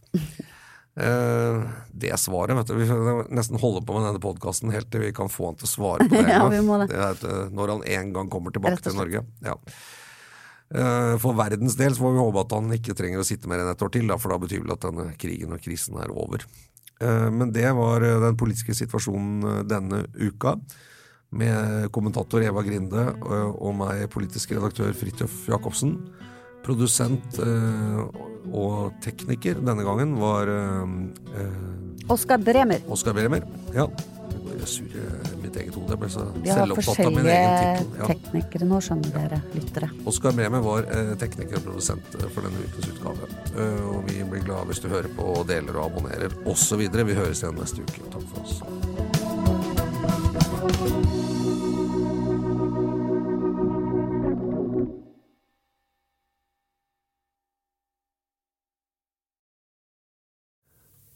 Uh, 0.97 1.61
det 1.93 2.09
svaret, 2.17 2.55
vet 2.57 2.71
du. 2.71 2.73
Vi 2.79 2.87
får 2.89 3.27
nesten 3.29 3.59
holde 3.61 3.83
på 3.85 3.93
med 3.99 4.07
denne 4.09 4.21
podkasten 4.23 4.71
helt 4.73 4.89
til 4.89 5.03
vi 5.05 5.11
kan 5.13 5.29
få 5.29 5.51
han 5.51 5.59
til 5.59 5.67
å 5.67 5.69
svare 5.69 6.07
på 6.09 6.17
det. 6.25 6.31
Ja, 6.33 6.47
vi 6.49 6.61
må 6.65 6.79
det. 6.81 6.87
er 6.95 7.19
eh, 7.21 7.43
når 7.53 7.73
han 7.75 7.83
en 7.99 8.13
gang 8.15 8.31
kommer 8.33 8.51
tilbake 8.55 8.81
til 8.81 8.95
Norge. 8.97 9.21
Ja. 9.45 9.53
Uh, 10.73 11.13
For 11.21 11.37
verdens 11.37 11.77
del 11.79 11.93
så 11.95 12.01
får 12.03 12.15
vi 12.17 12.23
håpe 12.25 12.41
at 12.43 12.55
han 12.57 12.73
ikke 12.75 12.95
trenger 12.97 13.21
å 13.21 13.27
sitte 13.27 13.47
mer 13.47 13.61
enn 13.63 13.69
et 13.75 13.83
år 13.85 13.93
til, 13.93 14.09
da, 14.09 14.17
for 14.19 14.33
da 14.33 14.39
betyr 14.41 14.63
vel 14.65 14.73
at 14.73 14.87
denne 14.89 15.05
krigen 15.21 15.53
og 15.55 15.61
krisen 15.63 16.01
er 16.01 16.11
over. 16.11 16.43
Eh, 16.99 17.31
Men 17.31 17.51
det 17.51 17.71
var 17.77 18.01
eh, 18.01 18.19
den 18.21 18.37
politiske 18.37 18.75
situasjonen 18.75 19.43
eh, 19.43 19.63
denne 19.67 20.05
uka. 20.15 20.57
Med 21.29 21.89
kommentator 21.91 22.39
Eva 22.39 22.61
Grinde 22.63 23.01
og 23.59 23.73
meg, 23.75 24.05
politisk 24.13 24.53
redaktør 24.55 24.93
Fridtjof 24.95 25.33
Jacobsen. 25.51 25.97
Produsent 26.63 27.35
og 28.55 28.93
tekniker 29.03 29.59
denne 29.59 29.83
gangen 29.83 30.13
var 30.21 30.47
Oskar 32.07 32.39
Bremer. 32.39 32.79
Oskar 32.87 33.11
Bremer. 33.19 33.43
Ja. 33.75 33.89
Jeg 34.57 34.69
surrer 34.73 35.35
mitt 35.41 35.55
eget 35.61 35.75
hode. 35.75 35.89
Jeg 35.93 36.01
ble 36.01 36.09
så 36.11 36.25
Vi 36.35 36.49
selvopptatt 36.51 37.03
av 37.05 37.13
min 37.13 37.29
egen 37.29 37.47
forskjellige 37.47 38.01
har 38.01 38.07
forskjellige 38.07 38.07
teknikere 38.13 38.69
nå, 38.69 38.79
skjønner 38.87 39.15
dere, 39.17 39.39
lyttere. 39.55 39.89
Oskar 40.11 40.35
Bremer 40.37 40.63
var 40.65 40.87
tekniker 41.21 41.59
og 41.59 41.67
produsent 41.69 42.17
eh, 42.19 42.27
for 42.33 42.47
denne 42.47 42.65
ukens 42.65 42.91
utgave. 42.93 43.31
Eh, 43.53 43.81
og 43.91 44.09
vi 44.09 44.23
blir 44.31 44.45
glade 44.47 44.71
hvis 44.71 44.83
du 44.83 44.89
hører 44.91 45.11
på 45.17 45.23
og 45.37 45.47
deler 45.49 45.77
og 45.77 45.91
abonnerer 45.91 46.31
osv. 46.49 46.83
Vi 46.87 47.17
høres 47.17 47.43
igjen 47.43 47.59
neste 47.61 47.85
uke. 47.85 48.01
Takk 48.13 48.25
for 48.33 48.37
oss. 48.43 48.55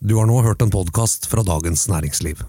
Du 0.02 0.16
har 0.18 0.26
nå 0.26 0.42
hørt 0.42 0.62
en 0.66 0.72
podkast 0.74 1.28
fra 1.30 1.44
Dagens 1.46 1.86
Næringsliv. 1.88 2.42